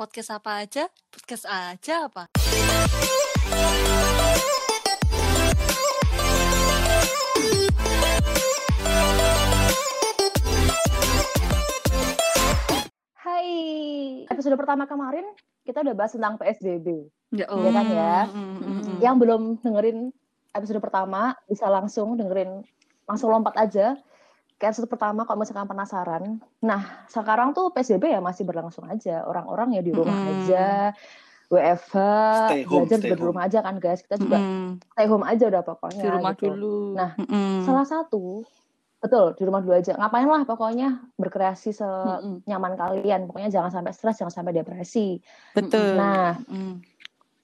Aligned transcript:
Podcast 0.00 0.32
apa 0.32 0.64
aja? 0.64 0.88
Podcast 1.12 1.44
aja 1.44 2.08
apa? 2.08 2.32
Hai, 13.12 14.24
episode 14.24 14.56
pertama 14.56 14.88
kemarin 14.88 15.28
kita 15.68 15.84
udah 15.84 15.92
bahas 15.92 16.16
tentang 16.16 16.40
PSBB. 16.40 17.04
Ya, 17.36 17.44
Iya 17.44 17.68
kan 17.68 17.86
ya? 17.92 18.16
mm, 18.32 18.40
mm, 18.40 18.56
mm. 18.64 18.98
Yang 19.04 19.16
belum 19.20 19.42
dengerin 19.60 19.98
episode 20.56 20.80
pertama 20.80 21.36
bisa 21.44 21.68
langsung 21.68 22.16
dengerin 22.16 22.64
langsung 23.04 23.28
lompat 23.28 23.52
aja 23.68 24.00
ke 24.60 24.68
episode 24.68 24.92
pertama 24.92 25.24
kalau 25.24 25.40
misalkan 25.40 25.64
penasaran. 25.64 26.36
Nah, 26.60 27.08
sekarang 27.08 27.56
tuh 27.56 27.72
PSBB 27.72 28.12
ya 28.12 28.20
masih 28.20 28.44
berlangsung 28.44 28.84
aja. 28.84 29.24
Orang-orang 29.24 29.72
ya 29.72 29.80
di 29.80 29.88
rumah 29.88 30.20
Mm-mm. 30.20 30.36
aja, 30.36 30.92
WFH, 31.48 31.96
Stay 32.44 32.62
home, 32.68 32.84
belajar 32.84 32.98
stay 33.00 33.08
di 33.08 33.14
home. 33.16 33.26
rumah 33.32 33.42
aja 33.48 33.58
kan 33.64 33.74
guys. 33.80 34.04
Kita 34.04 34.20
juga 34.20 34.36
Mm, 34.36 34.76
stay 34.84 35.06
home 35.08 35.24
aja 35.24 35.44
udah 35.48 35.62
pokoknya. 35.64 36.02
di 36.04 36.08
rumah 36.12 36.32
gitu. 36.36 36.44
dulu. 36.52 36.76
Nah, 36.92 37.10
Mm, 37.16 37.64
Salah 37.64 37.86
satu, 37.88 38.44
betul 39.00 39.32
di 39.32 39.42
rumah 39.48 39.64
dulu 39.64 39.74
aja. 39.74 39.96
Ngapain 39.96 40.28
lah 40.28 40.44
pokoknya 40.44 40.88
berkreasi 41.16 41.72
mm, 41.72 41.80
mm. 41.80 42.36
senyaman 42.44 42.76
kalian. 42.76 43.20
Pokoknya 43.24 43.48
jangan 43.48 43.72
sampai 43.72 43.96
stres, 43.96 44.20
jangan 44.20 44.34
sampai 44.36 44.52
depresi. 44.52 45.16
betul. 45.56 45.96
Nah, 45.96 46.36
Mm. 46.44 46.84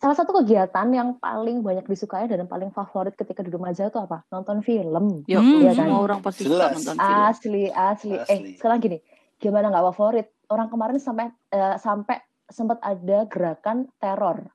Salah 0.07 0.17
satu 0.17 0.31
kegiatan 0.33 0.87
yang 0.89 1.19
paling 1.19 1.61
banyak 1.61 1.83
disukai 1.83 2.25
dan 2.25 2.47
paling 2.47 2.71
favorit 2.71 3.11
ketika 3.13 3.43
di 3.43 3.51
rumah 3.51 3.69
aja 3.69 3.91
itu 3.91 3.99
apa? 3.99 4.23
Nonton 4.29 4.63
film. 4.63 5.27
Ya, 5.27 5.43
Iya 5.43 5.43
mm, 5.43 5.63
kan? 5.69 5.75
semua 5.83 5.99
orang 6.01 6.21
pasti 6.21 6.47
suka 6.47 6.55
Jelas. 6.55 6.73
nonton 6.79 6.97
film. 6.97 7.11
Asli, 7.27 7.65
asli, 7.69 8.15
Eh, 8.15 8.23
Asli. 8.23 8.51
sekarang 8.55 8.79
gini, 8.79 8.99
gimana 9.37 9.67
nggak 9.67 9.85
favorit? 9.91 10.31
Orang 10.47 10.71
kemarin 10.71 10.97
sampai 10.97 11.27
eh, 11.49 11.75
sampai 11.77 12.17
sempat 12.47 12.79
ada 12.79 13.27
gerakan 13.27 13.91
teror. 13.99 14.47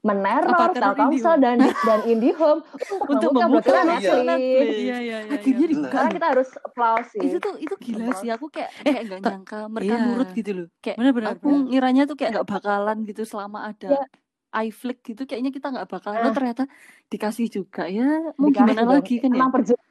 Meneror 0.00 0.72
Telkomsel 0.72 1.38
dan 1.38 1.60
dan 1.60 2.00
IndiHome 2.02 2.64
untuk, 3.04 3.06
Untuk 3.06 3.30
membuka 3.30 3.44
membuka 3.44 3.46
blokiran 3.70 3.84
Iya. 3.84 3.92
Netflix. 3.92 4.26
Iya, 4.32 4.66
iya, 4.72 4.98
iya. 4.98 5.18
Akhirnya 5.30 5.60
iya. 5.60 5.70
dibuka. 5.70 5.86
Sekarang 5.86 6.10
kita 6.10 6.26
harus 6.26 6.48
applause 6.58 7.08
sih. 7.12 7.20
itu 7.22 7.36
tuh 7.38 7.54
itu 7.54 7.74
gila 7.78 8.00
Betul. 8.02 8.16
sih 8.18 8.28
aku 8.32 8.46
kayak 8.48 8.70
kayak 8.80 9.00
nggak 9.06 9.20
ta- 9.20 9.30
nyangka 9.30 9.58
mereka 9.68 9.92
iya. 9.92 10.02
nurut 10.02 10.28
gitu 10.32 10.50
loh 10.50 10.66
kayak 10.80 10.96
Benar-benar. 10.96 11.30
aku 11.36 11.48
ngiranya 11.68 12.02
tuh 12.02 12.16
kayak 12.16 12.30
nggak 12.32 12.48
bakalan 12.48 12.98
gitu 13.04 13.22
selama 13.22 13.58
ada 13.68 13.88
Ya. 13.92 14.02
iFlix 14.50 14.98
gitu 15.06 15.22
kayaknya 15.26 15.50
kita 15.54 15.70
nggak 15.70 15.86
bakalan 15.86 16.18
Eh. 16.20 16.26
oh 16.26 16.34
ternyata 16.34 16.64
dikasih 17.06 17.46
juga 17.50 17.86
ya. 17.86 18.34
Mau 18.34 18.50
Dikasih 18.50 18.66
gimana 18.74 18.82
lagi 18.86 19.14
kan 19.22 19.30
ya? 19.30 19.38
Emang 19.38 19.50
perjuangan 19.54 19.82
kan, 19.86 19.89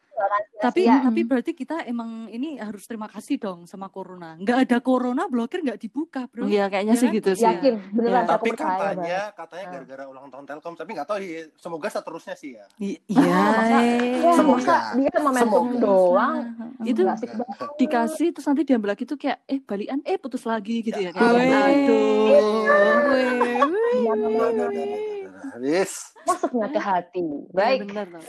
Tapi 0.60 0.82
sia-sia. 0.84 1.02
tapi 1.02 1.22
berarti 1.24 1.52
kita 1.54 1.76
emang 1.84 2.10
ini 2.28 2.56
harus 2.56 2.84
terima 2.84 3.08
kasih 3.08 3.38
dong 3.38 3.64
sama 3.64 3.88
corona. 3.88 4.36
Nggak 4.36 4.58
ada 4.68 4.78
corona, 4.80 5.24
blokir 5.26 5.62
nggak 5.62 5.80
dibuka, 5.80 6.28
bro. 6.28 6.44
Iya 6.44 6.68
kayaknya 6.68 6.94
Ya 6.94 7.00
sih 7.00 7.08
kan? 7.08 7.16
gitu 7.16 7.30
sih 7.34 7.46
yakin 7.46 7.74
beneran 7.90 8.20
Ya. 8.20 8.30
Tapi 8.30 8.50
katanya 8.52 8.94
banget. 8.94 9.32
katanya 9.34 9.64
Ah. 9.64 9.72
gara-gara 9.74 10.04
ulang 10.06 10.28
tahun 10.28 10.46
Telkom, 10.46 10.74
tapi 10.76 10.90
nggak 10.94 11.08
tahu 11.08 11.18
sih. 11.20 11.30
Semoga 11.56 11.88
seterusnya 11.90 12.36
sih 12.36 12.52
ya. 12.54 12.66
Iya. 12.78 13.00
Ya, 13.10 14.34
Semoga. 14.34 14.78
dia 14.94 15.18
momentum 15.18 15.48
Semoga. 15.70 15.80
doang 15.80 16.38
itu 16.82 17.02
dikasih 17.78 18.28
terus 18.32 18.46
nanti 18.46 18.64
diambil 18.64 18.90
lagi 18.90 19.04
tuh 19.04 19.16
kayak 19.16 19.40
eh 19.46 19.60
balian 19.60 20.04
eh 20.04 20.18
putus 20.18 20.44
lagi 20.44 20.82
gitu 20.82 20.98
ya, 20.98 21.10
Ya 21.10 21.20
aduh 21.20 22.30
Iya, 25.60 25.84
masuknya 26.24 26.68
ke 26.70 26.80
hati 26.80 27.20
Iya, 27.20 27.52
baik 27.52 27.80
bener 27.86 28.08
loh. 28.10 28.22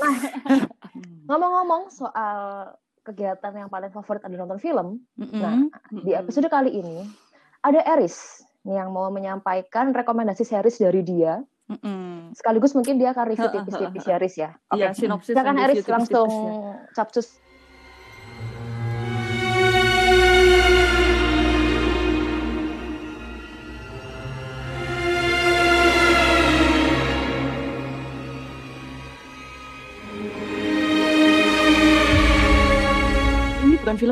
Ngomong-ngomong 1.27 1.91
soal 1.91 2.73
kegiatan 3.01 3.53
yang 3.57 3.71
paling 3.73 3.91
favorit 3.91 4.21
ada 4.23 4.37
nonton 4.37 4.61
film 4.61 5.01
Mm-mm. 5.17 5.41
Nah, 5.41 5.57
di 5.91 6.13
Mm-mm. 6.13 6.21
episode 6.21 6.49
kali 6.53 6.77
ini 6.77 7.09
ada 7.65 7.81
Eris 7.97 8.45
yang 8.69 8.93
mau 8.93 9.09
menyampaikan 9.09 9.97
rekomendasi 9.97 10.45
series 10.45 10.77
dari 10.77 11.01
dia 11.01 11.41
Mm-mm. 11.71 12.37
sekaligus 12.37 12.77
mungkin 12.77 13.01
dia 13.01 13.15
akan 13.17 13.25
review 13.31 13.49
tipis-tipis 13.49 14.05
series 14.05 14.35
ya 14.37 14.51
oke 14.69 14.77
Iya, 14.79 14.89
sinopsis 14.93 15.33
silakan 15.33 15.57
Eris 15.65 15.87
langsung 15.89 16.29
ya. 16.29 16.93
capcus 16.93 17.41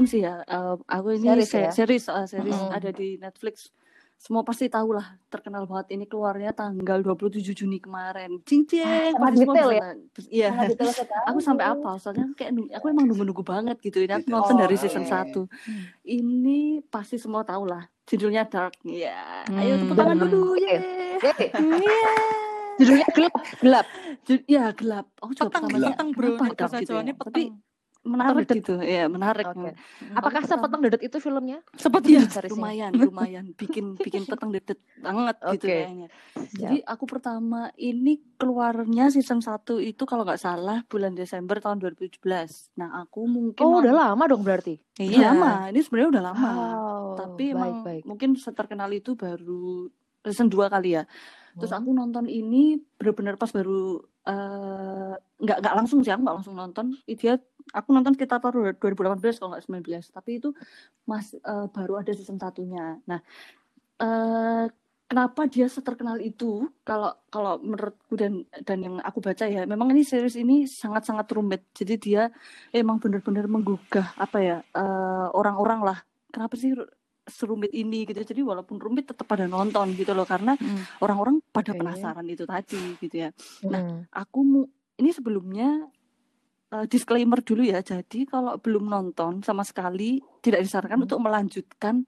sih 0.08 0.20
ya. 0.20 0.40
eh, 0.40 0.74
aku 0.82 1.08
ini 1.12 1.28
Series 1.28 1.46
se- 1.46 1.60
ya? 1.60 1.70
series, 1.70 2.04
eh, 2.08 2.26
series 2.26 2.56
Mm-mm. 2.56 2.72
ada 2.72 2.90
di 2.90 3.14
Netflix. 3.16 3.68
Semua 4.16 4.42
pasti 4.42 4.66
tahu 4.66 4.90
lah, 4.90 5.06
terkenal 5.28 5.62
banget 5.62 5.94
ini 5.94 6.02
keluarnya 6.02 6.50
tanggal 6.50 6.98
27 6.98 7.54
Juni 7.54 7.78
kemarin. 7.78 8.42
Cing 8.42 8.66
cing, 8.66 9.14
semua 9.14 9.30
detail 9.30 9.70
ya? 9.70 9.82
Iya. 10.26 10.50
Aku 11.24 11.38
sampai 11.38 11.64
apa? 11.68 11.94
Soalnya 11.96 12.26
kayak 12.34 12.50
aku 12.74 12.90
emang 12.90 13.06
nunggu-nunggu 13.06 13.46
banget 13.46 13.78
gitu. 13.78 14.00
Ini 14.00 14.16
aku 14.16 14.26
Detail 14.26 14.34
nonton 14.34 14.56
dari 14.58 14.74
sekali. 14.74 14.90
season 14.90 15.04
1. 15.06 15.46
Ini 16.02 16.58
pasti 16.84 17.14
semua 17.14 17.42
tahu 17.42 17.62
lah. 17.64 17.86
Judulnya 18.04 18.42
Dark. 18.44 18.74
Iya. 18.82 19.46
Ayo 19.46 19.72
Hmm. 19.76 19.80
tepuk 19.84 19.96
tangan 19.96 20.16
Hmm. 20.16 20.24
dulu. 20.26 20.42
Yeay. 20.56 20.80
Oke. 21.20 21.46
Iya. 21.54 22.10
judulnya 22.76 23.06
gelap 23.10 23.34
gelap 23.58 23.86
Ya 24.46 24.64
gelap. 24.72 25.06
Aku 25.16 25.30
juga 25.32 25.46
Petang, 25.48 25.66
petang, 25.68 26.08
bro. 26.10 26.34
bahasa 26.38 26.78
gitu 26.78 26.90
ya. 26.92 27.02
Tapi 27.04 27.14
petang. 27.44 27.58
Menarik 28.08 28.44
Redet. 28.44 28.56
gitu. 28.58 28.74
Iya, 28.78 29.04
menarik. 29.06 29.46
Hmm. 29.46 29.70
apakah 30.10 30.40
Aku 30.40 30.48
sepeteng 30.48 30.80
dedet 30.80 31.02
itu 31.02 31.16
filmnya 31.18 31.60
Seperti 31.74 32.08
Iya, 32.10 32.24
seriesnya? 32.26 32.56
lumayan, 32.56 32.92
lumayan. 32.94 33.44
Bikin 33.52 33.84
bikin 34.04 34.24
petang 34.24 34.48
dedet 34.48 34.80
banget 34.96 35.36
gitu 35.52 35.54
Oke. 35.62 35.76
kayaknya. 35.76 36.08
Jadi 36.50 36.76
aku 36.82 37.04
pertama 37.04 37.60
ini 37.74 38.18
keluarnya 38.34 39.08
season 39.08 39.38
1 39.38 39.52
itu 39.78 40.02
kalau 40.02 40.24
nggak 40.24 40.38
salah 40.38 40.80
bulan 40.84 41.12
Desember 41.12 41.58
tahun 41.58 41.78
2017. 41.78 42.18
Nah, 42.74 42.98
aku 42.98 43.20
mungkin 43.24 43.60
oh 43.60 43.78
udah 43.78 43.92
lama 43.92 44.24
dong 44.24 44.40
berarti 44.40 44.80
Udah 44.96 45.04
Iya. 45.04 45.28
lama. 45.30 45.52
Ini 45.68 45.80
sebenarnya 45.80 46.10
udah 46.10 46.24
lama. 46.24 46.50
Wow, 46.50 47.04
Tapi 47.16 47.44
baik, 47.46 47.54
emang 47.54 47.74
baik. 47.82 48.02
mungkin 48.04 48.30
seterkenal 48.34 48.90
itu 48.90 49.12
baru 49.12 49.92
season 50.22 50.48
2 50.48 50.66
kali 50.66 50.96
ya. 50.96 51.04
Terus 51.54 51.70
aku 51.70 51.90
nonton 51.90 52.24
ini 52.24 52.78
bener-bener 52.94 53.34
pas 53.34 53.50
baru 53.50 53.98
eh, 54.28 55.12
nggak 55.42 55.58
nggak 55.62 55.74
langsung 55.78 55.98
sih 56.04 56.12
aku 56.12 56.22
nggak 56.24 56.36
langsung 56.38 56.56
nonton. 56.56 56.86
Dia 57.20 57.34
aku 57.72 57.88
nonton 57.96 58.12
sekitar 58.16 58.38
tahun 58.42 58.76
2018 58.76 59.38
kalau 59.40 59.50
nggak 59.56 59.64
19. 59.66 60.04
Tapi 60.12 60.30
itu 60.38 60.48
mas 61.08 61.32
eh, 61.34 61.66
baru 61.74 61.92
ada 62.00 62.12
season 62.12 62.38
satunya. 62.40 63.00
Nah, 63.08 63.20
eh 64.02 64.66
kenapa 65.08 65.48
dia 65.48 65.66
seterkenal 65.72 66.20
itu? 66.20 66.68
Kalau 66.84 67.16
kalau 67.32 67.56
menurutku 67.64 68.14
dan 68.20 68.44
dan 68.68 68.78
yang 68.84 68.94
aku 69.00 69.18
baca 69.24 69.44
ya, 69.48 69.64
memang 69.64 69.88
ini 69.96 70.02
series 70.04 70.36
ini 70.36 70.68
sangat-sangat 70.68 71.26
rumit. 71.32 71.62
Jadi 71.72 71.94
dia 71.96 72.22
emang 72.72 73.00
bener-bener 73.02 73.48
menggugah 73.48 74.12
apa 74.20 74.38
ya 74.44 74.56
orang-orang 75.32 75.80
lah. 75.88 75.98
Kenapa 76.28 76.54
sih 76.60 76.76
serumit 77.28 77.70
ini 77.70 78.04
gitu? 78.04 78.18
Jadi 78.20 78.40
walaupun 78.42 78.80
rumit 78.80 79.08
tetap 79.12 79.24
pada 79.28 79.44
nonton 79.46 79.94
gitu 79.94 80.12
loh 80.16 80.24
karena 80.24 80.56
Hmm. 80.58 80.84
orang-orang 81.00 81.40
pada 81.52 81.72
Oke. 81.72 81.80
penasaran 81.80 82.26
itu 82.26 82.44
tadi 82.44 82.98
gitu 82.98 83.16
ya. 83.28 83.30
Nah, 83.68 83.80
Hmm. 83.80 84.00
aku 84.10 84.38
mu 84.42 84.60
ini 84.98 85.14
sebelumnya 85.14 85.88
eh, 86.68 86.84
disclaimer 86.84 87.40
dulu 87.40 87.64
ya. 87.64 87.80
Jadi 87.80 88.28
kalau 88.28 88.60
belum 88.60 88.92
nonton 88.92 89.40
sama 89.40 89.64
sekali 89.64 90.20
tidak 90.44 90.60
disarankan 90.60 91.00
Hmm. 91.00 91.06
untuk 91.08 91.20
melanjutkan 91.24 92.04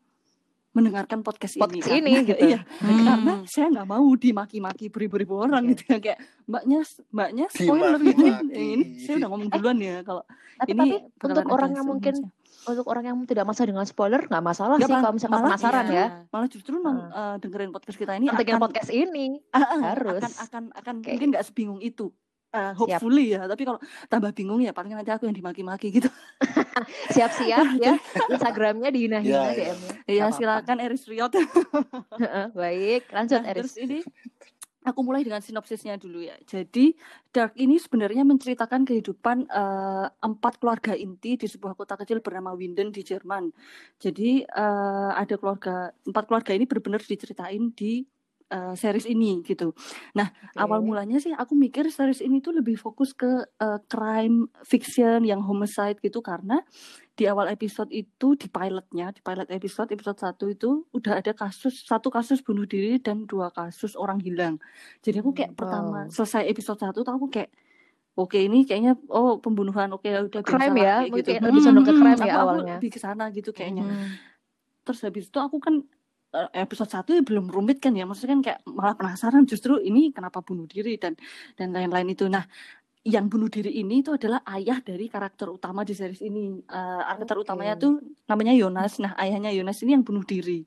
mendengarkan 0.71 1.21
podcast, 1.21 1.59
Podcast 1.59 1.91
ini. 1.91 1.99
ini, 1.99 2.11
Karena- 2.17 2.29
gitu. 2.29 2.45
Iya, 2.51 2.61
Hmm. 2.79 3.03
karena 3.03 3.33
saya 3.45 3.67
nggak 3.71 3.89
mau 3.89 4.07
dimaki-maki 4.15 4.87
beribu-ribu 4.87 5.35
orang 5.37 5.63
Oke. 5.65 5.71
gitu 5.73 5.83
ya 5.89 5.99
kayak 5.99 6.19
mbaknya 6.47 6.79
mbaknya 7.11 7.47
spoiler 7.49 7.99
gitu. 7.99 8.23
Ini 8.55 8.85
saya 8.99 9.15
udah 9.19 9.29
ngomong 9.29 9.49
duluan 9.51 9.79
ya 9.79 9.97
kalau 10.01 10.23
tapi, 10.57 10.71
ini 10.71 10.89
tapi 11.17 11.31
untuk 11.33 11.47
orang 11.49 11.71
yang 11.73 11.87
mungkin 11.87 12.15
untuk 12.61 12.87
orang 12.87 13.05
yang 13.05 13.17
tidak 13.25 13.45
masalah 13.45 13.67
dengan 13.67 13.83
spoiler 13.85 14.21
nggak 14.23 14.45
masalah 14.45 14.77
Nggak 14.77 14.87
sih 14.87 14.95
kalau 14.95 15.15
misalkan 15.17 15.35
malah- 15.35 15.49
penasaran 15.51 15.85
iya. 15.87 15.97
ya 15.97 16.07
malah 16.29 16.49
justru 16.49 16.75
non, 16.77 16.97
Hmm. 17.01 17.11
eh, 17.11 17.37
dengerin 17.41 17.71
podcast 17.71 17.97
kita 17.97 18.13
ini 18.15 18.27
akan 18.29 18.59
podcast 18.61 18.91
ini 18.91 19.27
Ah, 19.51 19.65
ah, 19.65 19.79
Harus. 19.91 20.21
akan 20.21 20.33
akan 20.39 20.63
akan 20.77 20.95
Oke. 21.01 21.09
mungkin 21.11 21.29
nggak 21.33 21.45
sebingung 21.45 21.81
itu 21.81 22.13
Eh, 22.51 22.75
Siap. 22.75 22.99
hopefully 22.99 23.31
ya 23.31 23.47
tapi 23.47 23.63
kalau 23.63 23.79
tambah 24.07 24.35
bingung 24.35 24.59
ya 24.59 24.75
paling 24.75 24.91
nanti 24.91 25.07
aku 25.09 25.23
yang 25.23 25.39
dimaki-maki 25.39 25.95
gitu 25.95 26.11
siap-siap 27.15 27.63
ya 27.79 27.95
Instagramnya 28.27 28.91
dihina-hina 28.91 29.55
Iya, 29.55 29.55
iya. 29.55 29.71
DM-nya 29.71 29.87
ya 29.87 29.95
Nggak 30.03 30.19
apa-apa. 30.19 30.35
silakan 30.35 30.77
Eris 30.83 31.05
Riot 31.07 31.31
baik 32.59 33.03
lanjut 33.09 33.39
Nah, 33.39 33.49
Eris 33.49 33.71
terus 33.71 33.75
ini 33.79 33.99
aku 34.81 34.99
mulai 35.05 35.23
dengan 35.23 35.39
sinopsisnya 35.39 35.95
dulu 35.95 36.21
ya 36.21 36.35
jadi 36.43 36.97
Dark 37.31 37.55
ini 37.55 37.79
sebenarnya 37.79 38.25
menceritakan 38.25 38.83
kehidupan 38.83 39.47
eh, 39.47 40.07
empat 40.11 40.59
keluarga 40.59 40.97
inti 40.97 41.37
di 41.37 41.47
sebuah 41.47 41.77
kota 41.77 41.95
kecil 41.95 42.19
bernama 42.19 42.51
Winden 42.51 42.91
di 42.91 43.07
Jerman 43.07 43.53
jadi 43.97 44.43
eh, 44.43 45.11
ada 45.15 45.37
keluarga 45.37 45.95
empat 46.03 46.25
keluarga 46.27 46.51
ini 46.51 46.67
benar-benar 46.67 46.99
diceritain 46.99 47.71
di 47.71 48.03
eh, 48.51 48.75
series 48.75 49.07
ini 49.07 49.41
gitu. 49.41 49.73
Nah, 50.13 50.27
Oke. 50.29 50.59
awal 50.59 50.81
mulanya 50.81 51.17
sih 51.17 51.33
aku 51.33 51.55
mikir 51.55 51.87
series 51.89 52.19
ini 52.19 52.39
tuh 52.39 52.53
lebih 52.53 52.75
fokus 52.75 53.11
ke 53.13 53.31
eh, 53.41 53.79
crime 53.87 54.37
fiction 54.61 55.23
yang 55.23 55.41
homicide 55.41 55.97
gitu 55.99 56.19
karena 56.21 56.61
di 57.13 57.25
awal 57.25 57.47
episode 57.49 57.89
itu 57.91 58.33
di 58.33 58.47
pilotnya, 58.47 59.11
di 59.11 59.21
pilot 59.21 59.49
episode 59.49 59.89
episode 59.89 60.17
1 60.17 60.51
itu 60.51 60.71
udah 60.91 61.21
ada 61.21 61.31
kasus 61.31 61.85
satu 61.85 62.09
kasus 62.09 62.41
bunuh 62.41 62.65
diri 62.65 62.97
dan 62.97 63.23
dua 63.25 63.49
kasus 63.51 63.93
orang 63.93 64.19
hilang. 64.19 64.57
Jadi 64.99 65.21
aku 65.21 65.31
kayak 65.31 65.53
Hmm, 65.53 65.59
pertama 65.59 65.99
wow. 66.03 66.11
selesai 66.11 66.45
episode 66.45 66.81
1 66.81 66.97
tuh 66.97 67.13
aku 67.13 67.29
kayak 67.29 67.53
oke 68.13 68.37
ini 68.37 68.65
kayaknya 68.65 68.97
oh 69.07 69.37
pembunuhan 69.37 69.89
oke 69.91 70.05
udah 70.05 70.41
Crime 70.43 70.75
lah, 70.75 70.81
ya, 70.81 70.95
kayak 70.99 71.01
mungkin 71.07 71.15
gitu. 71.15 71.29
kayak 71.31 71.43
lebih 71.45 71.61
condong 71.63 71.85
ke 71.85 71.93
crime 71.95 72.09
ya 72.09 72.17
aku- 72.17 72.25
aku 72.27 72.41
awalnya. 72.43 72.75
lebih 72.75 72.91
ke 72.91 72.99
sana 72.99 73.25
gitu 73.31 73.51
kayaknya. 73.51 73.85
Hmm. 73.85 74.09
Terus 74.81 75.01
habis 75.03 75.25
itu 75.29 75.39
aku 75.39 75.57
kan 75.57 75.75
episode 76.55 76.91
1 76.91 77.11
ya 77.19 77.23
belum 77.27 77.51
rumit 77.51 77.83
kan 77.83 77.93
ya. 77.95 78.07
Maksudnya 78.07 78.39
kan 78.39 78.43
kayak 78.47 78.61
malah 78.71 78.95
penasaran 78.99 79.45
justru 79.51 79.79
ini 79.83 80.15
kenapa 80.15 80.41
bunuh 80.45 80.67
diri 80.71 80.97
dan 80.97 81.19
dan 81.59 81.75
lain-lain 81.75 82.15
itu. 82.15 82.31
Nah, 82.31 82.47
yang 83.05 83.27
bunuh 83.33 83.49
diri 83.49 83.81
ini 83.81 84.05
itu 84.05 84.13
adalah 84.13 84.45
ayah 84.55 84.79
dari 84.85 85.09
karakter 85.09 85.49
utama 85.49 85.83
di 85.89 85.97
series 85.97 86.21
ini. 86.21 86.61
Eh, 86.61 87.03
karakter 87.17 87.37
Oke. 87.41 87.45
utamanya 87.49 87.75
tuh 87.81 87.99
namanya 88.29 88.53
Yonas. 88.55 89.01
Nah, 89.03 89.13
ayahnya 89.19 89.51
Yonas 89.51 89.81
ini 89.83 89.97
yang 89.97 90.05
bunuh 90.07 90.23
diri. 90.27 90.63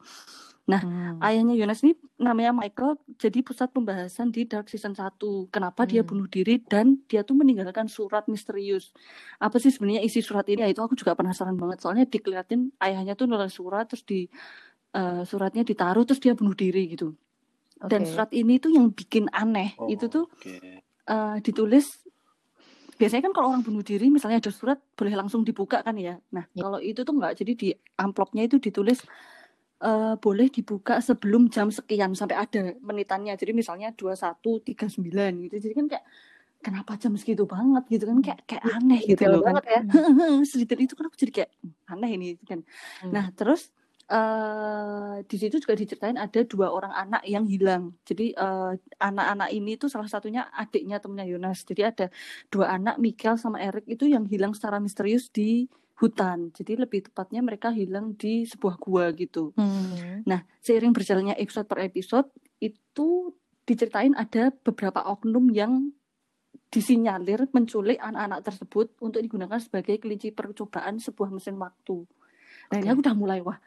Hmm. 0.64 1.20
Ayahnya 1.20 1.60
Yonas 1.60 1.84
ini 1.84 1.92
namanya 2.16 2.56
Michael 2.56 2.96
jadi 3.20 3.44
pusat 3.44 3.68
pembahasan 3.76 4.32
di 4.32 4.48
Dark 4.48 4.72
Season 4.72 4.96
1. 4.96 5.52
Kenapa 5.52 5.84
dia 5.84 6.08
Hmm. 6.08 6.08
bunuh 6.08 6.28
diri 6.32 6.56
dan 6.64 7.04
dia 7.12 7.20
tuh 7.28 7.36
meninggalkan 7.36 7.92
surat 7.92 8.24
misterius. 8.32 8.96
Apa 9.44 9.60
sih 9.60 9.76
sebenarnya 9.76 10.00
isi 10.08 10.24
surat 10.24 10.48
ini? 10.48 10.64
Ya, 10.64 10.72
itu 10.72 10.80
aku 10.80 10.96
juga 10.96 11.20
penasaran 11.20 11.60
banget. 11.60 11.84
Soalnya 11.84 12.08
dikeliatin 12.08 12.72
ayahnya 12.80 13.12
tuh 13.20 13.28
nulis 13.28 13.52
surat 13.52 13.92
terus 13.92 14.08
di 14.08 14.32
eh, 14.94 15.22
suratnya 15.26 15.62
ditaruh 15.62 16.06
terus 16.06 16.22
dia 16.22 16.34
bunuh 16.34 16.54
diri 16.54 16.94
gitu. 16.94 17.14
Dan 17.84 18.06
Oke. 18.06 18.12
surat 18.14 18.30
ini 18.32 18.58
tuh 18.58 18.72
yang 18.72 18.88
bikin 18.94 19.28
aneh. 19.30 19.76
Oh, 19.76 19.90
Itu 19.90 20.08
tuh 20.08 20.26
oke. 20.30 20.54
eh, 21.04 21.36
ditulis 21.44 22.00
biasanya 22.94 23.28
kan 23.28 23.34
kalau 23.36 23.48
orang 23.52 23.66
bunuh 23.66 23.82
diri 23.84 24.08
misalnya 24.08 24.38
ada 24.40 24.54
surat 24.54 24.78
boleh 24.96 25.14
langsung 25.18 25.42
dibuka 25.44 25.82
kan 25.82 25.98
ya. 25.98 26.16
Nah, 26.32 26.46
Ya. 26.54 26.64
kalau 26.64 26.80
itu 26.80 27.02
tuh 27.02 27.12
enggak. 27.12 27.34
Jadi 27.42 27.52
di 27.58 27.68
amplopnya 27.98 28.46
itu 28.46 28.62
ditulis 28.62 29.02
eh, 29.84 30.16
boleh 30.16 30.48
dibuka 30.48 31.04
sebelum 31.04 31.52
jam 31.52 31.68
sekian 31.68 32.16
sampai 32.16 32.38
ada 32.40 32.72
menitannya. 32.80 33.36
Jadi 33.36 33.52
misalnya 33.52 33.92
21.39 33.92 35.44
gitu. 35.50 35.56
Jadi 35.60 35.74
kan 35.76 35.86
kayak 35.92 36.06
kenapa 36.64 36.96
jam 36.96 37.12
segitu 37.20 37.44
banget 37.44 37.84
gitu 37.92 38.08
kan 38.08 38.24
kayak 38.24 38.40
kayak 38.48 38.64
aneh 38.72 39.04
gitu 39.04 39.20
Detail 39.20 39.36
loh 39.36 39.42
kan. 39.44 39.54
banget 39.60 39.66
ya. 39.68 39.82
Sedetail 40.48 40.80
itu 40.88 40.94
kan 40.96 41.12
aku 41.12 41.18
jadi 41.20 41.32
kayak 41.36 41.50
"Hmm, 41.60 41.74
aneh 41.92 42.10
ini 42.16 42.28
kan. 42.48 42.64
Hmm. 43.04 43.12
Nah, 43.12 43.26
terus 43.36 43.68
eh 44.10 45.24
di 45.24 45.36
situ 45.40 45.64
juga 45.64 45.80
diceritain 45.80 46.20
ada 46.20 46.44
dua 46.44 46.72
orang 46.72 46.92
anak 46.92 47.24
yang 47.24 47.48
hilang. 47.48 47.96
Jadi 48.04 48.36
eh, 48.36 48.74
anak-anak 49.00 49.50
ini 49.56 49.80
tuh 49.80 49.88
salah 49.88 50.08
satunya 50.12 50.50
adiknya 50.52 51.00
temennya 51.00 51.30
Yonas. 51.36 51.64
Jadi 51.64 51.82
ada 51.84 52.06
dua 52.52 52.76
anak 52.76 53.00
Michael 53.00 53.40
sama 53.40 53.64
Eric 53.64 53.88
itu 53.88 54.10
yang 54.10 54.28
hilang 54.28 54.52
secara 54.52 54.78
misterius 54.84 55.32
di 55.32 55.68
hutan. 56.04 56.52
Jadi 56.52 56.76
lebih 56.76 57.08
tepatnya 57.08 57.40
mereka 57.40 57.72
hilang 57.72 58.18
di 58.20 58.44
sebuah 58.44 58.76
gua 58.82 59.14
gitu. 59.16 59.56
Hmm. 59.56 60.26
Nah, 60.28 60.44
seiring 60.60 60.92
berjalannya 60.92 61.40
episode 61.40 61.70
per 61.70 61.80
episode 61.86 62.28
itu 62.60 63.32
diceritain 63.64 64.12
ada 64.20 64.52
beberapa 64.52 65.00
oknum 65.08 65.48
yang 65.56 65.96
disinyalir 66.74 67.46
menculik 67.54 68.02
anak-anak 68.02 68.42
tersebut 68.42 68.98
untuk 69.00 69.22
digunakan 69.22 69.62
sebagai 69.62 70.02
kelinci 70.02 70.34
percobaan 70.34 70.98
sebuah 70.98 71.30
mesin 71.30 71.56
waktu. 71.62 72.04
Nah, 72.74 72.78
ini 72.82 72.90
Oke. 72.90 72.94
aku 72.98 73.02
udah 73.06 73.16
mulai 73.16 73.40
wah, 73.46 73.62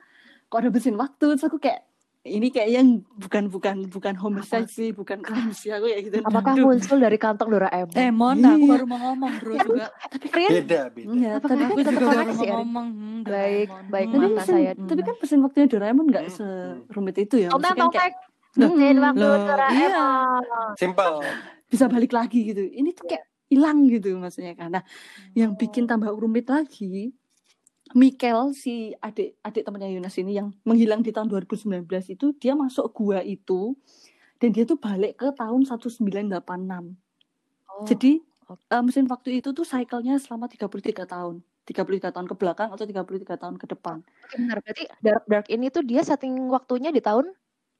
kok 0.47 0.59
ada 0.59 0.71
mesin 0.71 0.95
waktu? 0.95 1.27
Terus 1.33 1.45
aku 1.45 1.59
kayak 1.59 1.83
ini 2.23 2.51
kayak 2.51 2.71
yang 2.73 2.89
bukan 3.15 3.47
bukan 3.47 3.77
bukan 3.87 4.15
homicide 4.15 4.67
sih, 4.67 4.91
bukan 4.91 5.23
crime 5.23 5.55
sih 5.55 5.71
aku 5.71 5.87
ya 5.87 5.99
gitu. 6.01 6.19
Apakah 6.21 6.53
Aduh. 6.53 6.67
muncul 6.67 6.99
dari 6.99 7.15
kantong 7.17 7.55
Doraemon? 7.55 7.95
Eh, 7.95 8.11
mon, 8.11 8.35
aku 8.35 8.59
Iya. 8.59 8.73
baru 8.73 8.85
mau 8.85 8.99
ngomong 9.01 9.33
bro 9.39 9.55
juga. 9.55 9.87
Rian, 10.35 10.51
Beda, 10.51 10.81
beda. 10.91 11.07
Iya, 11.13 11.31
Apakah 11.39 11.55
tapi 11.55 11.63
kan 11.63 11.71
Aku 11.71 11.79
kita 11.79 11.91
juga 11.93 12.07
baru 12.09 12.21
mau 12.27 12.45
ngomong. 12.59 12.87
Hmm, 12.91 13.19
Baik, 13.23 13.69
Doraemon. 13.71 13.87
baik, 13.87 14.07
tapi 14.07 14.11
Hmm. 14.11 14.19
maafkan 14.19 14.35
mesin, 14.37 14.55
saya. 14.59 14.71
tapi 14.75 15.01
kan 15.03 15.15
mesin 15.17 15.39
waktunya 15.41 15.67
Doraemon 15.69 16.07
nggak 16.09 16.25
Hmm, 16.27 16.35
serumit 16.85 17.17
itu 17.17 17.35
ya. 17.37 17.49
Maksudnya 17.49 17.77
kan 17.77 17.91
kayak 17.95 18.15
Mesin 18.57 18.73
Hmm, 18.97 19.05
waktu 19.05 19.27
Doraemon. 19.45 20.43
Simpel. 20.75 21.15
bisa 21.67 21.85
balik 21.87 22.11
lagi 22.11 22.41
gitu. 22.45 22.63
Ini 22.63 22.91
tuh 22.91 23.07
kayak 23.07 23.23
hilang 23.47 23.87
gitu 23.87 24.15
maksudnya 24.17 24.55
kan. 24.55 24.71
Nah, 24.73 24.85
yang 25.33 25.55
bikin 25.55 25.85
tambah 25.85 26.11
rumit 26.11 26.47
lagi 26.47 27.11
Mikel 27.97 28.53
si 28.53 28.93
adik 29.01 29.41
adik 29.41 29.65
temannya 29.65 29.89
Yunus 29.97 30.21
ini 30.21 30.37
yang 30.37 30.53
menghilang 30.69 31.01
di 31.01 31.17
tahun 31.17 31.33
2019 31.33 31.89
itu 32.13 32.37
dia 32.37 32.53
masuk 32.53 32.93
gua 32.93 33.25
itu 33.25 33.73
dan 34.37 34.53
dia 34.53 34.69
tuh 34.69 34.77
balik 34.77 35.17
ke 35.17 35.33
tahun 35.33 35.65
1986. 35.65 36.29
Oh, 36.29 37.85
Jadi 37.89 38.21
eh, 38.53 38.83
mesin 38.85 39.09
waktu 39.09 39.41
itu 39.41 39.57
tuh 39.57 39.65
cycle-nya 39.65 40.21
selama 40.21 40.45
33 40.45 41.09
tahun. 41.09 41.41
33 41.67 42.15
tahun 42.15 42.27
ke 42.31 42.35
belakang 42.37 42.69
atau 42.71 42.85
33 42.85 43.41
tahun 43.43 43.57
ke 43.59 43.67
depan. 43.75 44.05
oke, 44.05 44.35
benar. 44.39 44.57
Berarti 44.63 44.85
Dark 45.03 45.25
Dark 45.27 45.47
ini 45.49 45.67
tuh 45.73 45.83
dia 45.83 46.05
setting 46.05 46.53
waktunya 46.53 46.93
di 46.93 47.01
tahun 47.01 47.33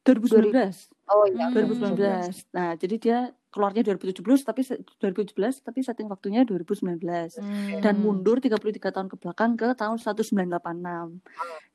2019. 0.07 0.89
Oh 1.07 1.27
iya, 1.27 1.47
Hmm. 1.47 1.55
2019. 1.55 2.47
Nah, 2.51 2.75
jadi 2.75 2.97
dia 2.97 3.19
keluarnya 3.49 3.83
2017 3.83 4.43
tapi 4.43 4.61
se- 4.61 4.77
2017 5.01 5.59
tapi 5.59 5.81
setting 5.81 6.07
waktunya 6.07 6.45
2019 6.45 7.39
Hmm. 7.39 7.81
dan 7.81 7.97
mundur 7.97 8.37
33 8.37 8.93
tahun 8.93 9.09
ke 9.09 9.17
belakang 9.17 9.57
ke 9.57 9.73
tahun 9.73 9.97
1986. 9.97 11.23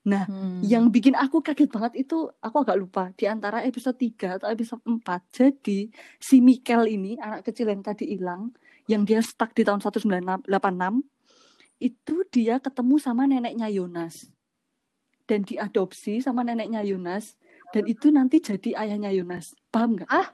Nah, 0.04 0.24
Hmm. 0.26 0.62
yang 0.62 0.88
bikin 0.88 1.14
aku 1.14 1.42
kaget 1.42 1.68
banget 1.68 1.94
itu 2.00 2.30
aku 2.38 2.58
agak 2.60 2.78
lupa 2.78 3.04
di 3.14 3.26
antara 3.26 3.62
episode 3.62 3.98
3 3.98 4.38
atau 4.38 4.48
episode 4.48 4.82
4. 4.84 5.26
Jadi 5.32 5.90
si 6.18 6.38
Mikel 6.38 6.86
ini 6.88 7.18
anak 7.18 7.44
kecil 7.44 7.68
yang 7.68 7.82
tadi 7.82 8.06
hilang 8.08 8.54
yang 8.86 9.02
dia 9.02 9.20
stuck 9.20 9.52
di 9.52 9.62
tahun 9.62 9.80
1986 9.80 11.02
itu 11.80 12.16
dia 12.30 12.58
ketemu 12.58 12.96
sama 12.98 13.26
neneknya 13.26 13.66
Yonas 13.66 14.30
dan 15.26 15.42
diadopsi 15.42 16.20
sama 16.20 16.44
neneknya 16.44 16.84
Yonas 16.84 17.34
dan 17.72 17.84
itu 17.88 18.08
nanti 18.12 18.38
jadi 18.44 18.70
ayahnya 18.86 19.12
Yonas 19.16 19.56
paham 19.72 20.00
nggak? 20.00 20.10
Ah? 20.12 20.28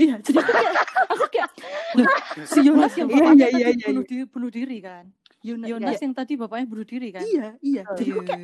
Iya 0.00 0.20
jadi 0.24 0.40
aku 0.40 0.52
kayak 0.52 0.74
aku 1.12 1.24
kayak 1.28 1.50
Loh, 1.92 2.08
si 2.48 2.58
Yonas 2.64 2.92
yang 2.96 3.08
Iya, 3.12 3.20
bapaknya 3.20 3.46
iya, 3.52 3.66
tadi 3.68 3.76
iya, 3.76 3.86
bunuh, 3.92 4.04
diri, 4.08 4.24
bunuh 4.24 4.50
diri 4.50 4.78
kan? 4.80 5.04
Yonas, 5.42 5.68
Yonas 5.68 5.98
yang 5.98 6.14
tadi 6.14 6.32
bapaknya 6.38 6.66
bunuh 6.70 6.86
diri 6.86 7.08
kan? 7.10 7.24
iya 7.26 7.48
iya 7.58 7.82
jadi 7.98 8.10
aku 8.14 8.22
kayak 8.22 8.40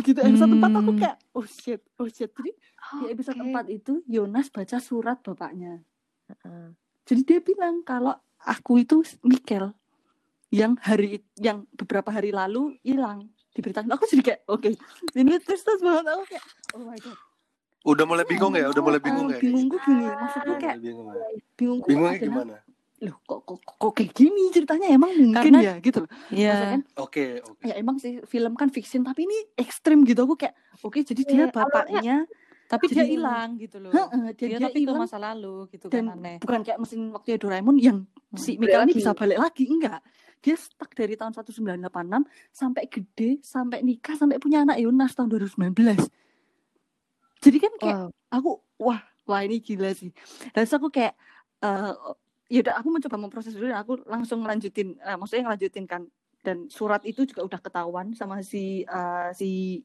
begitu 0.00 0.18
episode 0.24 0.52
4 0.56 0.80
aku 0.80 0.92
kayak 0.96 1.16
oh 1.36 1.46
shit 1.46 1.80
oh 2.00 2.08
shit 2.08 2.30
jadi 2.32 2.52
di 2.98 3.04
episode 3.12 3.38
Oke. 3.38 3.68
4 3.68 3.78
itu 3.78 3.92
Yonas 4.08 4.48
baca 4.48 4.76
surat 4.80 5.20
bapaknya 5.20 5.84
Heeh. 6.32 6.66
jadi 7.04 7.20
dia 7.28 7.38
bilang 7.44 7.84
kalau 7.84 8.16
aku 8.42 8.80
itu 8.80 9.04
Mikel 9.22 9.76
yang 10.52 10.76
hari 10.80 11.20
yang 11.36 11.68
beberapa 11.76 12.08
hari 12.08 12.32
lalu 12.32 12.80
hilang 12.80 13.28
diberitakan 13.52 13.92
aku 13.92 14.08
jadi 14.08 14.22
kayak 14.24 14.40
oke 14.48 14.72
ini 15.12 15.36
terus 15.44 15.60
terus 15.64 15.80
banget 15.84 16.16
aku 16.16 16.24
kayak 16.32 16.44
oh 16.76 16.82
my 16.88 16.96
god 16.96 17.18
Udah 17.82 18.04
mulai 18.04 18.22
bingung 18.22 18.54
ya? 18.54 18.66
Udah 18.66 18.78
mulai 18.80 18.98
bingung 18.98 19.28
ya? 19.28 19.38
bingung 19.38 19.66
gue 19.66 19.80
gini 19.80 20.06
maksudku 20.06 20.46
Udah 20.46 20.56
kayak 20.56 20.78
bingung 20.78 21.06
ya? 21.08 21.16
bingungku 21.52 21.86
Bingungnya 21.86 22.12
adalah, 22.12 22.26
gimana? 22.28 22.56
loh 23.02 23.16
kok, 23.20 23.40
kok 23.42 23.58
kok 23.58 23.92
kayak 23.92 24.10
gini 24.12 24.42
ceritanya 24.48 24.86
emang 24.88 25.10
mungkin 25.12 25.34
Karena- 25.50 25.58
ya 25.60 25.74
gitu 25.78 26.06
loh 26.06 26.10
Iya. 26.30 26.78
Oke, 26.96 27.42
oke. 27.42 27.58
ya 27.60 27.74
emang 27.74 27.98
sih 27.98 28.22
film 28.22 28.54
kan 28.54 28.70
fiction 28.70 29.02
tapi 29.02 29.26
ini 29.26 29.34
ekstrim 29.56 30.02
gitu 30.02 30.22
aku 30.22 30.38
kayak 30.38 30.54
oke 30.80 31.02
jadi 31.02 31.18
dia 31.20 31.36
Iya, 31.40 31.46
bapaknya 31.48 32.16
Tapi 32.64 32.88
dia 32.88 33.04
hilang 33.04 33.58
gitu 33.58 33.76
loh. 33.76 33.90
Heeh, 33.90 34.32
dia, 34.32 34.46
Dia, 34.46 34.56
dia 34.56 34.64
tapi 34.64 34.80
ke 34.80 34.94
masa 34.94 35.18
lalu 35.18 35.66
gitu 35.68 35.90
dan 35.90 36.08
kan 36.08 36.16
aneh. 36.16 36.36
bukan 36.38 36.60
kayak 36.62 36.78
mesin 36.78 37.10
waktunya 37.10 37.36
Doraemon 37.36 37.76
yang 37.76 37.98
si 38.32 38.56
Mikel 38.56 38.80
ini 38.80 38.94
bisa 38.94 39.12
balik 39.12 39.36
lagi 39.36 39.66
enggak 39.66 39.98
dia 40.38 40.54
stuck 40.54 40.88
dari 40.90 41.12
tahun 41.12 41.34
1986 41.34 41.82
sampai 42.48 42.84
gede 42.86 43.30
sampai 43.40 43.78
nikah 43.80 44.14
sampai 44.14 44.38
punya 44.38 44.62
anak 44.62 44.78
Yonas 44.78 45.12
tahun 45.12 45.26
2019 45.28 45.74
jadi 47.42 47.58
kan 47.58 47.72
kayak 47.82 47.98
Wow. 47.98 48.08
aku 48.30 48.50
wah 48.78 49.00
wah 49.26 49.40
ini 49.42 49.58
gila 49.58 49.90
sih. 49.92 50.10
Dan 50.54 50.64
aku 50.64 50.88
kayak 50.88 51.14
eh 51.62 51.92
ya 52.52 52.58
udah 52.62 52.74
aku 52.78 52.88
mencoba 52.92 53.16
memproses 53.16 53.56
dulu 53.56 53.72
dan 53.72 53.80
aku 53.80 53.98
langsung 54.06 54.44
ngelanjutin 54.44 54.98
eh, 55.02 55.16
maksudnya 55.18 55.50
ngelanjutin 55.50 55.84
kan. 55.90 56.02
Dan 56.42 56.66
surat 56.70 57.02
itu 57.06 57.22
juga 57.22 57.46
udah 57.46 57.60
ketahuan 57.62 58.14
sama 58.14 58.42
si 58.46 58.86
eh, 58.86 59.30
si 59.34 59.82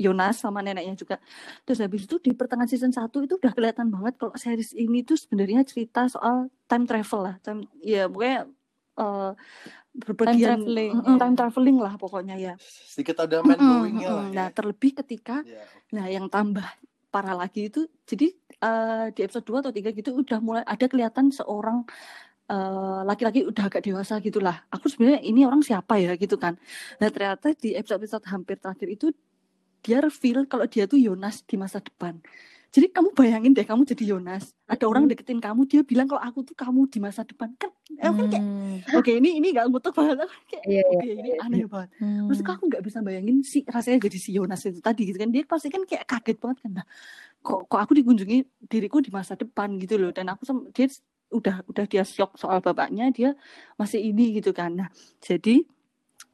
Yonas 0.00 0.40
sama 0.42 0.64
neneknya 0.64 0.96
juga. 0.98 1.16
Terus 1.62 1.78
habis 1.84 2.08
itu 2.08 2.16
di 2.18 2.32
pertengahan 2.34 2.66
season 2.66 2.90
1 2.90 3.22
itu 3.22 3.38
udah 3.38 3.52
kelihatan 3.54 3.86
banget 3.92 4.18
kalau 4.18 4.34
series 4.34 4.74
ini 4.74 5.04
tuh 5.06 5.14
sebenarnya 5.14 5.62
cerita 5.62 6.08
soal 6.10 6.50
time 6.66 6.88
travel 6.88 7.20
lah. 7.30 7.36
Time 7.44 7.68
ya 7.84 8.08
pokoknya 8.10 8.48
eh 8.94 9.32
berpergian 9.92 10.64
traveling, 10.64 10.92
Mm, 10.96 11.04
mm, 11.04 11.08
ya. 11.12 11.18
time 11.20 11.36
traveling 11.36 11.76
lah 11.76 11.94
pokoknya 11.96 12.34
ya 12.36 12.54
Sedikit 12.60 13.20
ada 13.20 13.44
mind 13.44 13.60
Mm, 13.60 13.68
mm, 13.92 14.08
lah 14.08 14.26
nah 14.32 14.48
ya. 14.48 14.54
terlebih 14.54 14.92
ketika 14.98 15.44
Ya, 15.44 15.64
Nah, 15.92 16.08
yang 16.08 16.24
tambah 16.32 16.64
parah 17.12 17.36
lagi 17.36 17.68
itu, 17.68 17.84
jadi 18.08 18.32
eh, 18.56 19.06
di 19.12 19.20
episode 19.20 19.44
2 19.44 19.60
atau 19.60 19.68
3 19.68 19.92
gitu 19.92 20.16
udah 20.16 20.40
mulai 20.40 20.64
ada 20.64 20.88
kelihatan 20.88 21.28
seorang 21.28 21.84
eh, 22.48 23.00
laki-laki 23.04 23.44
udah 23.44 23.68
agak 23.68 23.84
dewasa 23.84 24.16
gitulah. 24.18 24.64
Aku 24.72 24.88
sebenarnya 24.88 25.20
ini 25.20 25.44
orang 25.44 25.60
siapa 25.60 26.00
ya 26.00 26.16
gitu 26.16 26.40
kan. 26.40 26.56
Nah, 26.96 27.08
ternyata 27.12 27.52
di 27.52 27.76
episode-episode 27.76 28.24
hampir 28.28 28.56
terakhir 28.56 28.88
itu 28.88 29.12
dia 29.84 30.00
reveal 30.00 30.48
kalau 30.48 30.64
dia 30.64 30.88
tuh 30.88 30.96
Yonas 30.96 31.44
di 31.44 31.60
masa 31.60 31.84
depan. 31.84 32.16
Jadi 32.72 32.88
kamu 32.88 33.12
bayangin 33.12 33.52
deh 33.52 33.68
kamu 33.68 33.84
jadi 33.84 34.16
Yonas, 34.16 34.56
ada 34.64 34.88
orang 34.88 35.04
Hmm. 35.04 35.12
deketin 35.12 35.44
kamu, 35.44 35.68
dia 35.68 35.84
bilang 35.84 36.08
kalau 36.08 36.24
aku 36.24 36.40
tuh 36.40 36.56
kamu 36.56 36.88
di 36.88 37.04
masa 37.04 37.20
depan 37.20 37.52
kan, 37.60 37.68
eh, 37.92 38.00
kan 38.00 38.26
kayak 38.32 38.44
Hmm. 38.48 38.96
oke 38.96 39.12
ini 39.12 39.36
ini 39.36 39.52
nggak 39.52 39.68
ngutuk 39.68 39.92
banget, 39.92 40.24
Aku 40.24 40.32
kayak 40.48 40.64
Iya, 40.64 40.80
iya, 40.80 40.88
oke 40.88 41.08
ini 41.12 41.30
iya. 41.36 41.44
aneh 41.44 41.68
banget. 41.68 41.90
Hmm. 42.00 42.32
Maksudnya 42.32 42.52
aku 42.56 42.64
nggak 42.72 42.82
bisa 42.88 42.98
bayangin 43.04 43.36
sih 43.44 43.60
rasanya 43.68 44.08
jadi 44.08 44.16
si 44.16 44.30
Yonas 44.32 44.64
itu 44.64 44.80
tadi 44.80 45.04
gitu 45.04 45.20
kan, 45.20 45.28
dia 45.28 45.44
pasti 45.44 45.68
kan 45.68 45.84
kayak 45.84 46.08
kaget 46.08 46.36
banget 46.40 46.58
kan, 46.64 46.72
nah 46.80 46.86
kok 47.44 47.68
kok 47.68 47.76
aku 47.84 47.92
dikunjungi 47.92 48.38
diriku 48.72 49.04
di 49.04 49.12
masa 49.12 49.36
depan 49.36 49.76
gitu 49.76 50.00
loh, 50.00 50.08
dan 50.08 50.32
aku 50.32 50.48
sem- 50.48 50.72
dia 50.72 50.88
udah 51.28 51.68
udah 51.68 51.84
dia 51.84 52.08
shock 52.08 52.40
soal 52.40 52.64
bapaknya, 52.64 53.12
dia 53.12 53.36
masih 53.76 54.00
ini 54.00 54.40
gitu 54.40 54.56
kan, 54.56 54.72
nah 54.72 54.88
jadi 55.20 55.60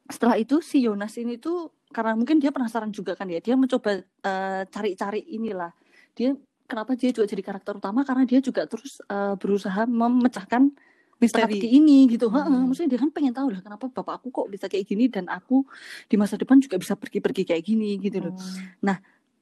setelah 0.07 0.39
itu 0.39 0.63
si 0.63 0.87
Yonas 0.87 1.19
ini 1.19 1.35
tuh 1.43 1.75
karena 1.91 2.15
mungkin 2.15 2.39
dia 2.39 2.55
penasaran 2.55 2.95
juga 2.95 3.19
kan 3.19 3.27
ya 3.27 3.43
dia 3.43 3.59
mencoba 3.59 3.99
eh, 4.07 4.63
cari-cari 4.71 5.27
inilah 5.35 5.75
dia 6.19 6.31
kenapa 6.67 6.99
dia 6.99 7.15
juga 7.15 7.31
jadi 7.31 7.41
karakter 7.41 7.79
utama 7.79 8.03
karena 8.03 8.27
dia 8.27 8.43
juga 8.43 8.67
terus 8.67 8.99
eh, 9.01 9.35
berusaha 9.39 9.87
memecahkan 9.87 10.75
misteri. 11.19 11.59
ini 11.59 12.07
gitu 12.09 12.31
Hmm. 12.31 12.67
maksudnya 12.67 12.95
dia 12.95 13.01
kan 13.03 13.11
pengen 13.11 13.35
tahu 13.35 13.51
lah 13.51 13.59
kenapa 13.59 13.87
bapak 13.89 14.19
aku 14.19 14.29
kok 14.31 14.47
bisa 14.51 14.67
kayak 14.67 14.87
gini 14.87 15.07
dan 15.07 15.27
aku 15.27 15.67
di 16.07 16.15
masa 16.15 16.35
depan 16.35 16.59
juga 16.59 16.79
bisa 16.79 16.95
pergi-pergi 16.95 17.43
kayak 17.45 17.63
gini 17.65 17.99
gitu 17.99 18.19
loh 18.21 18.35
Hmm. 18.35 18.99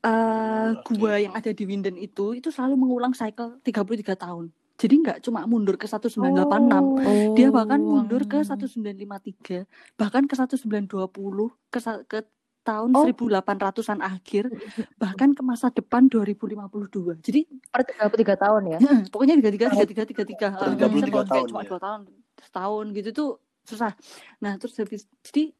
Eh, 0.06 0.70
Oke. 0.76 0.94
gua 0.94 1.18
yang 1.18 1.34
ada 1.34 1.50
di 1.50 1.66
Winden 1.66 1.98
itu 1.98 2.30
itu 2.30 2.48
selalu 2.48 2.78
mengulang 2.78 3.10
cycle 3.10 3.58
33 3.60 4.14
tahun 4.14 4.54
jadi 4.78 4.94
nggak 5.02 5.18
cuma 5.18 5.42
mundur 5.50 5.74
ke 5.74 5.90
1986 5.90 7.02
Oh. 7.02 7.34
dia 7.34 7.48
bahkan 7.50 7.80
mundur 7.82 8.22
ke 8.22 8.38
Hmm. 8.38 8.46
1953 8.46 9.66
bahkan 9.96 10.24
ke 10.24 10.34
1920 10.38 11.50
ke 11.66 11.78
ke 12.06 12.18
tahun 12.66 12.90
Oh. 12.90 13.06
1800-an 13.06 14.02
akhir 14.02 14.50
bahkan 14.98 15.30
ke 15.30 15.42
masa 15.46 15.70
depan 15.70 16.10
2052 16.10 17.22
jadi 17.22 17.40
Per 17.70 17.82
33 18.10 18.42
tahun 18.42 18.62
ya. 18.74 18.78
pokoknya 19.08 19.34
tiga 19.38 19.50
tiga 19.54 19.66
tiga 19.70 19.86
tiga 19.86 20.04
tiga 20.04 20.24
tiga 20.26 20.48
Per 20.58 20.68
33 20.74 21.30
tahun, 21.30 21.44
cuma 21.46 21.62
ya. 21.62 21.68
dua 21.70 21.78
tahun 21.78 22.00
setahun 22.42 22.84
gitu 22.92 23.10
tuh 23.12 23.30
susah 23.62 23.92
nah 24.38 24.58
terus 24.58 24.74
habis 24.76 25.06
jadi 25.22 25.54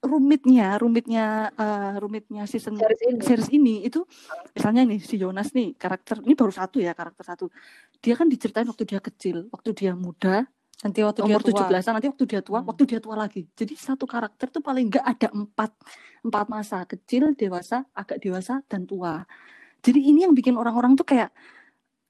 rumitnya 0.00 0.80
rumitnya 0.80 1.52
eh, 1.52 1.92
rumitnya 2.00 2.48
season 2.48 2.72
Series 2.74 3.00
ini. 3.04 3.20
series 3.20 3.50
ini 3.52 3.74
itu 3.84 4.00
misalnya 4.50 4.82
nih 4.88 4.96
si 4.98 5.20
Jonas 5.20 5.52
nih 5.52 5.76
karakter 5.76 6.24
ini 6.24 6.32
baru 6.32 6.48
satu 6.48 6.80
ya 6.80 6.96
karakter 6.96 7.20
satu 7.20 7.52
dia 8.00 8.16
kan 8.16 8.24
diceritain 8.24 8.64
waktu 8.64 8.88
dia 8.88 8.96
kecil 8.98 9.52
waktu 9.52 9.76
dia 9.76 9.92
muda 9.92 10.48
nanti 10.80 10.98
waktu 10.98 11.20
dia 11.20 11.28
umur 11.28 11.40
tua. 11.40 11.48
tujuh 11.52 11.64
belasan 11.66 11.92
nanti 11.92 12.08
waktu 12.08 12.24
dia 12.24 12.40
tua 12.40 12.58
Hmm. 12.58 12.68
waktu 12.68 12.82
dia 12.84 12.98
tua 12.98 13.14
lagi 13.14 13.42
jadi 13.52 13.74
satu 13.76 14.04
karakter 14.04 14.48
tuh 14.48 14.60
paling 14.60 14.88
enggak 14.88 15.04
ada 15.04 15.28
empat 15.30 15.70
empat 16.22 16.46
masa 16.46 16.84
kecil 16.84 17.32
dewasa 17.34 17.84
agak 17.92 18.16
dewasa 18.18 18.64
dan 18.64 18.84
tua 18.84 19.28
jadi 19.80 20.00
ini 20.00 20.24
yang 20.24 20.32
bikin 20.32 20.54
orang-orang 20.54 20.92
tuh 20.92 21.04
kayak 21.04 21.28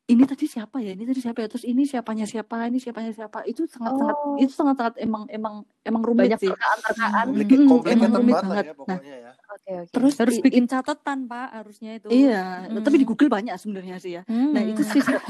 ini 0.07 0.23
tadi 0.23 0.43
siapa 0.45 0.79
ya 0.79 0.91
ini 0.91 1.03
tadi 1.03 1.19
siapa 1.19 1.39
ya 1.39 1.47
terus 1.47 1.63
ini 1.63 1.83
siapanya 1.83 2.27
siapa 2.27 2.67
ini 2.67 2.79
siapanya 2.79 3.11
siapa 3.11 3.43
itu 3.45 3.63
sangat 3.65 3.95
sangat 3.95 4.17
Oh. 4.19 4.35
itu 4.37 4.51
sangat 4.51 4.75
sangat 4.77 4.95
emang 4.99 5.23
emang 5.29 5.55
emang 5.83 6.03
rumit 6.03 6.35
Banyak 6.35 6.39
sih 6.39 6.51
terkaan-terkaan. 6.51 7.27
Hmm. 7.27 7.67
Complicated 7.71 7.95
emang 7.95 8.13
rumit 8.17 8.35
banget 8.35 8.43
banget. 8.43 8.65
ya 8.67 8.67
Nah, 8.67 8.75
pokoknya 8.75 9.17
ya. 9.17 9.30
Oke, 9.63 9.73
oke. 9.79 9.93
terus 9.93 10.15
Harus 10.17 10.35
di- 10.35 10.43
bikin 10.43 10.65
catatan 10.65 11.19
pak 11.25 11.49
harusnya 11.53 11.91
itu. 11.95 12.09
iya 12.09 12.67
Mm. 12.67 12.81
tapi 12.81 12.97
di 12.97 13.05
Google 13.05 13.29
banyak 13.29 13.55
sebenarnya 13.55 13.97
sih 13.97 14.13
ya 14.13 14.23
nah 14.27 14.63
itu 14.63 14.81
Hmm. 14.81 14.91
season 14.97 15.21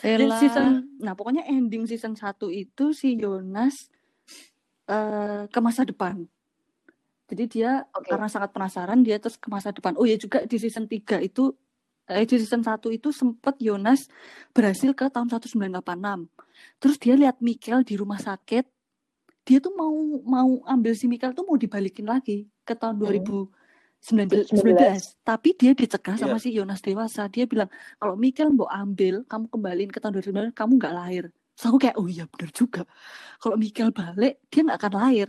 Jadi 0.00 0.24
Elah. 0.24 0.38
season 0.38 0.66
nah 0.98 1.12
pokoknya 1.12 1.44
ending 1.46 1.84
season 1.84 2.12
1 2.12 2.24
itu 2.50 2.90
si 2.90 3.14
Jonas 3.14 3.92
eh 4.84 5.44
ke 5.46 5.58
masa 5.58 5.82
depan. 5.82 6.28
Jadi 7.24 7.44
dia 7.50 7.88
Oke. 7.90 8.04
karena 8.06 8.26
sangat 8.26 8.52
penasaran 8.52 9.00
dia 9.00 9.16
terus 9.16 9.34
ke 9.34 9.48
masa 9.48 9.70
depan. 9.70 9.94
Oh 9.94 10.04
ya 10.04 10.14
juga 10.14 10.42
di 10.42 10.56
season 10.56 10.84
3 10.84 11.18
itu 11.18 11.56
eh 12.04 12.20
di 12.22 12.36
season 12.36 12.60
1 12.60 12.90
itu 12.90 13.08
sempat 13.10 13.56
Jonas 13.58 14.12
berhasil 14.50 14.92
ke 14.92 15.08
tahun 15.08 15.28
1986. 15.30 16.28
Terus 16.78 16.96
dia 16.98 17.14
lihat 17.14 17.40
Mikel 17.40 17.80
di 17.80 17.94
rumah 17.94 18.18
sakit. 18.18 18.68
Dia 19.42 19.56
tuh 19.58 19.72
mau 19.72 19.92
mau 20.20 20.48
ambil 20.66 20.92
si 20.92 21.04
Mikel 21.04 21.32
tuh 21.32 21.44
mau 21.44 21.54
dibalikin 21.54 22.04
lagi 22.04 22.44
ke 22.60 22.74
tahun 22.74 22.98
Hmm. 22.98 23.48
2019 24.04 24.52
19. 24.52 25.24
tapi 25.24 25.56
dia 25.56 25.72
dicegah 25.72 26.16
sama 26.20 26.36
Iya. 26.36 26.42
si 26.44 26.48
Yonas 26.52 26.84
dewasa 26.84 27.24
dia 27.32 27.48
bilang 27.48 27.72
kalau 27.96 28.14
Mikel 28.20 28.52
mau 28.52 28.68
ambil 28.68 29.24
kamu 29.24 29.48
kembaliin 29.48 29.88
ke 29.88 29.98
tahun 29.98 30.20
2019 30.20 30.52
kamu 30.52 30.72
nggak 30.76 30.94
lahir 30.94 31.24
Terus 31.54 31.70
aku 31.70 31.78
kayak 31.80 31.96
oh 31.96 32.10
iya 32.10 32.26
bener 32.28 32.50
juga 32.50 32.82
kalau 33.38 33.56
Mikel 33.56 33.88
balik 33.94 34.42
dia 34.52 34.60
nggak 34.60 34.78
akan 34.84 34.94
lahir 34.94 35.28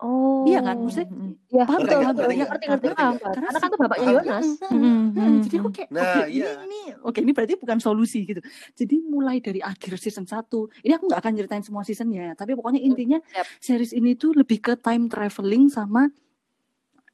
Oh. 0.00 0.48
iya 0.48 0.64
kan 0.64 0.80
maksudnya 0.80 1.12
Mm-mm. 1.12 1.36
Iya, 1.52 1.64
paham 1.68 1.80
betul, 1.84 1.92
nggak? 2.00 2.08
betul. 2.08 2.24
Ngerti 2.24 2.32
nggak? 2.40 2.48
ngerti, 2.48 2.64
ngerti, 2.64 2.86
Ngerti 2.88 2.88
paham. 2.96 3.14
Karena 3.20 3.34
Karena 3.36 3.58
kan 3.60 3.68
itu 3.68 3.76
bapaknya 3.76 4.06
Yonas. 4.16 4.46
Hmm, 4.64 5.02
hmm, 5.12 5.34
jadi 5.44 5.56
aku 5.60 5.68
hmm. 5.68 5.76
kayak 5.76 5.88
Nah, 5.92 6.00
oke 6.00 6.20
iya. 6.32 6.48
ini 6.56 6.64
ini 6.64 6.80
oke 7.04 7.18
ini 7.20 7.32
berarti 7.36 7.54
bukan 7.60 7.78
solusi 7.84 8.18
gitu 8.24 8.40
jadi 8.72 8.96
mulai 9.04 9.36
dari 9.44 9.60
akhir 9.60 9.92
season 10.00 10.24
1 10.24 10.40
ini 10.80 10.92
aku 10.96 11.04
nggak 11.04 11.20
akan 11.20 11.32
ceritain 11.36 11.60
semua 11.60 11.82
seasonnya 11.84 12.32
tapi 12.32 12.56
pokoknya 12.56 12.80
intinya 12.80 13.18
siap. 13.20 13.46
series 13.60 13.92
ini 13.92 14.16
tuh 14.16 14.32
lebih 14.32 14.64
ke 14.64 14.72
time 14.80 15.04
traveling 15.12 15.68
sama 15.68 16.08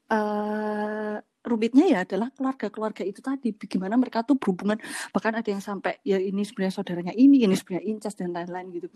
eh 0.08 1.14
rumitnya 1.42 1.84
ya 1.86 1.98
adalah 2.02 2.30
keluarga-keluarga 2.30 3.02
itu 3.02 3.18
tadi 3.20 3.50
bagaimana 3.50 3.94
mereka 3.94 4.22
tuh 4.22 4.34
berhubungan 4.34 4.78
bahkan 5.10 5.30
ada 5.32 5.46
yang 5.46 5.58
sampai 5.60 5.98
ya 6.02 6.18
ini 6.18 6.42
sebenarnya 6.42 6.75
saudaranya 6.75 7.14
ini 7.14 7.38
ini 7.40 7.54
sebenarnya 7.54 7.86
incest 7.86 8.16
dan 8.16 8.30
lain-lain 8.30 8.66
gitu 8.72 8.88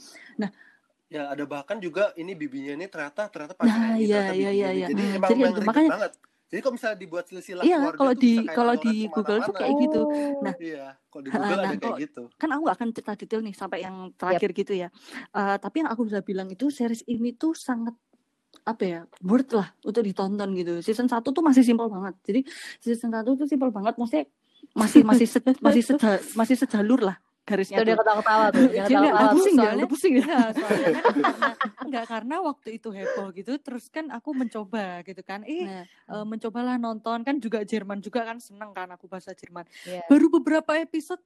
Ya 1.11 1.27
ada 1.27 1.43
bahkan 1.43 1.75
juga 1.77 2.15
ini 2.15 2.35
bibinya 2.35 2.71
ini 2.73 2.87
ternyata 2.87 3.27
ternyata 3.27 3.55
Nah, 3.55 3.67
pacarnya 3.67 3.91
ini, 3.93 4.03
iya, 4.05 4.19
ternyata 4.21 4.35
iya, 4.37 4.51
iya, 4.53 4.69
ini. 4.69 4.79
iya. 4.79 4.87
Jadi 4.87 5.03
Hmm, 5.03 5.17
emang 5.19 5.27
jadi 5.27 5.35
emang 5.37 5.51
itu 5.51 5.59
ribet 5.59 5.67
makanya- 5.69 5.91
banget. 5.91 6.13
Jadi 6.47 6.61
kalau 6.61 6.75
misalnya 6.75 6.99
dibuat 6.99 7.25
silsilah 7.27 7.63
Iya, 7.63 7.77
keluarga 7.77 7.99
kalau 7.99 8.15
di- 8.17 8.47
kalau 8.49 8.75
di 8.77 8.95
Google 9.09 9.39
tuh 9.41 9.55
kayak 9.57 9.75
gitu. 9.81 10.01
Nah, 10.41 10.55
Iya, 10.57 10.87
kalau 11.05 11.23
di 11.23 11.29
Google 11.35 11.51
nah, 11.57 11.63
ada 11.65 11.67
kayak 11.69 11.83
kalau- 11.85 11.99
gitu. 11.99 12.23
kan 12.33 12.49
aku 12.49 12.63
gak 12.65 12.77
akan 12.79 12.89
cerita 12.93 13.13
detail 13.17 13.41
nih 13.41 13.55
sampai 13.57 13.79
yang 13.81 13.97
terakhir 14.13 14.51
gitu 14.53 14.73
ya 14.73 14.89
Eh, 15.33 15.57
tapi 15.59 15.77
yang 15.77 15.91
aku 15.91 16.03
bisa 16.07 16.21
bilang 16.21 16.47
itu 16.47 16.67
series 16.69 17.03
ini 17.05 17.31
tuh 17.33 17.55
sangat 17.55 17.95
apa 18.71 18.85
ya 18.85 19.01
worth 19.21 19.51
lah 19.53 19.69
untuk 19.81 20.01
ditonton 20.01 20.49
gitu 20.53 20.79
season 20.81 21.05
1 21.05 21.21
tuh 21.21 21.41
masih 21.41 21.63
simpel 21.63 21.87
banget 21.87 22.15
jadi 22.23 22.41
season 22.79 23.11
1 23.11 23.27
tuh 23.35 23.45
simpel 23.45 23.69
banget 23.69 23.95
maksudnya 23.95 24.27
masih 24.73 25.03
masih 25.03 25.27
se- 25.27 25.43
masih 25.67 25.83
seja- 25.83 26.23
masih 26.35 26.55
sejalur 26.55 27.03
lah 27.03 27.17
garisnya 27.41 27.77
Itu 27.77 27.85
dia 27.85 27.95
tuh 27.95 28.03
ketawa-tawa 28.07 28.47
tuh. 28.49 28.63
Dia 28.65 28.85
ketawa-tawa 28.85 29.11
udah 29.11 29.27
tuh. 29.27 29.35
pusing 29.35 29.57
ya, 29.57 29.71
udah 29.73 29.89
pusing 29.89 30.15
ya. 30.15 30.23
Iya, 30.31 30.39
soalnya 30.53 30.91
kan 30.93 31.15
karena 31.17 31.51
enggak 31.81 32.05
karena 32.07 32.35
waktu 32.41 32.69
itu 32.71 32.89
heboh 32.89 33.29
gitu 33.33 33.53
terus 33.59 33.85
kan 33.89 34.07
aku 34.09 34.31
mencoba 34.31 34.85
gitu 35.03 35.19
kan. 35.21 35.43
Eh 35.43 35.67
Nah, 35.67 35.83
eh, 35.83 36.25
mencobalah 36.25 36.77
nonton 36.77 37.19
kan 37.21 37.37
juga 37.37 37.65
Jerman 37.65 37.99
juga 37.99 38.23
kan 38.23 38.39
seneng 38.39 38.71
kan 38.71 38.87
aku 38.89 39.11
bahasa 39.11 39.35
Jerman. 39.35 39.67
Iya. 39.83 40.07
Baru 40.07 40.31
beberapa 40.31 40.79
episode 40.79 41.19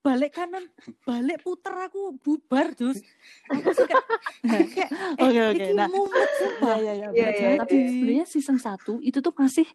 balik 0.00 0.32
kanan, 0.32 0.64
balik 1.04 1.44
puter 1.44 1.76
aku 1.76 2.16
bubar 2.24 2.72
terus. 2.72 3.04
Aku 3.52 3.68
sih 3.76 3.84
kayak, 3.84 4.04
kayak 4.48 4.88
eh, 5.20 5.24
Oke, 5.28 5.40
oke, 5.52 5.66
nah. 5.76 5.88
mumet 5.92 6.30
sumpah. 6.40 6.76
Iya, 6.80 6.92
iya, 6.92 6.92
iya. 6.92 7.08
Iya, 7.12 7.28
benar. 7.28 7.50
iya, 7.52 7.58
Tapi 7.60 7.74
iya. 7.76 7.88
sebenarnya 7.92 8.26
season 8.26 8.56
1 8.56 8.96
itu 9.04 9.18
tuh 9.20 9.32
masih 9.36 9.68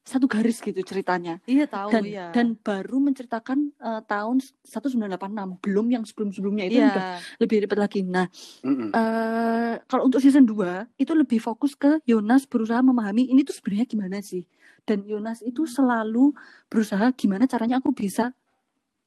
satu 0.00 0.26
garis 0.30 0.58
gitu 0.62 0.80
ceritanya. 0.80 1.38
Iya 1.44 1.68
tahu 1.68 1.92
Dan 1.92 2.04
ya. 2.08 2.26
dan 2.32 2.56
baru 2.56 2.98
menceritakan 2.98 3.58
eh, 3.74 4.02
tahun 4.06 4.42
1986, 4.64 5.60
belum 5.60 5.86
yang 5.92 6.04
sebelum-sebelumnya 6.06 6.64
itu 6.70 6.78
iya. 6.80 6.88
udah 6.90 7.04
lebih 7.42 7.56
ribet 7.66 7.78
lagi. 7.78 8.00
Nah, 8.06 8.26
Mm-mm. 8.64 8.90
eh 8.90 9.74
kalau 9.86 10.08
untuk 10.08 10.22
season 10.22 10.46
2 10.46 10.94
itu 10.98 11.12
lebih 11.12 11.38
fokus 11.42 11.74
ke 11.74 12.00
Yonas 12.08 12.46
berusaha 12.46 12.80
memahami 12.80 13.28
ini 13.28 13.42
tuh 13.42 13.54
sebenarnya 13.54 13.86
gimana 13.86 14.18
sih. 14.22 14.46
Dan 14.88 15.04
Yonas 15.04 15.44
itu 15.44 15.68
selalu 15.68 16.32
berusaha 16.72 17.12
gimana 17.12 17.44
caranya 17.44 17.78
aku 17.78 17.92
bisa 17.92 18.32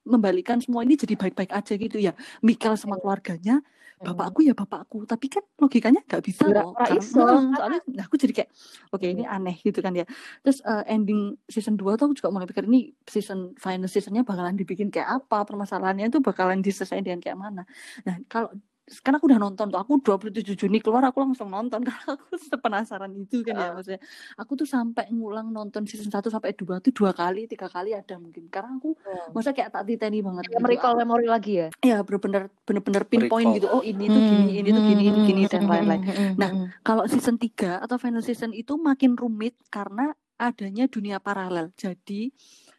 membalikan 0.03 0.59
semua 0.59 0.83
ini 0.83 0.99
jadi 0.99 1.15
baik-baik 1.15 1.51
aja 1.51 1.73
gitu 1.75 1.97
ya. 1.99 2.13
Mikel 2.43 2.75
sama 2.75 2.99
keluarganya, 2.99 3.63
bapakku 4.03 4.43
ya 4.43 4.51
bapakku. 4.51 5.07
Tapi 5.07 5.25
kan 5.31 5.43
logikanya 5.57 6.03
nggak 6.03 6.23
bisa 6.23 6.43
loh. 6.51 6.75
Heeh, 6.75 6.99
soalnya 7.01 7.79
nah, 7.87 8.03
aku 8.05 8.15
jadi 8.19 8.33
kayak, 8.43 8.49
oke 8.91 9.05
ini 9.07 9.23
aneh 9.23 9.55
gitu 9.63 9.79
kan 9.79 9.95
ya. 9.95 10.05
Terus 10.43 10.59
eh, 10.63 10.83
ending 10.91 11.39
season 11.47 11.79
2 11.79 11.95
tuh 11.95 12.11
aku 12.11 12.15
juga 12.19 12.29
mulai 12.35 12.47
pikir 12.47 12.67
ini 12.67 12.91
season 13.07 13.55
final 13.55 13.87
seasonnya 13.87 14.27
bakalan 14.27 14.59
dibikin 14.59 14.91
kayak 14.91 15.23
apa, 15.23 15.47
permasalahannya 15.47 16.11
tuh 16.11 16.19
bakalan 16.19 16.59
diselesaikan 16.59 17.03
dengan 17.03 17.19
kayak 17.23 17.39
mana. 17.39 17.63
Nah 18.03 18.19
kalau 18.27 18.51
kan 18.99 19.15
aku 19.15 19.25
udah 19.25 19.39
nonton 19.39 19.67
tuh, 19.67 19.77
aku 19.77 19.95
27 19.97 20.43
Juni 20.55 20.77
keluar 20.77 20.99
aku 21.03 21.19
langsung 21.19 21.47
nonton 21.47 21.81
karena 21.87 22.03
aku 22.13 22.25
penasaran 22.57 23.11
itu 23.13 23.39
kan 23.41 23.55
ya 23.55 23.67
maksudnya. 23.71 24.01
Aku 24.35 24.53
tuh 24.53 24.65
sampai 24.65 25.07
ngulang 25.07 25.49
nonton 25.49 25.83
season 25.83 26.07
1 26.07 26.19
sampai 26.25 26.51
2 26.51 26.77
tuh 26.79 26.91
dua 26.91 27.11
kali, 27.11 27.45
tiga 27.45 27.65
kali 27.65 27.91
ada 27.91 28.15
mungkin. 28.15 28.47
Karena 28.47 28.75
aku 28.75 28.91
Oh. 29.03 29.31
maksudnya 29.31 29.55
kayak 29.57 29.71
tak 29.71 29.83
titeni 29.85 30.19
banget 30.19 30.43
Kayak 30.43 30.53
gitu. 30.53 30.63
merecall 30.63 30.93
memori 30.95 31.25
lagi 31.25 31.53
ya. 31.55 31.67
Ya 31.81 31.97
bener-bener 31.99 32.43
bener-bener 32.61 33.03
pinpoint 33.03 33.31
Recall. 33.49 33.57
gitu. 33.57 33.67
Oh 33.69 33.81
ini 33.81 34.05
tuh 34.05 34.21
gini, 34.21 34.51
ini 34.53 34.69
tuh 34.69 34.83
gini, 34.83 35.01
ini 35.05 35.19
gini 35.23 35.41
dan 35.45 35.63
lain-lain. 35.63 36.01
Nah, 36.35 36.49
Hmm, 36.49 36.67
Kalau 36.81 37.03
season 37.05 37.35
3 37.35 37.79
atau 37.79 37.95
final 37.95 38.19
season 38.19 38.51
itu 38.51 38.75
makin 38.75 39.15
rumit 39.15 39.55
karena 39.67 40.11
adanya 40.35 40.85
dunia 40.85 41.17
paralel. 41.17 41.71
Jadi 41.73 42.29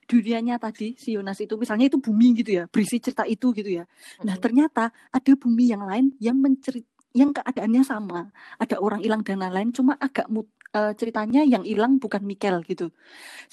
dunianya 0.04 0.56
tadi 0.61 0.94
si 0.96 1.16
Yonas 1.16 1.40
itu 1.40 1.54
misalnya 1.56 1.88
itu 1.88 1.99
bumi 1.99 2.38
gitu 2.44 2.50
ya, 2.61 2.64
berisi 2.68 3.00
cerita 3.02 3.25
itu 3.25 3.50
gitu 3.56 3.70
ya. 3.80 3.84
Nah, 4.25 4.37
ternyata 4.38 4.92
ada 5.11 5.32
bumi 5.37 5.64
yang 5.73 5.82
lain 5.84 6.12
yang 6.20 6.37
mencerit 6.38 6.84
yang 7.14 7.30
keadaannya 7.30 7.82
sama. 7.87 8.30
Ada 8.58 8.82
orang 8.82 9.00
hilang 9.02 9.23
dan 9.23 9.38
lain-lain 9.42 9.70
cuma 9.70 9.94
agak 9.99 10.26
mut- 10.30 10.50
eh, 10.75 10.92
ceritanya 10.99 11.46
yang 11.46 11.62
hilang 11.62 12.02
bukan 12.02 12.23
Mikel 12.26 12.61
gitu. 12.66 12.90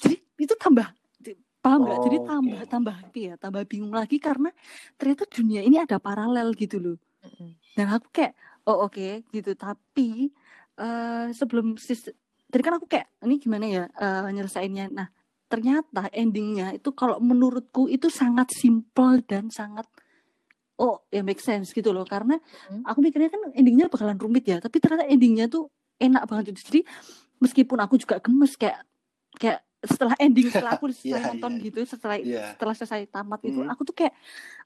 Jadi 0.00 0.16
itu 0.38 0.54
tambah 0.58 0.90
paham 1.62 1.86
nggak 1.86 2.00
jadi 2.02 2.16
Oh, 2.18 2.26
tambah 2.26 2.58
oke. 2.58 2.70
tambah 2.74 2.96
ya 3.14 3.34
tambah 3.38 3.62
bingung 3.70 3.94
lagi 3.94 4.18
karena 4.18 4.50
ternyata 4.98 5.30
dunia 5.30 5.62
ini 5.62 5.78
ada 5.78 6.02
paralel 6.02 6.50
gitu 6.58 6.82
loh 6.82 6.96
dan 7.78 7.86
aku 7.86 8.10
kayak 8.10 8.34
oh 8.66 8.90
oke 8.90 9.22
gitu 9.30 9.54
tapi 9.54 10.34
eh 10.74 11.26
sebelum 11.30 11.78
sis 11.78 12.10
tadi 12.50 12.62
kan 12.66 12.82
aku 12.82 12.90
kayak 12.90 13.06
ini 13.22 13.38
gimana 13.38 13.64
ya 13.70 13.84
eh, 13.86 14.26
nyelesainnya 14.34 14.90
nah 14.90 15.06
ternyata 15.52 16.08
endingnya 16.08 16.72
itu 16.72 16.88
kalau 16.96 17.20
menurutku 17.20 17.84
itu 17.86 18.08
sangat 18.08 18.48
simple 18.56 19.20
dan 19.28 19.52
sangat 19.52 19.84
oh 20.80 21.04
ya 21.12 21.20
make 21.20 21.38
sense 21.38 21.70
gitu 21.70 21.92
loh 21.92 22.08
karena 22.08 22.40
Mhm. 22.72 22.88
aku 22.88 22.98
mikirnya 23.04 23.28
kan 23.28 23.52
endingnya 23.52 23.86
bakalan 23.86 24.16
rumit 24.16 24.48
ya 24.48 24.56
tapi 24.58 24.80
ternyata 24.80 25.04
endingnya 25.04 25.46
tuh 25.46 25.68
enak 26.00 26.24
banget 26.24 26.56
jadi 26.58 26.80
meskipun 27.38 27.78
aku 27.78 28.00
juga 28.00 28.16
gemes 28.18 28.56
kayak 28.56 28.80
kayak 29.36 29.60
setelah 29.82 30.14
ending 30.16 30.46
setelah 30.48 30.78
aku 30.78 30.88
selesai 30.94 31.20
Iya, 31.20 31.28
nonton 31.28 31.52
iya. 31.58 31.62
gitu 31.68 31.80
setelah 31.84 32.16
Iya. 32.16 32.42
setelah 32.54 32.74
selesai 32.74 33.00
tamat 33.12 33.40
itu 33.44 33.60
Mhm. 33.60 33.68
aku 33.68 33.82
tuh 33.84 33.94
kayak 33.94 34.14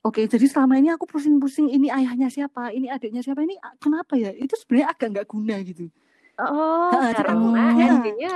oke 0.07 0.21
jadi 0.23 0.47
selama 0.47 0.79
ini 0.79 0.89
aku 0.93 1.05
pusing-pusing 1.05 1.67
ini 1.69 1.91
ayahnya 1.91 2.31
siapa 2.31 2.71
ini 2.71 2.87
adiknya 2.87 3.21
siapa 3.21 3.43
ini 3.43 3.57
kenapa 3.83 4.15
ya 4.15 4.31
itu 4.31 4.55
sebenarnya 4.55 4.93
agak 4.93 5.09
nggak 5.13 5.27
guna 5.29 5.57
gitu 5.67 5.89
Oh, 6.37 6.93
Ha, 6.93 7.17
karena 7.17 7.33
ya. 7.73 7.89
endingnya 7.91 8.35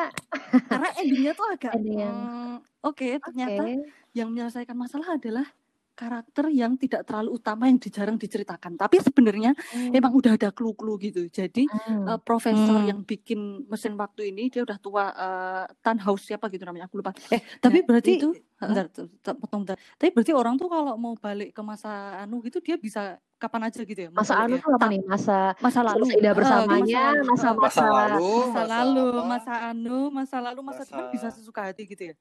karena 0.67 0.89
endingnya 0.97 1.33
tuh 1.33 1.47
agak 1.47 1.73
Ending 1.77 2.01
yang- 2.01 2.25
mm, 2.25 2.57
oke 2.81 3.09
ternyata 3.21 3.63
oke. 3.63 3.75
yang 4.13 4.29
menyelesaikan 4.29 4.73
masalah 4.73 5.15
adalah 5.15 5.45
karakter 5.93 6.49
yang 6.49 6.81
tidak 6.81 7.05
terlalu 7.05 7.37
utama 7.37 7.69
yang 7.69 7.77
jarang 7.77 8.17
diceritakan 8.17 8.73
tapi 8.75 9.05
sebenarnya 9.05 9.53
Hmm. 9.69 9.93
emang 9.93 10.17
udah 10.17 10.33
ada 10.33 10.49
clue-clue 10.49 10.97
gitu 10.99 11.29
jadi 11.29 11.69
Hmm. 11.69 12.09
eh, 12.09 12.19
profesor 12.19 12.81
Hmm. 12.81 12.89
yang 12.89 13.01
bikin 13.05 13.69
mesin 13.69 13.93
waktu 13.95 14.33
ini 14.33 14.49
dia 14.49 14.65
udah 14.65 14.81
tua 14.81 15.05
eh, 15.13 15.65
Tannhaus 15.79 16.25
siapa 16.25 16.49
gitu 16.49 16.65
namanya 16.65 16.89
aku 16.89 17.05
lupa 17.05 17.13
Eh, 17.29 17.45
tapi 17.61 17.85
Nah, 17.85 17.87
berarti 17.87 18.17
itu 18.17 18.33
bentar, 18.57 18.89
potong 19.37 19.61
bentar. 19.63 19.77
Tapi 19.95 20.09
berarti 20.11 20.33
orang 20.33 20.57
tuh 20.57 20.69
kalau 20.69 20.97
mau 20.97 21.13
balik 21.15 21.53
ke 21.53 21.61
masa 21.61 21.93
anu 22.19 22.41
gitu 22.41 22.65
dia 22.65 22.77
bisa 22.77 23.21
kapan 23.41 23.63
aja 23.67 23.81
gitu 23.81 23.97
ya? 23.97 24.11
masa 24.13 24.37
anu 24.37 24.55
ya? 24.55 24.61
tuh 24.61 24.71
apa 24.71 24.87
nih? 24.87 25.01
Masa 25.03 25.37
masa 25.59 25.81
lalu 25.81 26.05
masa 26.05 26.15
indah 26.15 26.31
Eh, 26.31 26.37
bersamanya, 26.37 27.05
masa 27.25 27.49
lalu. 27.49 27.59
masa 27.59 27.81
Eh, 27.81 27.81
Masa 27.81 27.81
masa 27.81 27.83
lalu, 27.89 28.29
masa 28.37 28.63
lalu, 28.63 29.09
masa 29.25 29.53
anu, 29.65 29.99
masa 30.13 30.37
lalu, 30.39 30.61
masa, 30.61 30.83
depan 30.85 31.01
Masa- 31.01 31.15
bisa 31.17 31.29
sesuka 31.33 31.61
hati 31.65 31.83
gitu 31.85 32.05
ya? 32.05 32.17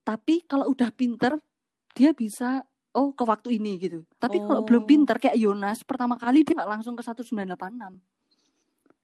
tapi 0.00 0.46
kalau 0.46 0.70
udah 0.70 0.94
pinter 0.94 1.34
dia 1.92 2.14
bisa 2.14 2.62
oh 2.94 3.10
ke 3.10 3.26
waktu 3.26 3.58
ini 3.58 3.74
gitu 3.76 4.06
tapi 4.16 4.38
kalau 4.38 4.62
Oh. 4.62 4.64
belum 4.64 4.86
pinter 4.86 5.18
kayak 5.18 5.34
Yonas 5.34 5.82
pertama 5.82 6.14
kali 6.14 6.40
dia 6.40 6.54
nggak 6.54 6.70
langsung 6.70 6.94
ke 6.94 7.02
1986 7.02 7.98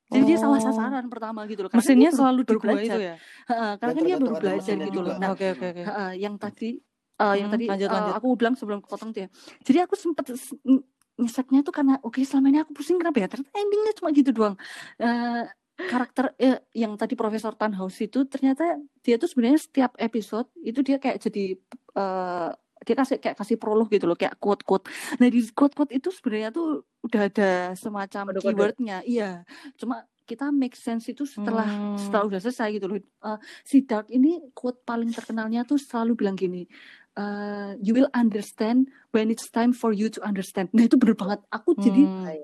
jadi 0.07 0.23
dia 0.25 0.39
salah 0.39 0.61
Oh. 0.61 0.65
sasaran 0.65 1.03
pertama 1.09 1.43
gitu 1.45 1.67
loh 1.67 1.71
karena 1.71 1.83
Mesinnya 1.83 2.11
selalu 2.13 2.41
di 2.41 2.55
baru 2.55 2.61
gua 2.61 2.79
itu 2.79 3.01
ya? 3.01 3.17
Heeh, 3.49 3.71
karena 3.77 3.93
kan 3.93 4.03
dia 4.05 4.17
baru 4.17 4.35
belajar 4.39 4.75
gitu 4.79 4.99
loh 5.01 5.15
nah 5.17 5.31
Oke, 5.35 5.47
oke, 5.51 5.67
oke. 5.69 5.83
heeh, 5.83 6.11
yang 6.21 6.35
tadi 6.39 6.71
eh, 7.19 7.35
yang 7.35 7.49
Hmm, 7.49 7.55
tadi 7.59 7.65
lanjut, 7.67 7.89
eh, 7.89 7.95
lanjut. 7.99 8.15
aku 8.15 8.27
bilang 8.37 8.55
sebelum 8.55 8.79
kepotong 8.79 9.11
tuh 9.11 9.21
ya 9.25 9.29
jadi 9.67 9.79
aku 9.83 9.95
sempet 9.97 10.25
s- 10.31 10.55
n- 10.63 10.87
nyeseknya 11.17 11.61
tuh 11.61 11.73
karena 11.73 11.99
oke 12.01 12.21
selama 12.23 12.47
ini 12.49 12.59
aku 12.61 12.73
pusing 12.73 12.97
kenapa 12.97 13.19
ya? 13.19 13.29
Ternyata 13.29 13.53
endingnya 13.55 13.93
cuma 13.95 14.09
gitu 14.11 14.31
doang. 14.31 14.57
Eh, 14.97 15.45
karakter 15.73 16.37
eh, 16.37 16.61
yang 16.73 16.95
tadi 16.95 17.15
Profesor 17.15 17.53
Tannhaus 17.53 17.97
itu 17.99 18.23
ternyata 18.25 18.63
dia 19.01 19.17
tuh 19.17 19.27
sebenarnya 19.27 19.59
setiap 19.59 19.93
episode 19.97 20.47
itu 20.61 20.79
dia 20.81 20.97
kayak 20.97 21.19
jadi 21.19 21.57
eh, 21.97 22.51
dia 22.83 22.95
kasih 22.99 23.17
kayak 23.19 23.37
kasih 23.39 23.57
prolog 23.57 23.87
gitu 23.87 24.05
loh 24.05 24.15
kayak 24.15 24.37
quote 24.37 24.63
quote 24.63 24.91
nah 25.17 25.27
di 25.27 25.39
quote 25.51 25.71
quote 25.73 25.93
itu 25.93 26.11
sebenarnya 26.11 26.51
tuh 26.51 26.83
udah 27.01 27.21
ada 27.27 27.51
semacam 27.75 28.23
Kode-kode. 28.31 28.43
keywordnya. 28.53 28.97
Iya 29.03 29.47
cuma 29.75 30.03
kita 30.23 30.51
make 30.51 30.75
sense 30.75 31.07
itu 31.07 31.27
setelah 31.27 31.67
Hmm. 31.67 31.99
setelah 31.99 32.25
udah 32.27 32.39
selesai 32.39 32.69
gitu 32.73 32.87
loh. 32.87 32.99
Eh, 32.99 33.39
si 33.63 33.83
Dark 33.83 34.07
ini 34.09 34.39
quote 34.51 34.83
paling 34.83 35.11
terkenalnya 35.11 35.63
tuh 35.63 35.79
selalu 35.79 36.15
bilang 36.17 36.35
gini 36.35 36.67
eh, 37.15 37.71
you 37.79 37.93
will 37.93 38.09
understand 38.13 38.85
when 39.11 39.29
it's 39.29 39.47
time 39.47 39.71
for 39.71 39.91
you 39.91 40.07
to 40.07 40.21
understand 40.21 40.69
nah 40.71 40.83
itu 40.83 40.97
bener 40.97 41.13
banget 41.13 41.41
aku 41.49 41.75
jadi 41.75 42.03
Hmm. 42.03 42.27
eh, 42.29 42.41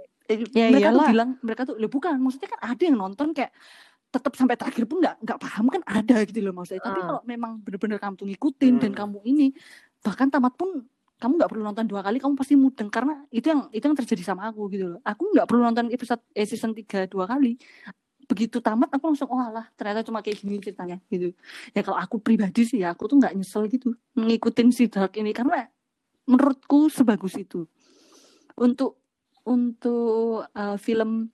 Ya 0.53 0.69
mereka 0.69 0.89
tuh 0.89 1.01
iyalah. 1.01 1.09
bilang 1.09 1.31
mereka 1.41 1.63
tuh 1.65 1.75
"Loh, 1.75 1.89
bukan 1.89 2.17
maksudnya 2.19 2.49
kan 2.51 2.61
ada 2.67 2.83
yang 2.83 2.97
nonton 2.97 3.33
kayak 3.33 3.49
tetap 4.09 4.33
sampai 4.35 4.57
terakhir 4.57 4.85
pun 4.85 5.01
nggak 5.01 5.21
nggak 5.21 5.39
paham 5.39 5.69
kan 5.69 5.81
ada 5.85 6.21
gitu 6.23 6.41
loh 6.41 6.53
maksudnya 6.55 6.81
tapi 6.81 6.99
Ah. 6.99 7.05
kalau 7.07 7.23
memang 7.25 7.61
bener-bener 7.61 7.97
kamu 7.97 8.15
tuh 8.15 8.27
ngikutin 8.27 8.75
dan 8.79 8.93
Hmm. 8.93 8.99
kamu 8.99 9.19
ini 9.23 9.47
bahkan 9.99 10.29
tamat 10.29 10.53
pun 10.53 10.85
kamu 11.17 11.33
nggak 11.35 11.51
perlu 11.51 11.63
nonton 11.63 11.85
dua 11.85 12.01
kali 12.01 12.17
kamu 12.17 12.33
pasti 12.33 12.55
mudeng 12.55 12.89
karena 12.89 13.27
itu 13.29 13.49
yang 13.49 13.67
itu 13.69 13.83
yang 13.83 13.97
terjadi 13.97 14.23
sama 14.23 14.47
aku 14.47 14.69
gitu 14.69 14.85
loh 14.87 15.01
aku 15.03 15.29
nggak 15.29 15.45
perlu 15.45 15.61
nonton 15.63 15.89
episode 15.89 16.21
eh, 16.31 16.45
season 16.45 16.73
3 16.73 17.05
dua 17.05 17.25
kali 17.27 17.57
begitu 18.29 18.61
tamat 18.61 18.93
aku 18.93 19.09
langsung 19.09 19.33
oh 19.33 19.41
alah 19.41 19.65
ternyata 19.73 20.05
cuma 20.05 20.21
kayak 20.21 20.45
gini 20.45 20.61
ceritanya 20.61 21.01
gitu. 21.09 21.33
Ya 21.73 21.81
kalau 21.81 21.97
aku 21.97 22.21
pribadi 22.21 22.69
sih 22.69 22.85
ya 22.85 22.93
aku 22.93 23.09
tuh 23.09 23.17
nggak 23.17 23.33
nyesel 23.33 23.65
gitu 23.73 23.97
ngikutin 24.15 24.69
si 24.69 24.85
Dark 24.93 25.17
ini 25.17 25.33
karena 25.33 25.65
menurutku 26.29 26.93
sebagus 26.93 27.35
itu. 27.41 27.65
Untuk 28.61 29.01
untuk 29.49 30.45
uh, 30.45 30.77
film 30.77 31.33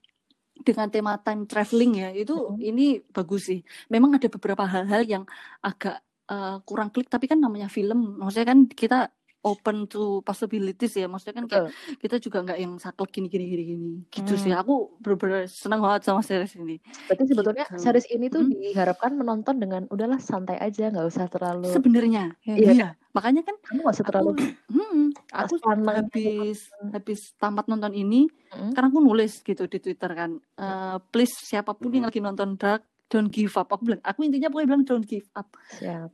dengan 0.63 0.87
tema 0.87 1.19
time 1.19 1.51
traveling 1.51 1.93
ya 1.99 2.09
itu 2.15 2.35
Mhm. 2.55 2.63
ini 2.63 2.87
bagus 3.11 3.51
sih. 3.51 3.61
Memang 3.91 4.15
ada 4.15 4.31
beberapa 4.31 4.63
hal-hal 4.63 5.03
yang 5.03 5.25
agak 5.59 5.99
uh, 6.31 6.63
kurang 6.63 6.95
klik 6.95 7.11
tapi 7.11 7.27
kan 7.27 7.43
namanya 7.43 7.67
film 7.67 8.23
maksudnya 8.23 8.55
kan 8.55 8.61
kita 8.71 9.11
open 9.45 9.85
to 9.85 10.25
possibilities 10.25 10.97
ya 10.97 11.05
maksudnya 11.05 11.37
kan 11.37 11.47
kayak 11.47 11.65
Betul. 11.69 12.01
kita 12.01 12.17
juga 12.19 12.39
nggak 12.43 12.59
yang 12.59 12.73
saklek 12.77 13.13
gini 13.13 13.29
gini 13.29 13.45
gini 13.47 13.65
gini 13.69 13.91
gitu 14.09 14.33
Hmm. 14.35 14.41
sih 14.41 14.53
aku 14.53 14.75
bener-bener 14.99 15.45
senang 15.47 15.85
banget 15.85 16.09
sama 16.09 16.25
series 16.25 16.57
ini 16.57 16.81
Berarti 17.07 17.25
sebetulnya 17.29 17.65
Gitu. 17.69 17.79
series 17.79 18.07
ini 18.09 18.27
tuh 18.27 18.43
Hmm. 18.43 18.51
diharapkan 18.51 19.13
menonton 19.13 19.61
dengan 19.61 19.85
udahlah 19.89 20.17
santai 20.17 20.57
aja, 20.57 20.89
nggak 20.89 21.07
usah 21.07 21.29
terlalu. 21.29 21.69
sebenarnya 21.71 22.33
Ya, 22.43 22.55
Iya, 22.57 22.73
iya 22.73 22.89
makanya 23.13 23.45
kan 23.45 23.55
Kamu 23.61 23.85
nggak 23.85 23.95
usah 23.95 24.07
terlalu. 24.09 24.31
aku 24.33 24.43
hmm, 24.73 25.03
aku 25.31 25.55
habis 25.87 26.59
habis 26.91 27.21
tamat 27.37 27.69
nonton 27.69 27.93
ini 27.93 28.27
Mm. 28.55 28.71
karena 28.71 28.87
aku 28.89 29.03
nulis 29.03 29.43
gitu 29.43 29.67
di 29.67 29.79
Twitter 29.79 30.11
kan 30.11 30.31
eh, 30.57 30.97
please 31.11 31.35
siapa 31.37 31.75
pun 31.75 31.91
yang 31.91 32.07
lagi 32.07 32.19
nonton 32.19 32.55
Dark 32.55 32.83
don't 33.07 33.29
give 33.29 33.51
up 33.55 33.67
aku 33.69 33.83
bilang 33.85 34.03
aku 34.03 34.23
intinya 34.23 34.49
pokoknya 34.49 34.69
bilang 34.71 34.85
don't 34.87 35.05
give 35.05 35.27
up 35.35 35.53
Siap. 35.69 36.11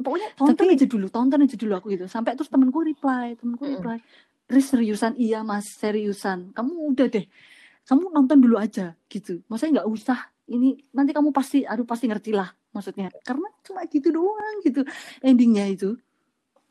Pokoknya 0.00 0.28
tonton 0.34 0.56
Tapi- 0.66 0.74
aja 0.76 0.86
dulu 0.88 1.06
tonton 1.08 1.38
aja 1.40 1.56
dulu 1.56 1.72
aku 1.76 1.86
gitu. 1.92 2.04
Sampai 2.06 2.34
terus 2.34 2.48
temenku 2.48 2.80
reply 2.80 3.36
temenku 3.36 3.64
reply 3.64 4.00
Riz 4.50 4.66
seriusan? 4.68 5.14
Iya 5.14 5.40
mas 5.40 5.70
seriusan. 5.70 6.50
Kamu 6.50 6.90
udah 6.90 7.06
deh 7.06 7.24
kamu 7.86 8.10
nonton 8.10 8.38
dulu 8.38 8.58
aja 8.58 8.98
gitu. 9.06 9.40
Maksudnya 9.46 9.80
nggak 9.80 9.88
usah 9.88 10.18
ini 10.46 10.74
nanti 10.90 11.10
kamu 11.10 11.30
pasti 11.30 11.62
aduh 11.62 11.86
pasti 11.86 12.10
ngerti 12.10 12.34
lah 12.34 12.50
maksudnya. 12.70 13.10
Karena 13.22 13.46
cuma 13.62 13.86
gitu 13.86 14.10
doang 14.10 14.56
gitu 14.60 14.82
endingnya 15.20 15.70
itu. 15.70 15.94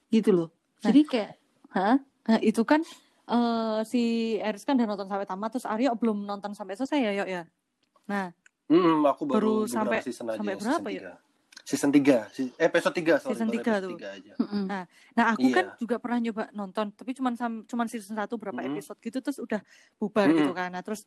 Gitu 0.09 0.29
loh. 0.33 0.49
Jadi 0.79 1.01
kayak 1.03 1.31
hah? 1.71 1.97
Nah, 2.29 2.39
itu 2.41 2.61
kan 2.61 2.81
eh, 3.25 3.79
si 3.83 4.01
Eris 4.37 4.63
kan 4.63 4.73
udah 4.73 4.87
nonton 4.87 5.07
sampai 5.07 5.23
tamat 5.23 5.49
terus 5.51 5.65
Aryo 5.65 5.93
belum 5.93 6.25
nonton 6.25 6.51
sampai 6.51 6.73
selesai 6.73 6.99
ya, 6.99 7.11
Yok 7.15 7.29
ya. 7.29 7.43
Nah, 8.05 8.33
Hmm, 8.69 9.01
aku 9.01 9.25
Baru 9.25 9.65
baru, 9.65 9.67
sampai- 9.67 10.05
season 10.05 10.29
aja. 10.29 10.37
sampai 10.37 10.53
berapa 10.55 10.89
ya? 10.93 11.17
Season 11.69 11.93
3, 11.93 12.25
eh 12.33 12.65
episode 12.65 12.97
3 12.97 13.21
sorry, 13.21 13.37
Season 13.37 13.45
baru 13.45 13.55
tiga 13.61 13.69
episode 13.77 13.85
tuh. 13.85 13.91
tiga 13.93 14.07
aja. 14.17 14.33
Mm-mm. 14.41 14.63
Nah, 14.65 14.83
nah 15.13 15.25
aku 15.37 15.47
kan 15.53 15.65
Iya. 15.69 15.77
juga 15.77 15.95
pernah 16.01 16.17
nyoba 16.17 16.43
nonton, 16.49 16.85
tapi 16.97 17.11
cuman 17.13 17.37
cuman 17.69 17.85
season 17.85 18.17
1 18.17 18.41
berapa 18.41 18.57
Mhm. 18.57 18.73
episode 18.73 18.97
gitu 19.05 19.17
terus 19.21 19.37
udah 19.37 19.61
bubar 20.01 20.33
Mhm. 20.33 20.37
gitu 20.41 20.51
kan. 20.57 20.73
Nah, 20.73 20.81
terus 20.81 21.05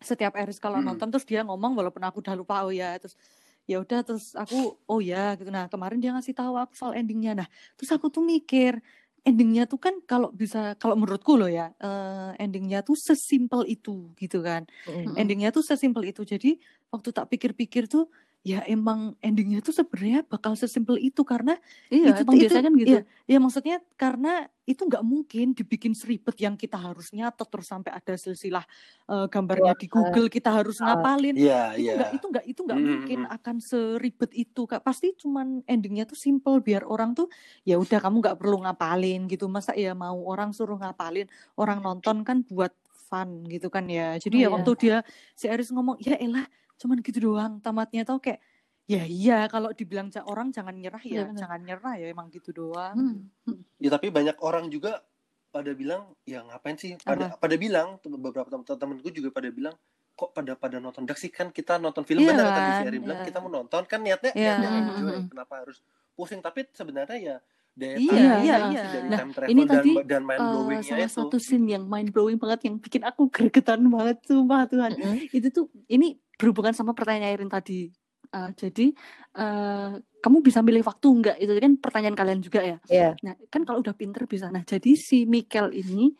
setiap 0.00 0.32
Eris 0.40 0.56
kalau 0.56 0.80
Mhm. 0.80 0.96
nonton 0.96 1.12
terus 1.12 1.28
dia 1.28 1.44
ngomong 1.44 1.76
walaupun 1.76 2.00
aku 2.00 2.24
udah 2.24 2.32
lupa 2.32 2.64
oh 2.64 2.72
ya, 2.72 2.96
terus 2.96 3.20
ya 3.68 3.84
udah 3.84 4.00
terus 4.00 4.32
aku 4.32 4.80
oh 4.88 5.00
ya 5.04 5.36
gitu. 5.36 5.52
Nah, 5.52 5.68
kemarin 5.68 6.00
dia 6.00 6.16
ngasih 6.16 6.32
tahu 6.32 6.56
aku 6.56 6.72
soal 6.72 6.96
endingnya. 6.96 7.44
Nah, 7.44 7.48
terus 7.76 7.92
aku 7.92 8.08
tuh 8.08 8.24
mikir 8.24 8.80
endingnya 9.22 9.68
tuh 9.70 9.76
kan 9.78 9.94
kalau 10.02 10.32
bisa 10.32 10.74
kalau 10.82 10.96
menurutku 10.98 11.38
loh 11.38 11.46
ya 11.46 11.70
eh, 11.78 12.42
endingnya 12.42 12.82
tuh 12.82 12.98
sesimpel 12.98 13.62
itu 13.70 14.10
gitu 14.18 14.42
kan 14.42 14.66
Mm. 14.82 15.14
endingnya 15.14 15.54
tuh 15.54 15.62
sesimpel 15.62 16.10
itu 16.10 16.26
jadi 16.26 16.58
waktu 16.90 17.14
tak 17.14 17.30
pikir-pikir 17.30 17.86
tuh 17.86 18.10
ya 18.42 18.58
emang 18.66 19.14
endingnya 19.22 19.62
tuh 19.62 19.70
sebenarnya 19.70 20.26
bakal 20.26 20.58
sesimpel 20.58 20.98
itu 20.98 21.22
karena 21.22 21.54
iya 21.88 22.10
itu 22.10 22.26
emang 22.26 22.34
itu 22.34 22.42
biasanya 22.42 22.62
kan 22.66 22.74
gitu 22.74 22.90
iya, 22.90 23.00
ya 23.30 23.38
maksudnya 23.38 23.76
karena 23.94 24.32
itu 24.66 24.82
nggak 24.82 25.02
mungkin 25.06 25.46
dibikin 25.54 25.94
seribet 25.94 26.34
yang 26.42 26.58
kita 26.58 26.74
harus 26.74 27.14
nyatet 27.14 27.46
terus 27.46 27.70
sampai 27.70 27.94
ada 27.94 28.14
silsilah 28.18 28.66
eh, 29.06 29.26
gambarnya 29.30 29.78
di 29.78 29.86
Wah. 29.86 30.10
Google 30.10 30.26
kita 30.26 30.50
harus 30.58 30.82
Ah. 30.82 30.98
ngapalin 30.98 31.38
Iya, 31.38 31.78
itu 31.78 31.82
iya. 31.86 31.92
nggak 31.98 32.10
itu 32.18 32.26
nggak 32.30 32.44
itu 32.50 32.60
nggak 32.66 32.78
Mm, 32.78 32.86
mungkin 32.90 33.18
mm, 33.22 33.26
mm. 33.30 33.36
akan 33.38 33.56
seribet 33.62 34.30
itu 34.34 34.62
kak 34.66 34.82
pasti 34.82 35.14
cuman 35.14 35.62
endingnya 35.70 36.02
tuh 36.02 36.18
simple 36.18 36.58
biar 36.58 36.82
orang 36.82 37.14
tuh 37.14 37.30
ya 37.62 37.78
udah 37.78 37.98
kamu 38.02 38.16
nggak 38.26 38.38
perlu 38.42 38.58
ngapalin 38.66 39.30
gitu 39.30 39.46
masa 39.46 39.70
ya 39.78 39.94
mau 39.94 40.18
orang 40.26 40.50
suruh 40.50 40.78
ngapalin 40.82 41.30
orang 41.54 41.78
nonton 41.78 42.26
kan 42.26 42.42
buat 42.42 42.74
fun 43.06 43.44
gitu 43.46 43.68
kan 43.68 43.86
ya 43.86 44.16
jadi 44.18 44.48
ya 44.48 44.48
Iya. 44.50 44.54
waktu 44.56 44.70
dia 44.80 44.96
si 45.36 45.44
Aris 45.46 45.68
ngomong 45.70 46.00
ya 46.00 46.16
elah 46.16 46.42
cuman 46.82 46.98
gitu 46.98 47.30
doang 47.30 47.62
tamatnya 47.62 48.02
tau 48.02 48.18
kayak 48.18 48.42
ya 48.90 49.06
iya 49.06 49.46
kalau 49.46 49.70
dibilang 49.70 50.10
orang 50.26 50.50
jangan 50.50 50.74
nyerah 50.74 50.98
ya 51.06 51.22
benar. 51.30 51.38
jangan 51.46 51.60
nyerah 51.62 51.94
ya 52.02 52.06
emang 52.10 52.26
gitu 52.34 52.50
doang 52.50 52.94
Hmm, 52.98 53.16
hmm. 53.46 53.62
Ya 53.78 53.88
tapi 53.94 54.10
banyak 54.10 54.34
orang 54.42 54.66
juga 54.66 55.06
pada 55.54 55.70
bilang 55.76 56.10
ya 56.26 56.42
ngapain 56.42 56.74
sih 56.80 56.98
pada 56.98 57.38
pada 57.38 57.54
bilang 57.60 58.00
beberapa 58.02 58.48
teman-temanku 58.48 59.12
juga 59.14 59.30
pada 59.30 59.52
bilang 59.52 59.76
kok 60.16 60.32
pada 60.32 60.52
pada 60.56 60.76
nonton 60.80 61.04
Dark 61.04 61.20
sih 61.20 61.28
kan 61.32 61.52
kita 61.52 61.76
nonton 61.78 62.04
film 62.04 62.24
Iya 62.24 62.32
benar 62.34 62.46
tadi 62.52 62.70
si 62.72 62.82
kan, 62.84 62.92
bilang 63.00 63.18
iya. 63.20 63.26
kita 63.28 63.38
mau 63.40 63.50
nonton 63.52 63.82
kan 63.84 64.00
niatnya 64.00 64.32
Iya. 64.32 64.54
niatnya 64.60 64.68
enjoy 64.80 64.96
hmm, 64.96 65.12
hmm. 65.12 65.28
kenapa 65.30 65.54
harus 65.64 65.78
pusing 66.16 66.40
tapi 66.40 66.68
sebenarnya 66.72 67.18
ya 67.20 67.36
daya 67.72 67.96
Iya, 67.96 68.10
tarik 68.12 68.42
iya, 68.42 68.56
iya. 68.68 68.84
dari 68.84 69.06
Nah, 69.06 69.18
time 69.18 69.32
travel 69.32 69.50
ini 69.50 69.62
dan 69.62 69.72
tadi, 69.74 69.92
dan 70.04 70.22
mind 70.22 70.38
Eh, 70.38 70.46
blowingnya 70.46 70.82
salah 70.82 71.02
itu 71.02 71.14
satu 71.14 71.36
scene 71.36 71.66
yang 71.68 71.84
mind 71.84 72.08
blowing 72.10 72.36
banget 72.36 72.60
yang 72.64 72.76
bikin 72.76 73.02
aku 73.02 73.22
gregetan 73.26 73.80
banget 73.86 74.16
sumpah 74.22 74.64
Tuhan 74.64 74.92
Mm-mm. 74.94 75.16
itu 75.30 75.48
tuh 75.48 75.64
ini 75.86 76.08
berhubungan 76.34 76.70
sama 76.70 76.92
pertanyaan 76.92 77.32
Erin 77.32 77.48
tadi 77.48 77.88
Eh, 78.28 78.50
jadi 78.54 78.86
eh, 79.34 79.90
kamu 80.18 80.40
bisa 80.40 80.60
milih 80.60 80.80
waktu 80.82 81.04
enggak 81.06 81.36
itu 81.36 81.52
kan 81.52 81.72
pertanyaan 81.76 82.14
kalian 82.14 82.40
juga 82.40 82.60
ya 82.62 82.76
Iya. 82.86 83.10
nah 83.20 83.36
kan 83.46 83.60
kalau 83.62 83.80
udah 83.80 83.92
pinter 83.92 84.24
bisa 84.24 84.48
nah 84.48 84.60
jadi 84.62 84.92
si 84.92 85.24
Mikel 85.24 85.68
ini 85.70 86.16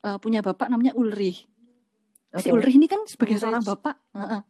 eh, 0.00 0.18
punya 0.18 0.38
bapak 0.38 0.66
namanya 0.66 0.94
Ulrich 0.94 1.50
si 2.30 2.46
Oke. 2.46 2.54
Ulrich 2.54 2.76
ini 2.76 2.86
kan 2.86 3.02
sebagai 3.04 3.34
Ulrich. 3.34 3.42
seorang 3.42 3.64
bapak 3.64 3.94
Heeh. 4.12 4.40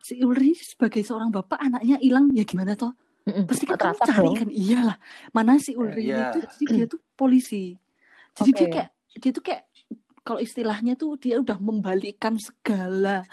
si 0.00 0.14
Ulrich 0.20 0.60
sebagai 0.66 1.00
seorang 1.00 1.30
bapak 1.30 1.56
anaknya 1.56 1.96
hilang 1.96 2.28
ya 2.30 2.44
gimana 2.44 2.74
toh 2.74 2.92
Mm-mm. 3.26 3.44
pasti 3.44 3.64
kan 3.68 3.76
kamu 3.76 4.00
cari 4.00 4.30
kan? 4.36 4.48
Iyalah 4.48 4.96
mana 5.36 5.60
si 5.60 5.76
Ulrich? 5.76 6.08
Ini 6.08 6.14
iya. 6.16 6.32
tuh 6.32 6.42
jadi 6.46 6.64
dia 6.72 6.86
tuh 6.88 7.00
polisi. 7.14 7.76
Jadi 8.36 8.50
dia 8.56 8.66
Oke. 8.66 8.72
kayak 8.72 8.90
dia 9.20 9.30
tuh 9.34 9.44
kayak 9.44 9.62
kalau 10.20 10.40
istilahnya 10.40 10.94
tuh 10.94 11.16
dia 11.16 11.40
udah 11.40 11.58
membalikkan 11.60 12.36
segala 12.40 13.24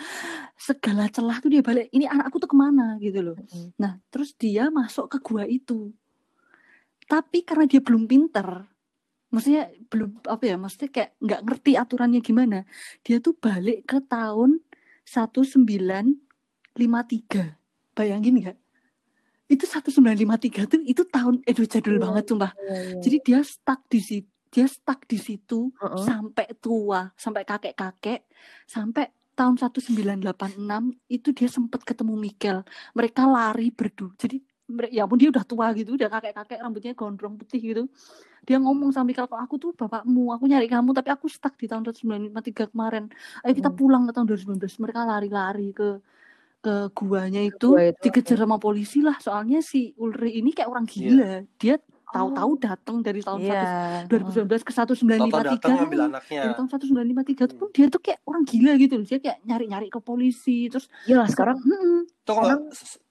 segala 0.58 1.06
celah 1.12 1.38
tuh 1.38 1.54
dia 1.54 1.62
balik 1.62 1.92
ini 1.94 2.10
anakku 2.10 2.42
tuh 2.42 2.50
ke 2.50 2.58
mana? 2.58 2.98
gitu 3.00 3.20
loh. 3.22 3.38
Mm-mm. 3.38 3.76
nah 3.78 4.00
terus 4.12 4.36
dia 4.36 4.68
masuk 4.74 5.08
ke 5.12 5.18
gua 5.24 5.44
itu. 5.48 5.94
Tapi 7.08 7.48
karena 7.48 7.64
dia 7.64 7.80
belum 7.80 8.04
pinter 8.04 8.68
maksudnya 9.28 9.68
belum 9.92 10.24
apa 10.24 10.44
ya 10.48 10.56
maksudnya 10.56 10.90
kayak 10.92 11.12
nggak 11.20 11.42
ngerti 11.44 11.72
aturannya 11.76 12.24
gimana 12.24 12.64
dia 13.04 13.20
tuh 13.20 13.36
balik 13.36 13.84
ke 13.84 14.00
tahun 14.08 14.64
1953 15.04 16.16
bayangin 17.92 18.36
nggak 18.40 18.58
itu 19.48 19.64
1953 19.64 20.68
tuh 20.68 20.80
itu 20.84 21.04
tahun 21.04 21.40
eh 21.42 21.54
duh, 21.54 21.64
jadul 21.64 21.96
Iya, 21.96 22.04
banget 22.04 22.24
sumpah 22.28 22.52
Iya, 22.54 22.76
iya. 22.76 23.00
jadi 23.00 23.18
dia 23.24 23.40
stuck 23.42 23.82
di 23.88 24.00
situ 24.00 24.30
dia 24.48 24.66
stuck 24.66 25.04
di 25.04 25.18
situ 25.18 25.72
Heeh. 25.76 26.04
sampai 26.04 26.46
tua 26.58 27.12
sampai 27.16 27.44
kakek-kakek 27.44 28.28
sampai 28.64 29.08
tahun 29.34 29.56
1986 29.56 30.58
itu 31.08 31.30
dia 31.32 31.48
sempat 31.48 31.84
ketemu 31.84 32.16
Mikel 32.16 32.64
mereka 32.92 33.24
lari 33.24 33.70
berdua 33.70 34.12
jadi 34.16 34.40
ya 34.90 35.04
ampun 35.04 35.16
dia 35.16 35.32
udah 35.32 35.44
tua 35.44 35.72
gitu 35.72 35.96
udah 35.96 36.10
kakek-kakek 36.10 36.60
rambutnya 36.60 36.92
gondrong 36.92 37.36
putih 37.36 37.60
gitu 37.62 37.84
dia 38.44 38.58
ngomong 38.58 38.92
sama 38.92 39.12
Mikel 39.12 39.24
kok 39.24 39.38
aku 39.38 39.56
tuh 39.56 39.72
bapakmu 39.72 40.32
aku 40.32 40.48
nyari 40.48 40.68
kamu 40.68 40.92
tapi 40.92 41.08
aku 41.08 41.28
stuck 41.28 41.56
di 41.56 41.68
tahun 41.68 41.88
1953 41.88 42.72
kemarin 42.72 43.08
ayo 43.44 43.54
kita 43.54 43.70
Hmm. 43.70 43.78
pulang 43.78 44.04
ke 44.04 44.12
tahun 44.12 44.28
2019 44.28 44.80
mereka 44.80 45.04
lari-lari 45.04 45.72
ke 45.72 46.00
ke 46.58 46.90
guanya 46.92 47.42
itu 47.42 47.74
gua 47.74 47.94
itu, 47.94 48.02
dikejar 48.10 48.38
sama 48.44 48.58
polisi 48.58 49.00
lah. 49.00 49.16
Soalnya 49.22 49.62
si 49.62 49.94
Ulri 49.96 50.42
ini 50.42 50.52
kayak 50.52 50.70
orang 50.70 50.86
gila. 50.90 51.46
Dia 51.62 51.78
tahu-tahu 52.08 52.52
Oh. 52.56 52.60
datang 52.60 53.04
dari 53.04 53.20
tahun 53.20 53.40
Iya. 53.44 53.64
1 54.08 54.08
2019 54.08 54.64
ke 54.64 54.72
Tahu-tahu 54.72 54.96
datang 55.44 55.76
1953 55.76 55.76
ngambil 55.76 56.00
anaknya. 56.08 56.42
Dari 56.48 56.54
tahun 56.56 56.68
1953 56.72 57.52
tuh 57.52 57.56
pun 57.60 57.68
dia 57.76 57.86
tuh 57.92 58.02
kayak 58.02 58.20
orang 58.24 58.44
gila 58.48 58.72
gitu 58.80 58.94
loh. 58.96 59.06
Dia 59.06 59.20
kayak 59.20 59.38
nyari-nyari 59.44 59.88
ke 59.92 60.00
polisi 60.00 60.72
terus 60.72 60.88
Iyalah 61.04 61.28
sekarang 61.28 61.60
Mm-mm. 61.60 62.08
itu 62.08 62.32
kok 62.32 62.44
nggak 62.44 62.60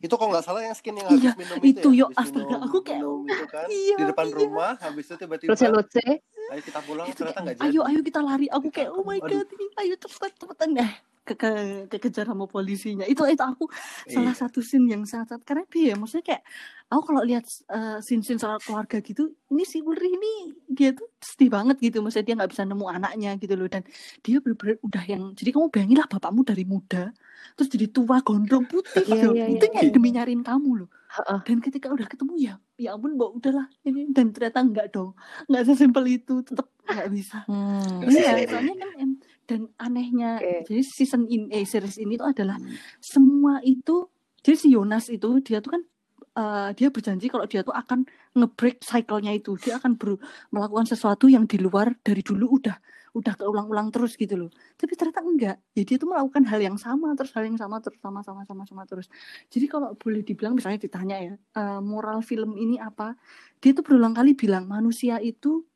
itu 0.00 0.14
kok 0.16 0.26
nggak 0.32 0.44
salah 0.44 0.60
yang 0.64 0.76
skin 0.76 0.94
yang 0.96 1.08
Iya, 1.12 1.32
habis 1.32 1.36
minum 1.40 1.56
itu, 1.60 1.68
itu, 1.72 1.88
ya? 1.92 2.00
yo, 2.00 2.06
habis 2.08 2.20
astaga, 2.20 2.44
minum, 2.48 2.60
aku 2.64 2.78
kayak, 2.84 3.00
minum 3.04 3.20
itu 3.24 3.46
kan 3.54 3.66
iya, 3.68 3.96
di 3.96 4.04
depan 4.08 4.26
iya. 4.28 4.36
rumah 4.36 4.72
habis 4.80 5.04
itu 5.08 5.14
tiba-tiba 5.16 5.52
ayo 5.56 6.60
kita 6.62 6.80
pulang 6.86 7.06
Itu 7.10 7.20
ternyata 7.20 7.40
nggak 7.42 7.56
jadi. 7.58 7.64
ayo 7.68 7.80
ayo 7.84 8.00
kita 8.00 8.20
lari. 8.24 8.46
Aku 8.48 8.68
kayak 8.72 8.90
oh 8.96 9.02
my 9.04 9.18
god 9.20 9.48
ini 9.50 9.66
ayo 9.82 9.94
cepetan 10.00 10.30
cepetan. 10.40 10.68
Deh 10.72 10.92
ke, 11.26 11.34
ke 11.34 11.50
kekejar 11.90 12.30
sama 12.30 12.46
polisinya. 12.46 13.02
Itu 13.02 13.26
itu 13.26 13.42
aku 13.42 13.66
salah 14.06 14.30
Iya. 14.30 14.46
satu 14.46 14.62
scene 14.62 14.86
yang 14.94 15.02
sangat 15.02 15.42
karena 15.42 15.66
dia 15.66 15.84
ya. 15.90 15.94
Maksudnya 15.98 16.24
kayak 16.24 16.42
aku 16.86 17.02
kalau 17.10 17.22
lihat 17.26 17.42
uh, 17.66 17.98
scene-scene 17.98 18.38
soal 18.38 18.62
keluarga 18.62 19.02
gitu 19.02 19.34
ini 19.50 19.66
si 19.66 19.82
Ulri 19.82 20.14
ini 20.14 20.54
dia 20.70 20.94
tuh 20.94 21.10
sedih 21.18 21.50
banget 21.50 21.82
gitu. 21.82 21.98
Maksudnya 21.98 22.26
dia 22.30 22.34
nggak 22.38 22.50
bisa 22.54 22.62
nemu 22.62 22.86
anaknya 22.86 23.34
gitu 23.42 23.58
loh. 23.58 23.66
Dan 23.66 23.82
dia 24.22 24.38
bener-bener 24.38 24.78
udah 24.86 25.02
yang 25.02 25.22
jadi 25.34 25.50
kamu 25.50 25.66
bayangin 25.74 25.98
lah 25.98 26.08
bapakmu 26.08 26.46
dari 26.46 26.62
muda 26.62 27.10
terus 27.56 27.68
jadi 27.70 27.86
tua 27.88 28.20
gondrong 28.26 28.66
putih 28.66 29.06
Iya, 29.06 29.22
loh. 29.30 29.34
iya, 29.38 29.46
itu 29.48 29.66
iya, 29.70 29.74
yang 29.80 29.86
iya. 29.88 29.94
demi 29.94 30.08
nyariin 30.14 30.42
kamu 30.42 30.70
loh. 30.84 30.90
Dan 31.46 31.58
ketika 31.64 31.88
udah 31.88 32.04
ketemu 32.04 32.34
ya 32.36 32.54
ya 32.76 32.92
ampun 32.94 33.16
mbak 33.16 33.30
udahlah 33.34 33.66
ini. 33.82 34.06
Dan 34.12 34.30
ternyata 34.30 34.60
enggak 34.62 34.92
dong. 34.94 35.16
Nggak 35.50 35.62
sesimpel 35.66 36.04
itu 36.06 36.42
tetap 36.44 36.68
nggak 36.86 37.08
bisa. 37.10 37.42
Hmm. 37.48 38.04
Iya, 38.04 38.34
sesimpel 38.36 38.46
soalnya 38.52 38.74
kan 38.78 39.10
dan 39.46 39.70
anehnya 39.78 40.42
Oke. 40.42 40.66
jadi 40.66 40.82
season 40.82 41.30
ini 41.30 41.46
eh 41.54 41.62
series 41.62 42.02
ini 42.02 42.18
tuh 42.18 42.34
adalah 42.34 42.58
semua 42.98 43.62
itu 43.62 44.10
jadi 44.46 44.56
si 44.62 44.68
Yonas 44.70 45.10
itu 45.10 45.42
dia 45.42 45.58
tuh 45.58 45.74
kan 45.74 45.82
eh, 46.38 46.70
dia 46.78 46.88
berjanji 46.94 47.26
kalau 47.26 47.50
dia 47.50 47.66
tuh 47.66 47.74
akan 47.74 48.06
ngebreak 48.38 48.78
cycle-nya 48.78 49.34
itu. 49.34 49.58
Dia 49.58 49.82
akan 49.82 49.98
ber- 49.98 50.22
melakukan 50.54 50.86
sesuatu 50.86 51.26
yang 51.26 51.50
di 51.50 51.58
luar 51.58 51.98
dari 51.98 52.22
dulu 52.22 52.62
udah 52.62 52.78
udah 53.16 53.32
keulang-ulang 53.32 53.88
terus 53.90 54.14
gitu 54.14 54.36
loh. 54.36 54.50
Tapi 54.78 54.92
ternyata 54.94 55.24
enggak. 55.24 55.56
Ya 55.74 55.82
dia 55.82 55.96
tuh 55.98 56.14
melakukan 56.14 56.46
hal 56.46 56.60
yang 56.62 56.78
sama 56.78 57.16
terus 57.18 57.34
hal 57.34 57.48
yang 57.48 57.58
sama 57.58 57.82
terus 57.82 57.98
sama 57.98 58.22
sama 58.22 58.46
sama 58.46 58.62
sama 58.68 58.82
terus. 58.86 59.10
Jadi 59.50 59.66
kalau 59.66 59.98
boleh 59.98 60.22
dibilang 60.22 60.54
misalnya 60.54 60.78
ditanya 60.78 61.16
ya 61.18 61.34
eh, 61.34 61.80
moral 61.82 62.22
film 62.22 62.54
ini 62.54 62.78
apa? 62.78 63.18
Dia 63.58 63.74
tuh 63.74 63.82
berulang 63.82 64.14
kali 64.14 64.38
bilang 64.38 64.70
manusia 64.70 65.18
itu 65.18 65.66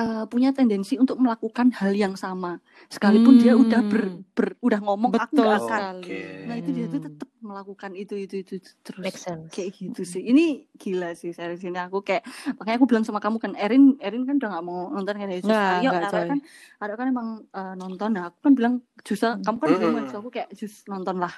eh, 0.00 0.22
punya 0.32 0.48
tendensi 0.56 0.94
untuk 1.02 1.16
melakukan 1.22 1.68
hal 1.78 1.92
yang 1.94 2.14
sama 2.24 2.48
sekalipun 2.94 3.34
dia 3.42 3.52
udah 3.62 3.80
ber, 3.90 4.02
Hmm. 4.10 4.24
ber- 4.36 4.58
udah 4.66 4.78
ngomong 4.84 5.12
aku 5.22 5.32
Betul 5.32 5.44
nggak 5.44 5.54
akan 5.62 5.82
sekali. 5.84 6.04
Oke. 6.04 6.14
nah 6.46 6.54
itu 6.60 6.70
dia 6.76 6.84
tuh 6.92 7.00
Hmm. 7.00 7.06
tetap 7.06 7.28
melakukan 7.48 7.92
itu 8.02 8.14
itu 8.24 8.34
itu 8.42 8.54
terus 8.86 9.06
make 9.06 9.18
sense 9.18 9.54
kayak 9.54 9.70
gitu 9.78 10.00
sih 10.12 10.22
ini 10.30 10.42
gila 10.82 11.06
sih 11.20 11.30
series 11.36 11.62
ini 11.68 11.78
aku 11.86 11.98
kayak 12.08 12.22
makanya 12.58 12.76
aku 12.80 12.88
bilang 12.90 13.04
sama 13.06 13.20
kamu 13.24 13.38
kan 13.44 13.52
Erin 13.62 13.82
Erin 14.04 14.22
kan 14.28 14.34
udah 14.40 14.48
nggak 14.52 14.64
mau 14.70 14.78
nonton 14.94 15.14
kan 15.20 15.28
ya 15.32 15.38
Jus. 15.46 15.46
Nggak, 15.46 15.64
ayo 15.72 15.88
Ara 16.06 16.18
kan 16.28 16.38
Ara 16.82 16.92
kan 16.98 17.06
emang 17.12 17.28
eh, 17.56 17.72
nonton 17.80 18.08
nah 18.16 18.22
aku 18.28 18.38
kan 18.46 18.52
bilang 18.58 18.74
Jusa 19.06 19.26
kamu 19.44 19.56
kan 19.62 19.70
belum 19.78 19.92
Mm-mm. 19.92 20.04
Jus. 20.10 20.14
aku 20.20 20.28
kayak 20.34 20.48
Jus 20.58 20.74
nonton 20.92 21.16
lah 21.22 21.34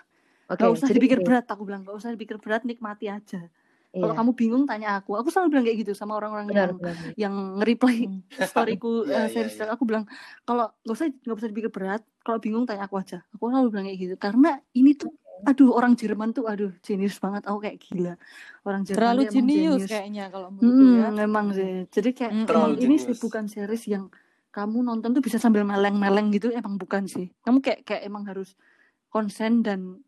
oke 0.50 0.62
Gak 0.62 0.70
usah 0.76 0.88
jadi 0.88 0.96
dipikir 0.96 1.18
gini, 1.18 1.26
berat 1.26 1.44
aku 1.52 1.62
bilang 1.68 1.80
gak 1.86 1.96
usah 2.00 2.10
dipikir 2.14 2.36
berat 2.44 2.62
nikmati 2.70 3.06
aja 3.16 3.38
kalau 3.96 4.12
iya, 4.12 4.18
kamu 4.20 4.30
bingung 4.36 4.64
tanya 4.68 5.00
aku. 5.00 5.16
Aku 5.16 5.32
selalu 5.32 5.48
bilang 5.56 5.64
kayak 5.64 5.78
gitu 5.82 5.92
sama 5.96 6.12
orang-orang 6.20 6.46
yang 6.52 6.76
benar 6.76 6.92
yang 7.16 7.34
nge-reply 7.56 7.96
Hmm. 8.04 8.20
storyku 8.36 8.90
Iya, 9.08 9.16
eh, 9.16 9.24
iya, 9.24 9.32
series. 9.32 9.56
iya. 9.56 9.72
aku 9.72 9.82
bilang 9.88 10.04
kalau 10.44 10.68
nggak 10.84 10.94
usah 10.96 11.06
nggak 11.08 11.36
usah 11.40 11.48
dipikir 11.48 11.70
berat. 11.72 12.02
Kalau 12.20 12.38
bingung 12.38 12.68
tanya 12.68 12.84
aku 12.84 13.00
aja. 13.00 13.24
Aku 13.32 13.48
selalu 13.48 13.68
bilang 13.72 13.86
kayak 13.88 13.98
gitu. 13.98 14.14
Karena 14.16 14.50
ini 14.72 14.92
tuh 14.92 15.10
aduh 15.44 15.68
orang 15.72 15.92
Jerman 15.94 16.32
tuh 16.32 16.44
aduh 16.44 16.72
jenius 16.80 17.16
banget. 17.16 17.42
Aku 17.48 17.58
kayak 17.58 17.76
gila. 17.80 18.14
Orang 18.62 18.84
Jerman 18.84 18.98
Terlalu 19.00 19.22
jenius 19.32 19.88
kayaknya 19.88 20.24
kalau 20.28 20.48
menurutku 20.52 20.84
Hmm, 20.84 20.96
ya. 20.96 21.08
memang 21.14 21.46
sih. 21.52 21.72
Jadi 21.88 22.10
kayak 22.12 22.32
emang 22.36 22.48
Terlalu 22.48 22.74
ini 22.84 22.96
sih 23.00 23.14
bukan 23.16 23.44
series 23.48 23.84
yang 23.88 24.04
kamu 24.52 24.80
nonton 24.82 25.12
tuh 25.12 25.20
bisa 25.20 25.36
sambil 25.36 25.64
meleng-meleng 25.64 26.32
gitu. 26.32 26.52
Emang 26.52 26.76
bukan 26.76 27.04
sih. 27.08 27.32
Kamu 27.44 27.60
kayak 27.60 27.84
kayak 27.84 28.02
emang 28.04 28.24
harus 28.24 28.56
konsen 29.08 29.60
dan 29.64 30.00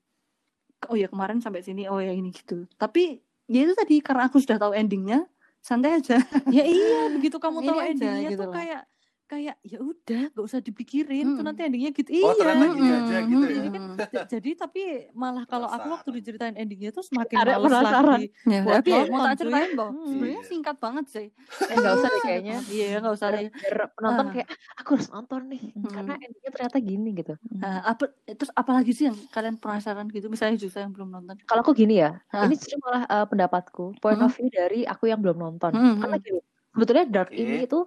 oh 0.89 0.97
ya 0.97 1.11
kemarin 1.11 1.43
sampai 1.43 1.61
sini 1.61 1.87
oh 1.87 1.99
ya 1.99 2.11
ini 2.11 2.31
gitu. 2.31 2.65
Tapi 2.79 3.19
ya 3.49 3.61
itu 3.65 3.75
tadi 3.75 3.95
karena 3.99 4.29
aku 4.29 4.39
sudah 4.39 4.61
tahu 4.61 4.73
endingnya 4.73 5.25
santai 5.59 5.99
aja 5.99 6.21
Ya 6.49 6.65
iya, 6.65 7.11
begitu 7.11 7.37
kamu 7.37 7.65
tahu 7.65 7.79
aja 7.81 7.91
endingnya 7.91 8.31
gitu 8.31 8.45
tuh 8.45 8.49
loh. 8.49 8.55
kayak 8.55 8.83
kayak 9.29 9.61
ya 9.61 9.79
udah 9.79 10.23
gak 10.31 10.41
usah 10.43 10.59
dipikirin 10.59 11.05
tuh 11.29 11.37
Mm-mm. 11.37 11.45
nanti 11.45 11.61
endingnya 11.63 11.93
gitu 11.93 12.11
Oh, 12.19 12.33
iya 12.33 12.53
Mm-mm, 12.57 12.81
aja 12.97 13.19
gitu 13.23 13.45
ya. 13.47 13.63
kan 13.69 13.83
jadi 14.27 14.51
tapi 14.57 14.81
malah 15.13 15.45
kalau 15.45 15.69
aku 15.69 15.87
waktu 15.91 16.09
diceritain 16.15 16.55
endingnya 16.55 16.89
tuh 16.91 17.05
semakin 17.05 17.37
Ada 17.37 17.61
penasaran. 17.61 18.19
lagi 18.19 18.27
Ya, 18.43 18.61
buat 18.63 18.75
tapi 18.79 18.89
ya, 18.91 19.03
mau 19.07 19.21
tak 19.23 19.35
ceritain 19.39 19.71
boh. 19.73 19.89
Hmm. 19.91 20.07
Sebenarnya 20.09 20.35
Iya. 20.35 20.49
singkat 20.49 20.77
banget 20.79 21.05
sih. 21.07 21.27
eh 21.63 21.75
nggak 21.75 21.95
usah 21.95 22.09
deh 22.09 22.21
kayaknya 22.23 22.57
Iya, 22.75 22.87
nggak 22.99 23.15
usah 23.15 23.29
deh. 23.31 23.47
biar 23.53 23.75
penonton 23.93 24.25
Ah. 24.25 24.33
kayak 24.33 24.49
"Ah, 24.49 24.59
aku 24.79 24.91
harus 24.95 25.09
nonton 25.11 25.41
nih 25.47 25.63
Hmm. 25.71 25.91
karena 25.91 26.13
endingnya 26.17 26.51
ternyata 26.51 26.79
gini 26.81 27.09
gitu 27.15 27.33
Nah, 27.55 27.77
apa 27.87 28.05
terus 28.27 28.51
apalagi 28.53 28.91
sih 28.91 29.05
yang 29.07 29.19
kalian 29.29 29.57
penasaran 29.57 30.09
gitu? 30.09 30.27
Misalnya 30.27 30.57
juga 30.57 30.81
yang 30.81 30.91
belum 30.91 31.09
nonton. 31.11 31.35
kalau 31.45 31.61
aku 31.61 31.73
gini 31.75 31.95
ya 31.99 32.17
Ah. 32.29 32.43
ini 32.43 32.55
justru 32.55 32.81
malah 32.81 33.05
eh, 33.05 33.27
pendapatku 33.27 33.93
point 33.99 34.17
Hmm. 34.17 34.25
of 34.25 34.33
view 34.33 34.49
dari 34.49 34.83
aku 34.83 35.05
yang 35.07 35.21
belum 35.21 35.37
nonton 35.37 35.71
Hmm, 35.71 35.97
karena 35.99 36.17
hmm. 36.17 36.25
gini 36.25 36.41
sebetulnya 36.71 37.05
dark 37.07 37.29
Oke. 37.29 37.37
ini 37.37 37.57
itu 37.65 37.79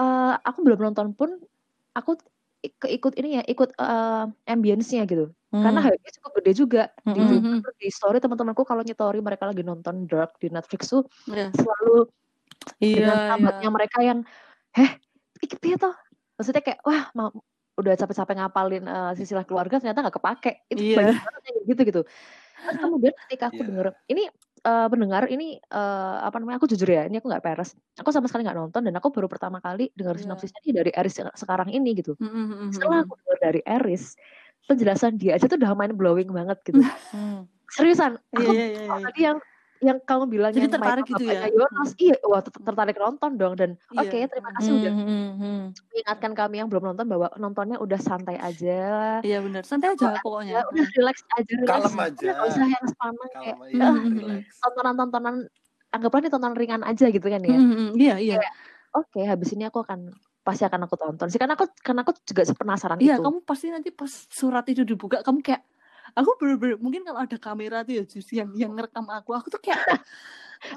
eh, 0.00 0.34
aku 0.40 0.58
belum 0.64 0.80
nonton 0.80 1.12
pun 1.12 1.36
aku 1.92 2.16
ik- 2.60 2.80
keikut 2.80 3.12
ini 3.20 3.40
ya 3.40 3.42
ikut 3.44 3.76
eh, 3.76 4.24
ambience-nya 4.48 5.04
gitu 5.04 5.28
Hmm. 5.50 5.66
karena 5.66 5.82
hype-nya 5.82 6.12
cukup 6.22 6.30
gede 6.38 6.52
juga 6.54 6.82
di, 7.02 7.18
Hmm. 7.18 7.58
Twitter, 7.58 7.72
di 7.74 7.88
story 7.90 8.22
teman-temanku 8.22 8.62
kalau 8.62 8.86
nyetori 8.86 9.18
mereka 9.18 9.50
lagi 9.50 9.66
nonton 9.66 10.06
dark 10.06 10.38
di 10.38 10.46
Netflix 10.46 10.94
tuh 10.94 11.02
Ya. 11.26 11.50
selalu 11.50 12.06
iya 12.78 12.94
dengan 13.02 13.16
iya 13.18 13.26
sambatnya 13.34 13.68
mereka 13.74 13.98
yang 13.98 14.22
heh 14.70 14.90
iki 15.42 15.58
piye 15.58 15.74
toh 15.74 15.90
maksudnya 16.38 16.62
kayak 16.62 16.78
wah 16.86 17.10
mau 17.18 17.34
udah 17.74 17.98
capek-capek 17.98 18.34
ngapalin 18.38 18.84
eh, 18.86 19.10
silsilah 19.18 19.42
keluarga 19.42 19.82
ternyata 19.82 20.06
nggak 20.06 20.16
kepake 20.22 20.52
itu 20.70 20.94
Iya. 20.94 20.96
banyak 21.02 21.16
banget 21.18 21.42
gitu 21.66 21.82
gitu 21.82 22.02
Terus 22.60 22.76
kemudian 22.78 23.14
ketika 23.26 23.44
aku 23.50 23.60
Iya. 23.64 23.68
denger 23.74 23.86
ini 24.06 24.22
eh, 24.60 24.86
pendengar 24.92 25.24
ini 25.32 25.56
eh, 25.56 26.16
apa 26.20 26.36
namanya 26.40 26.60
aku 26.60 26.68
jujur 26.68 26.88
ya 26.88 27.08
ini 27.08 27.16
aku 27.20 27.28
nggak 27.32 27.44
peres 27.44 27.72
aku 27.96 28.12
sama 28.12 28.28
sekali 28.28 28.44
nggak 28.44 28.58
nonton 28.58 28.84
dan 28.84 28.94
aku 28.96 29.08
baru 29.08 29.26
pertama 29.26 29.58
kali 29.58 29.88
dengar 29.96 30.16
Iya. 30.16 30.28
sinopsisnya 30.28 30.60
ini 30.64 30.72
dari 30.76 30.90
Eris 30.92 31.16
sekarang 31.36 31.68
ini 31.72 31.96
gitu 31.96 32.14
Mm, 32.20 32.28
mm, 32.28 32.46
mm, 32.48 32.70
setelah 32.76 32.98
mm. 33.00 33.04
aku 33.08 33.14
dengar 33.24 33.38
dari 33.40 33.60
Eris 33.64 34.14
penjelasan 34.68 35.16
dia 35.16 35.34
aja 35.40 35.48
tuh 35.48 35.56
udah 35.56 35.72
main 35.72 35.92
blowing 35.96 36.30
banget 36.30 36.60
gitu 36.68 36.80
Hmm. 37.16 37.48
seriusan 37.70 38.18
Iya, 38.34 38.44
aku 38.44 38.52
iya, 38.52 38.66
iya, 38.66 38.82
kalau 38.86 39.00
iya. 39.00 39.06
tadi 39.10 39.20
yang 39.24 39.38
yang 39.80 39.98
kamu 40.04 40.24
bilang 40.28 40.52
Jadi 40.52 40.68
yang 40.68 40.74
tertarik 40.76 41.04
gitu 41.08 41.24
ya? 41.24 41.48
Jonas, 41.48 41.90
iya, 41.96 42.16
wah 42.28 42.40
ter- 42.44 42.60
tertarik 42.60 42.96
nonton 43.00 43.30
dong 43.40 43.54
dan 43.56 43.70
Iya. 43.90 44.00
oke 44.04 44.18
terima 44.28 44.50
kasih 44.60 44.70
udah 44.76 44.92
mengingatkan 45.90 46.32
kami 46.36 46.54
yang 46.60 46.68
belum 46.68 46.84
nonton 46.92 47.06
bahwa 47.08 47.28
nontonnya 47.40 47.76
udah 47.80 47.96
santai 47.98 48.36
aja, 48.36 49.18
Iya 49.24 49.38
benar, 49.40 49.64
santai 49.64 49.96
aja 49.96 50.16
ya 50.16 50.20
pokoknya. 50.20 50.60
udah 50.68 50.86
relax 50.94 51.16
aja, 51.34 51.52
relax. 51.56 51.68
Kalem 51.72 51.96
aja. 51.98 52.26
Nggak 52.28 52.46
usah 52.52 52.66
yang 52.68 52.84
sepanang 52.86 53.30
kayak 53.32 53.56
Hmm, 53.56 53.96
hmm, 53.96 54.18
relax. 54.20 54.42
tontonan-tontonan 54.60 55.34
anggaplah 55.90 56.20
ini 56.22 56.28
tontonan 56.30 56.56
ringan 56.56 56.82
aja 56.86 57.06
gitu 57.10 57.26
kan 57.26 57.40
ya. 57.42 57.58
Mm, 57.58 57.72
mm, 57.74 57.90
Iya 57.96 58.14
iya. 58.20 58.36
Oke, 58.90 59.22
habis 59.22 59.48
ini 59.54 59.64
aku 59.66 59.80
akan 59.82 60.10
pasti 60.42 60.64
akan 60.66 60.88
aku 60.88 60.96
tonton 60.98 61.28
sih 61.30 61.38
karena 61.38 61.54
aku 61.54 61.68
karena 61.78 62.00
aku 62.02 62.12
juga 62.26 62.42
penasaran 62.52 62.98
Iya, 62.98 63.16
itu. 63.16 63.22
kamu 63.22 63.38
pasti 63.46 63.66
nanti 63.70 63.88
pas 63.94 64.10
surat 64.28 64.64
itu 64.66 64.82
dibuka, 64.82 65.20
kamu 65.22 65.40
kayak 65.44 65.62
aku 66.12 66.30
bener-bener 66.38 66.76
mungkin 66.76 67.02
kalau 67.02 67.20
ada 67.20 67.36
kamera 67.36 67.82
tuh 67.82 67.94
ya 67.98 68.04
Jus 68.04 68.28
yang 68.30 68.50
yang 68.54 68.72
ngerekam 68.72 69.06
aku, 69.06 69.30
aku 69.32 69.48
tuh 69.48 69.60
kayak 69.60 69.80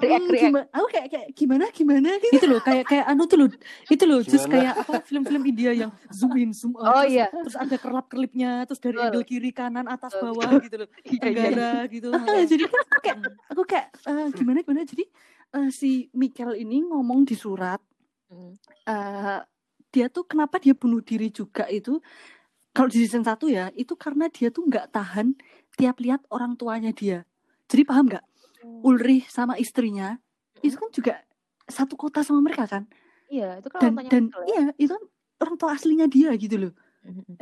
"Hmm, 0.00 0.32
react. 0.32 0.44
gimana, 0.48 0.66
aku 0.72 0.86
kayak 0.88 1.08
kayak 1.12 1.28
gimana 1.36 1.64
gimana 1.68 2.08
gitu. 2.16 2.34
itu 2.40 2.46
loh 2.48 2.56
kayak 2.58 2.84
kayak 2.88 3.04
anu 3.04 3.28
tuh 3.28 3.36
loh 3.36 3.48
itu 3.84 4.04
loh 4.08 4.20
just 4.24 4.48
kayak 4.48 4.72
apa 4.80 5.04
film-film 5.04 5.44
India 5.44 5.76
yang 5.76 5.92
zoom 6.08 6.32
in 6.40 6.56
zoom 6.56 6.72
out 6.80 6.88
Oh 6.88 7.04
terus, 7.04 7.12
iya. 7.12 7.26
terus 7.28 7.56
ada 7.60 7.76
kerlap 7.76 8.08
kelipnya 8.08 8.64
terus 8.64 8.80
dari 8.80 8.96
angle 8.96 9.28
kiri 9.28 9.52
kanan 9.52 9.84
atas 9.84 10.16
bawah 10.16 10.56
gitu 10.64 10.80
loh 10.80 10.88
Iya, 10.88 11.04
iya, 11.04 11.12
iya. 11.12 11.20
tenggara 11.20 11.70
gitu 11.92 12.08
Ah, 12.16 12.42
jadi 12.48 12.64
kan 12.64 12.80
aku 12.80 12.98
kayak 13.04 13.18
aku 13.52 13.62
kayak 13.68 13.86
eh, 14.08 14.28
gimana 14.32 14.58
gimana 14.64 14.82
jadi 14.88 15.04
eh, 15.52 15.68
si 15.68 16.08
Michael 16.16 16.56
ini 16.56 16.80
ngomong 16.88 17.28
di 17.28 17.36
surat 17.36 17.80
eh, 18.88 19.38
dia 19.92 20.06
tuh 20.08 20.24
kenapa 20.24 20.56
dia 20.58 20.72
bunuh 20.72 21.04
diri 21.04 21.28
juga 21.28 21.68
itu 21.68 22.00
kalau 22.74 22.90
di 22.90 22.98
season 23.06 23.22
satu 23.22 23.46
ya 23.46 23.70
itu 23.78 23.94
karena 23.94 24.26
dia 24.28 24.50
tuh 24.50 24.66
nggak 24.66 24.90
tahan 24.90 25.38
tiap 25.78 26.02
lihat 26.02 26.26
orang 26.28 26.58
tuanya 26.58 26.90
dia. 26.90 27.22
Jadi 27.70 27.82
paham 27.86 28.10
nggak? 28.10 28.24
Ulrich 28.84 29.28
sama 29.30 29.54
istrinya 29.56 30.18
itu 30.60 30.74
kan 30.76 30.88
juga 30.90 31.14
satu 31.64 31.94
kota 31.94 32.20
sama 32.26 32.42
mereka 32.42 32.66
kan? 32.66 32.84
Iya, 33.30 33.60
itu 33.62 33.68
kan 33.72 33.80
dan 33.80 33.92
orang 33.94 34.08
dan 34.10 34.24
ya. 34.28 34.40
iya 34.44 34.64
itu 34.76 34.90
kan 34.92 35.04
orang 35.40 35.56
tua 35.56 35.70
aslinya 35.76 36.06
dia 36.10 36.34
gitu 36.36 36.56
loh. 36.58 36.72
Mhm. 37.04 37.36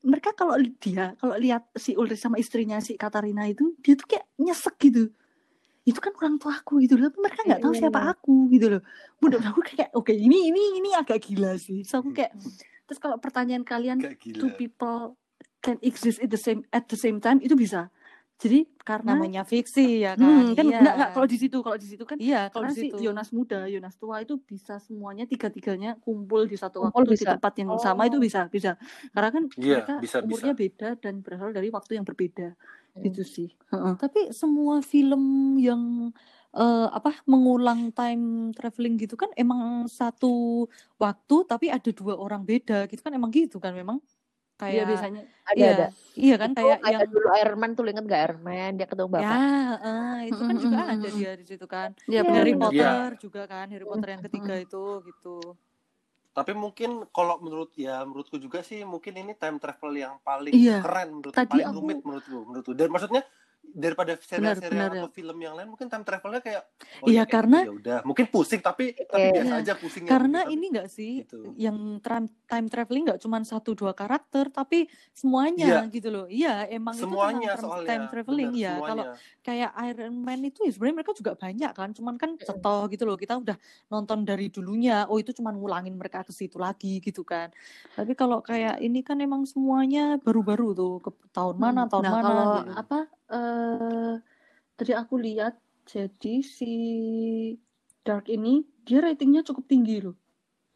mereka 0.00 0.32
kalau 0.32 0.56
dia 0.80 1.12
kalau 1.20 1.36
lihat 1.36 1.68
si 1.76 1.92
Ulrich 1.92 2.24
sama 2.24 2.40
istrinya 2.40 2.80
si 2.80 2.96
Katarina 2.96 3.44
itu 3.44 3.76
dia 3.84 3.92
tuh 4.00 4.08
kayak 4.08 4.24
nyesek 4.40 4.80
gitu. 4.80 5.12
Itu 5.84 6.00
kan 6.00 6.16
orang 6.16 6.40
tua 6.40 6.56
aku 6.56 6.80
gitu 6.80 6.96
loh 6.96 7.12
tapi 7.12 7.20
mereka 7.20 7.40
nggak 7.44 7.60
Iya, 7.60 7.66
tahu 7.68 7.74
iya, 7.76 7.80
siapa 7.84 8.00
iya. 8.00 8.08
aku 8.16 8.34
gitu 8.48 8.66
loh. 8.72 8.82
Menurut 9.20 9.44
aku 9.44 9.60
kayak 9.60 9.92
oke 9.92 10.12
ini 10.16 10.48
ini 10.48 10.80
ini 10.80 10.90
agak 10.96 11.20
gila 11.20 11.52
sih. 11.60 11.84
So 11.84 12.00
aku 12.00 12.16
kayak 12.16 12.32
terus 12.90 12.98
kalau 12.98 13.22
pertanyaan 13.22 13.62
kalian 13.62 14.02
two 14.18 14.50
people 14.58 15.14
can 15.62 15.78
exist 15.78 16.18
at 16.18 16.26
the 16.26 16.40
same 16.40 16.66
at 16.74 16.90
the 16.90 16.98
same 16.98 17.22
time 17.22 17.38
itu 17.38 17.54
bisa 17.54 17.86
jadi 18.40 18.64
karena 18.82 19.20
namanya 19.20 19.44
fiksi 19.44 20.00
ya 20.00 20.16
kan 20.16 20.24
hmm, 20.24 20.56
kan 20.56 20.64
iya 20.64 20.78
nggak 20.80 20.94
nggak 20.96 21.10
kalau 21.12 21.26
di 21.28 21.36
situ 21.36 21.56
kalau 21.60 21.76
di 21.76 21.86
situ 21.86 22.02
kan 22.08 22.16
iya 22.16 22.48
kalau 22.48 22.72
di 22.72 22.74
si 22.74 22.80
situ 22.88 22.96
Yonas 23.04 23.28
muda, 23.30 23.68
Yonas 23.68 23.94
tua 24.00 24.24
itu 24.24 24.40
bisa 24.40 24.80
semuanya 24.80 25.28
tiga-tiganya 25.28 26.00
kumpul 26.00 26.48
di 26.48 26.56
satu 26.56 26.80
Kumpul 26.88 27.04
waktu 27.04 27.14
di 27.14 27.16
bisa. 27.20 27.36
tempat 27.36 27.52
yang 27.60 27.68
sama 27.76 28.08
itu 28.08 28.16
Oh. 28.16 28.24
bisa 28.24 28.48
bisa 28.48 28.80
karena 29.12 29.28
kan 29.28 29.42
Iya, 29.54 29.84
mereka 29.84 29.94
bisa, 30.00 30.16
umurnya 30.24 30.54
bisa. 30.56 30.62
beda 30.64 30.88
dan 30.98 31.14
berasal 31.20 31.52
dari 31.52 31.68
waktu 31.68 31.92
yang 32.00 32.08
berbeda 32.08 32.56
Hmm. 32.90 33.06
gitu 33.06 33.22
sih 33.22 33.48
Heeh. 33.70 33.94
tapi 34.02 34.34
semua 34.34 34.82
film 34.82 35.54
yang 35.62 36.10
eh, 36.52 36.88
apa 36.88 37.22
mengulang 37.24 37.90
time 37.90 38.24
traveling 38.50 38.96
gitu 38.96 39.14
kan 39.14 39.30
emang 39.34 39.60
satu 39.86 40.66
waktu 40.96 41.36
tapi 41.44 41.66
ada 41.66 41.90
dua 41.90 42.14
orang 42.14 42.42
beda 42.42 42.84
gitu 42.86 43.00
kan 43.00 43.12
emang 43.12 43.30
gitu 43.30 43.56
kan 43.56 43.70
memang 43.72 44.02
Iya 44.60 44.84
kayak 44.84 44.84
biasanya 44.86 45.22
Ada 45.42 45.56
iya 45.56 45.68
ada. 45.72 45.86
iya 46.14 46.34
kan 46.36 46.50
Itu 46.50 46.58
kayak 46.58 46.78
kayak 46.78 46.92
yang 46.92 47.08
dulu 47.08 47.28
Iron 47.34 47.58
Man 47.58 47.70
tuh 47.72 47.80
lu 47.80 47.88
inget 47.88 48.04
gak 48.04 48.22
Iron 48.22 48.42
Man 48.42 48.70
dia 48.74 48.84
ketemu 48.84 49.08
bapak. 49.08 49.24
ya 49.24 49.40
eh, 49.80 50.18
itu 50.28 50.42
kan 50.42 50.56
juga 50.58 50.78
ada 50.86 51.08
dia 51.10 51.30
di 51.32 51.44
situ 51.46 51.66
kan 51.66 51.88
ya 52.04 52.12
Iya, 52.12 52.20
Harry. 52.28 52.52
Iya. 52.52 52.60
Potter 52.60 53.08
juga 53.18 53.42
kan 53.46 53.66
Harry 53.66 53.86
Potter 53.86 54.08
yang 54.10 54.22
ketiga 54.22 54.54
itu 54.56 54.82
gitu 55.02 55.36
Tapi 56.30 56.52
mungkin 56.52 56.90
kalau 57.08 57.38
menurut 57.38 57.72
ya 57.74 58.04
menurutku 58.04 58.36
juga 58.36 58.60
sih 58.60 58.84
mungkin 58.84 59.16
ini 59.16 59.32
time 59.34 59.56
travel 59.56 59.90
yang 59.92 60.20
paling 60.20 60.52
Iya. 60.52 60.78
keren 60.80 61.08
menurut 61.16 61.32
Tadi 61.32 61.48
paling 61.48 61.66
aku- 61.66 61.76
rumit 61.76 61.98
menurutku 62.02 62.38
menurutku. 62.44 62.72
Dan 62.72 62.88
maksudnya 62.88 63.22
daripada 63.72 64.12
serial-serial 64.16 64.90
atau 64.92 65.08
film 65.08 65.36
yang 65.36 65.54
lain 65.54 65.68
mungkin 65.68 65.86
time 65.86 66.02
travelnya 66.02 66.38
kayak 66.38 66.62
oh 67.00 67.06
Iya, 67.06 67.22
ya 67.22 67.24
karena- 67.24 67.62
ya 67.62 67.72
udah. 67.72 67.98
Mungkin 68.02 68.26
pusing 68.26 68.58
tapi 68.58 68.92
tapi 69.00 69.20
Iya. 69.22 69.34
biasa 69.36 69.54
aja 69.56 69.72
pusingnya 69.74 70.10
karena 70.10 70.40
Tapi- 70.42 70.52
ini 70.52 70.64
enggak 70.68 70.88
sih 70.88 71.12
gitu. 71.22 71.54
yang 71.54 71.76
time 71.98 72.26
time 72.44 72.66
traveling 72.66 73.04
nggak 73.04 73.18
cuma 73.18 73.38
satu 73.40 73.72
dua 73.72 73.92
karakter 73.92 74.48
tapi 74.48 74.86
semuanya 75.12 75.86
Iya. 75.86 75.92
gitu 75.92 76.08
loh. 76.08 76.26
Iya 76.26 76.66
emang 76.66 76.94
semuanya 76.94 77.38
itu 77.48 77.56
tentang 77.56 77.70
soalnya. 77.70 77.88
time 77.88 78.04
traveling 78.08 78.50
bener, 78.50 78.62
ya 78.62 78.74
kalau 78.80 79.04
kayak 79.40 79.70
Iron 79.86 80.14
Man 80.16 80.40
itu 80.42 80.58
ya 80.62 80.70
sebenarnya 80.70 80.96
mereka 80.96 81.12
juga 81.12 81.32
banyak 81.34 81.72
kan 81.72 81.88
cuman 81.90 82.14
kan 82.16 82.30
cetoh 82.36 82.82
gitu 82.86 83.04
loh. 83.04 83.14
Kita 83.14 83.34
udah 83.36 83.56
nonton 83.88 84.22
dari 84.22 84.48
dulunya 84.48 85.04
oh 85.04 85.16
itu 85.16 85.30
cuman 85.32 85.54
ngulangin 85.54 85.94
mereka 85.94 86.22
ke 86.22 86.30
situ 86.30 86.56
lagi 86.56 86.98
gitu 86.98 87.22
kan. 87.22 87.50
Tapi 87.92 88.12
kalau 88.12 88.40
kayak 88.40 88.78
ini 88.78 89.00
kan 89.00 89.18
emang 89.18 89.44
semuanya 89.44 90.18
baru-baru 90.18 90.68
tuh 90.72 90.92
ke 90.98 91.10
tahun 91.30 91.56
mana 91.56 91.82
Hmm. 91.82 91.90
tahun 91.90 92.02
nah, 92.02 92.12
mana 92.12 92.22
kalau 92.22 92.44
gitu. 92.60 92.72
apa 92.76 92.98
eh 93.30 94.14
tadi 94.74 94.92
aku 94.92 95.14
lihat 95.16 95.54
jadi 95.84 96.34
si 96.40 96.72
Dark 98.00 98.26
ini 98.26 98.60
dia 98.82 99.00
ratingnya 99.00 99.42
cukup 99.42 99.64
tinggi 99.64 100.00
loh 100.00 100.16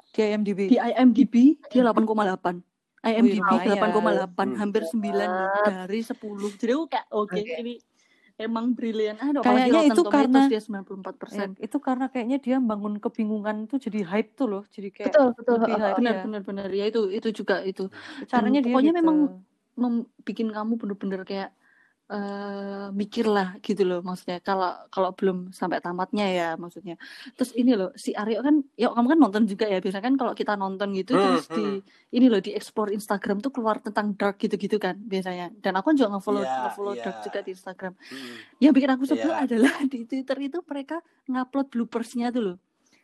di 0.06 0.22
IMDb 0.22 0.60
di 0.70 0.78
IMDb 0.78 1.34
dia 1.66 1.82
8,8 1.82 2.62
IMDb 3.02 3.42
lumayan. 3.42 4.30
8,8 4.30 4.30
Hmm. 4.46 4.56
hampir 4.56 4.82
9 4.86 5.30
dari 5.66 6.00
10 6.00 6.14
jadi 6.54 6.72
aku 6.72 6.84
kayak 6.86 7.06
oke 7.10 7.34
Oke. 7.34 7.52
ini 7.58 7.74
emang 8.36 8.74
brilian 8.74 9.14
ah 9.16 9.30
Kayaknya 9.36 9.82
itu 9.88 10.02
karena- 10.04 10.46
dia 10.46 10.58
94 10.58 11.14
persen 11.14 11.48
Ya, 11.52 11.64
itu 11.64 11.76
karena 11.78 12.06
kayaknya 12.08 12.38
dia 12.38 12.56
bangun 12.58 12.98
kebingungan 12.98 13.66
tuh 13.66 13.78
jadi 13.78 14.02
hype 14.04 14.34
tuh 14.34 14.46
loh 14.48 14.62
jadi 14.68 14.90
kayak 14.90 15.10
Betul, 15.10 15.28
betul. 15.34 15.54
lebih 15.60 15.74
hype 15.76 15.98
benar 15.98 16.14
ya. 16.14 16.22
benar 16.22 16.42
benar 16.42 16.68
ya 16.70 16.84
itu 16.86 17.00
itu 17.08 17.28
juga 17.32 17.62
itu 17.62 17.86
caranya 18.26 18.58
dia 18.58 18.70
pokoknya 18.70 18.90
gitu. 18.90 19.00
memang 19.02 19.16
mem- 19.74 20.08
bikin 20.22 20.48
kamu 20.48 20.72
bener-bener 20.74 21.22
kayak 21.22 21.50
eh 22.06 22.86
mikir 22.92 23.24
lah 23.24 23.56
gitu 23.58 23.80
loh 23.82 23.98
maksudnya 23.98 24.36
kalau 24.38 24.76
kalau 24.86 25.10
belum 25.10 25.48
sampai 25.50 25.80
tamatnya 25.80 26.28
ya 26.28 26.48
maksudnya 26.54 27.00
terus 27.32 27.50
ini 27.52 27.72
loh 27.72 27.90
si 27.94 28.12
Aryo 28.12 28.38
kan 28.38 28.60
ya 28.74 28.88
kamu 28.88 29.08
kan 29.08 29.18
nonton 29.18 29.42
juga 29.44 29.64
ya 29.64 29.80
biasanya 29.80 30.04
kan 30.04 30.14
kalau 30.14 30.32
kita 30.32 30.52
nonton 30.54 30.92
gitu 30.92 31.12
Hmm, 31.12 31.40
terus 31.40 31.48
di 31.48 31.64
ini 32.12 32.28
loh 32.28 32.38
di 32.38 32.52
explore 32.52 32.92
Instagram 32.92 33.40
tuh 33.40 33.48
keluar 33.50 33.80
tentang 33.80 34.12
dark 34.12 34.36
gitu-gitu 34.36 34.76
kan 34.76 35.00
biasanya 35.00 35.48
dan 35.56 35.74
aku 35.74 35.92
juga 35.92 36.12
nge-follow 36.12 36.44
Iya, 36.44 36.56
nge-follow 36.62 36.92
iya. 36.92 37.02
dark 37.02 37.16
juga 37.22 37.38
di 37.40 37.50
Instagram 37.50 37.92
Mm. 37.96 38.34
yang 38.60 38.72
bikin 38.72 38.90
aku 38.90 39.04
sebel 39.06 39.30
Iya. 39.30 39.40
adalah 39.42 39.72
di 39.88 39.98
Twitter 40.04 40.36
itu 40.42 40.58
mereka 40.62 40.96
ngupload 41.24 41.66
bloopersnya 41.68 42.28
tuh 42.28 42.42
loh 42.44 42.56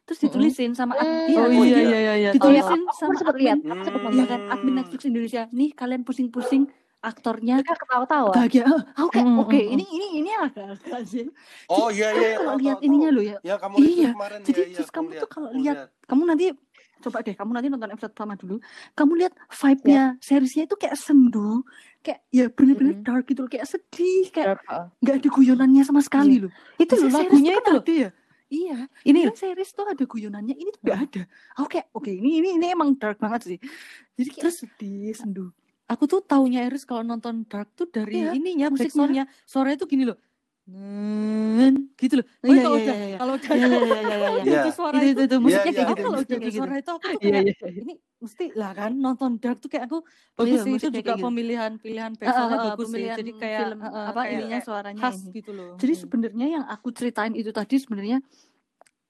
terus 0.02 0.18
Mm-mm. 0.18 0.28
ditulisin 0.28 0.72
sama 0.74 0.92
ad- 0.94 1.02
Hmm. 1.02 1.24
iya, 1.26 1.38
oh 1.38 1.48
iya 1.48 1.64
iya. 1.64 1.78
iya 1.80 1.98
iya 1.98 2.14
iya 2.18 2.30
ditulisin 2.32 2.84
sama 2.90 3.16
sempat 3.16 3.34
lihat. 3.34 3.58
admin 3.58 3.72
Hmm. 3.72 3.80
Iya 3.80 4.12
lihat. 4.12 4.28
kan 4.28 4.40
admin 4.50 4.74
Netflix 4.76 5.00
Indonesia 5.04 5.42
nih 5.48 5.70
kalian 5.72 6.02
pusing-pusing 6.02 6.62
aktornya 7.00 7.54
Mereka 7.58 7.74
ketawa-tawa. 7.78 8.32
bahagia. 8.32 8.64
Ah, 8.64 8.76
Mm, 9.00 9.40
oke. 9.40 9.56
mm, 9.56 9.56
mm. 9.58 9.72
ini 9.72 9.84
ini 9.88 10.06
ini 10.18 10.30
agak-agak 10.30 11.02
sih 11.04 11.26
Oh 11.66 11.88
iya 11.88 12.12
iya. 12.12 12.36
kalau 12.36 12.52
tahu, 12.52 12.60
lihat 12.60 12.76
tahu, 12.76 12.86
ininya 12.86 13.08
lo 13.08 13.22
ya. 13.22 13.38
Ya 13.40 13.56
kamu 13.56 13.74
Iya, 13.76 14.10
kemarin 14.12 14.38
jadi 14.42 14.52
ya, 14.54 14.66
iya, 14.66 14.76
terus 14.76 14.86
aku 14.86 14.96
kamu 14.96 15.08
tuh 15.16 15.28
kalau 15.28 15.48
lihat- 15.52 15.88
kamu 16.02 16.22
nanti 16.26 16.44
coba 17.00 17.18
deh 17.20 17.32
kamu 17.32 17.50
nanti 17.50 17.68
nonton 17.68 17.90
episode 17.90 18.12
pertama 18.12 18.34
dulu. 18.34 18.56
Kamu 18.92 19.12
lihat 19.16 19.32
vibe-nya 19.48 20.02
seriesnya 20.20 20.64
itu 20.64 20.76
kayak 20.76 20.96
sendu 20.96 21.64
kayak 21.98 22.20
ya 22.28 22.46
bener-bener 22.48 22.94
Mm-mm. 22.94 23.06
dark 23.06 23.24
gitu 23.24 23.40
loh 23.40 23.50
kayak 23.50 23.64
sedih 23.64 24.24
kayak 24.28 24.60
nggak 25.00 25.16
ada 25.16 25.28
guyonannya 25.30 25.82
sama 25.82 26.00
sekali 26.00 26.36
loh. 26.38 26.52
Itu 26.76 26.96
loh 26.96 27.08
lagunya 27.10 27.56
itu 27.56 27.62
kan 27.62 27.72
loh. 27.72 27.82
ada 27.82 27.94
ya? 27.96 28.10
Iya. 28.50 28.78
Ini 29.06 29.18
kan 29.30 29.36
series 29.38 29.70
tuh 29.70 29.86
ada 29.86 30.04
guyonannya 30.04 30.52
ini 30.52 30.68
tuh 30.70 30.80
nggak 30.82 30.98
ada. 31.00 31.22
Aku 31.54 31.70
kayak 31.70 31.86
oke 31.90 32.10
ini 32.10 32.30
ini 32.36 32.48
ini 32.56 32.66
emang 32.68 32.92
dark 32.94 33.16
banget 33.16 33.40
sih. 33.46 33.58
Jadi 34.14 34.28
kayak 34.28 34.44
Terus- 34.44 34.60
sedih 34.60 35.14
sendu 35.14 35.48
aku 35.90 36.04
tuh 36.06 36.20
taunya 36.22 36.64
Iris 36.70 36.86
kalau 36.86 37.02
nonton 37.02 37.42
dark 37.50 37.74
tuh 37.74 37.90
dari 37.90 38.22
Iya, 38.22 38.30
ininya 38.38 38.70
musiknya. 38.70 38.86
backsoundnya 38.86 39.24
suaranya 39.42 39.78
tuh 39.82 39.90
gini 39.90 40.04
loh 40.06 40.18
Nen, 40.70 41.90
gitu 41.98 42.22
loh 42.22 42.26
oh, 42.30 42.46
Iya, 42.46 42.62
kalau 42.62 42.78
iya, 42.78 42.84
udah 42.86 42.94
iya, 42.94 43.06
iya. 43.10 43.18
kalau 43.18 43.32
udah 43.34 43.50
Iya, 43.50 43.66
iya, 43.66 43.78
iya, 43.90 44.00
iya, 44.06 44.14
iya. 44.14 44.30
Iya. 44.46 44.60
itu 44.62 44.70
suara 44.70 44.94
itu 44.94 45.02
itu, 45.02 45.10
itu, 45.10 45.22
itu 45.26 45.36
musiknya 45.42 45.66
iya, 45.66 45.74
kayak 45.74 45.88
gitu 45.90 46.02
kalau 46.06 46.14
musiknya 46.14 46.30
udah 46.30 46.30
kayak 46.30 46.38
ada 46.38 46.46
gitu 46.46 46.60
suara 46.60 46.74
itu 46.78 46.90
aku 46.94 47.00
tuh 47.02 47.10
Iya, 47.10 47.18
kayak 47.34 47.42
iya, 47.42 47.54
iya. 47.66 47.80
ini 47.82 47.94
mesti 48.20 48.44
lah 48.54 48.70
kan 48.76 48.92
nonton 48.94 49.30
dark 49.42 49.58
tuh 49.58 49.68
kayak 49.72 49.84
aku 49.90 49.98
iya, 49.98 50.38
bagus 50.38 50.58
sih 50.62 50.72
itu 50.78 50.88
juga 50.94 51.12
gitu. 51.16 51.24
pemilihan 51.26 51.72
pilihan 51.82 52.10
ah, 52.22 52.46
bagus 52.70 52.86
sih 52.94 53.02
jadi 53.10 53.30
kayak 53.34 53.60
film 53.66 53.78
apa 53.82 54.20
kayak 54.22 54.32
ininya 54.38 54.58
suaranya 54.62 55.02
khas 55.02 55.18
ini. 55.18 55.30
gitu 55.42 55.50
loh 55.50 55.74
Jadi 55.74 55.92
Hmm. 55.96 56.02
sebenarnya 56.06 56.46
yang 56.60 56.64
aku 56.70 56.88
ceritain 56.94 57.34
itu 57.34 57.50
tadi 57.50 57.74
sebenarnya 57.82 58.18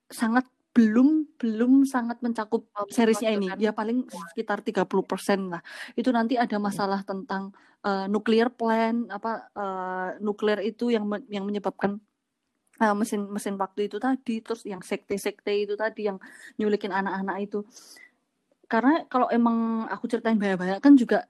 sangat 0.08 0.44
belum 0.70 1.34
belum 1.34 1.82
sangat 1.82 2.22
mencakup 2.22 2.70
seriesnya 2.90 3.34
ini. 3.34 3.50
kan? 3.50 3.58
Ya 3.58 3.74
paling 3.74 4.06
sekitar 4.06 4.62
30% 4.62 5.50
lah. 5.50 5.62
Itu 5.98 6.14
nanti 6.14 6.38
ada 6.38 6.56
masalah 6.62 7.02
tentang 7.02 7.50
eh, 7.82 8.06
nuclear 8.06 8.48
plant 8.54 9.10
apa 9.10 9.50
eh, 9.50 10.08
nuklir 10.22 10.62
itu 10.62 10.94
yang 10.94 11.04
men- 11.10 11.26
yang 11.26 11.42
menyebabkan 11.42 11.98
eh, 12.78 12.94
mesin 12.94 13.26
mesin 13.26 13.58
waktu 13.58 13.90
itu 13.90 13.98
tadi 13.98 14.38
terus 14.38 14.62
yang 14.62 14.78
sekte-sekte 14.80 15.50
itu 15.50 15.74
tadi 15.74 16.06
yang 16.06 16.22
nyulikin 16.54 16.94
anak-anak 16.94 17.36
itu. 17.42 17.66
Karena 18.70 19.02
kalau 19.10 19.26
emang 19.34 19.90
aku 19.90 20.06
ceritain 20.06 20.38
banyak-banyak 20.38 20.78
kan 20.78 20.94
juga 20.94 21.26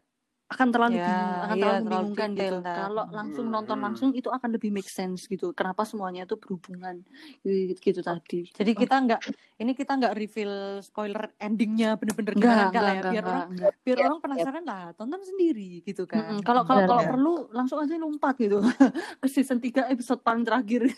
akan 0.50 0.68
terlalu 0.74 0.98
Ya, 0.98 1.06
bingung, 1.06 1.30
akan 1.38 1.54
iya, 1.54 1.62
terlalu 1.62 1.78
terlalu 1.78 1.86
membingungkan 1.86 2.28
gitu. 2.34 2.56
nah. 2.58 2.74
Kalau 2.74 3.04
langsung 3.14 3.46
nonton 3.46 3.76
Hmm. 3.78 3.84
langsung 3.86 4.08
itu 4.12 4.28
akan 4.28 4.50
lebih 4.50 4.70
make 4.70 4.90
sense 4.90 5.30
gitu. 5.30 5.54
Kenapa 5.54 5.86
semuanya 5.86 6.26
itu 6.26 6.34
berhubungan 6.34 7.06
gitu, 7.40 7.78
gitu 7.78 8.00
tadi. 8.02 8.50
Jadi 8.50 8.72
kita 8.74 8.98
nggak 8.98 9.20
ini 9.56 9.72
kita 9.72 9.92
nggak 9.94 10.14
reveal 10.18 10.52
spoiler 10.82 11.30
endingnya 11.38 11.94
bener-bener 11.94 12.34
Enggak, 12.34 12.50
enggak, 12.50 12.66
ya 12.66 12.90
enggak, 12.90 12.92
biar 12.98 12.98
enggak, 13.06 13.30
orang 13.30 13.48
enggak. 13.54 13.72
biar 13.80 13.96
Iya, 13.96 14.04
orang 14.04 14.18
penasaran 14.18 14.64
lah 14.66 14.82
tonton 14.98 15.22
sendiri 15.22 15.70
gitu 15.86 16.02
kan. 16.04 16.42
Kalau 16.42 16.66
kalau 16.66 16.82
kalau 16.82 17.02
perlu 17.06 17.34
langsung 17.54 17.78
aja 17.78 17.94
lompat 17.94 18.34
gitu 18.36 18.58
ke 19.22 19.26
season 19.30 19.62
3 19.62 19.86
episode 19.86 20.18
paling 20.20 20.42
terakhir. 20.42 20.90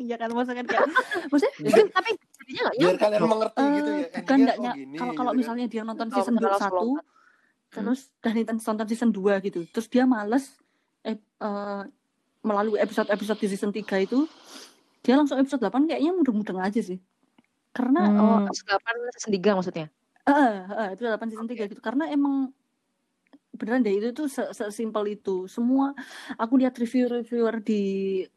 Iya 0.00 0.16
kan 0.16 0.32
maksudnya 0.32 0.64
kan 0.64 0.66
kayak 0.66 0.86
maksudnya 1.28 1.52
Tapi, 1.60 1.80
tapi 1.92 2.10
jadinya 2.40 2.60
nggak 2.64 2.76
biar 2.80 2.96
kalian 2.96 3.22
mengerti 3.22 3.60
eh, 3.60 3.68
gitu 3.70 3.90
ya 3.92 4.06
bukan 4.18 4.36
enggak 4.40 4.56
kok 4.56 4.64
ny- 4.64 4.76
gini, 4.80 4.96
kalau 4.96 5.12
gitu 5.12 5.18
kalau 5.20 5.30
kan. 5.30 5.38
misalnya 5.38 5.66
dia 5.68 5.82
nonton 5.84 6.08
Kalau 6.08 6.16
season 6.18 6.34
misalnya 6.34 6.58
1 7.70 7.78
langsung 7.78 8.10
lompat. 8.10 8.12
terus 8.20 8.46
dan 8.46 8.56
nonton 8.58 8.86
season 8.88 9.10
2 9.10 9.38
gitu. 9.40 9.60
Terus 9.70 9.86
dia 9.86 10.04
males 10.04 10.44
eh, 11.02 11.16
eh, 11.16 11.82
melalui 12.40 12.78
episode-episode 12.78 13.38
di 13.38 13.48
season 13.48 13.70
3 13.70 14.00
itu 14.00 14.26
dia 15.00 15.16
langsung 15.16 15.38
episode 15.38 15.62
8 15.62 15.86
kayaknya 15.86 16.12
mudeng-mudeng 16.12 16.60
aja 16.60 16.80
sih. 16.82 16.98
Karena 17.70 18.02
Hmm. 18.02 18.18
oh, 18.18 18.38
Episode 18.44 18.76
8 18.76 19.14
season 19.14 19.32
3 19.32 19.50
maksudnya. 19.54 19.86
Eh, 20.26 20.56
eh, 20.68 20.88
itu 20.92 21.02
8 21.06 21.28
season 21.30 21.48
3 21.48 21.64
gitu. 21.64 21.80
Karena 21.80 22.10
emang 22.10 22.50
beneran 23.50 23.84
deh 23.84 23.92
itu 23.92 24.10
tuh 24.12 24.26
se- 24.26 24.50
sesimpel 24.50 25.14
itu. 25.14 25.44
Semua 25.46 25.92
aku 26.34 26.56
lihat 26.56 26.74
review-reviewer 26.76 27.60
di 27.60 27.80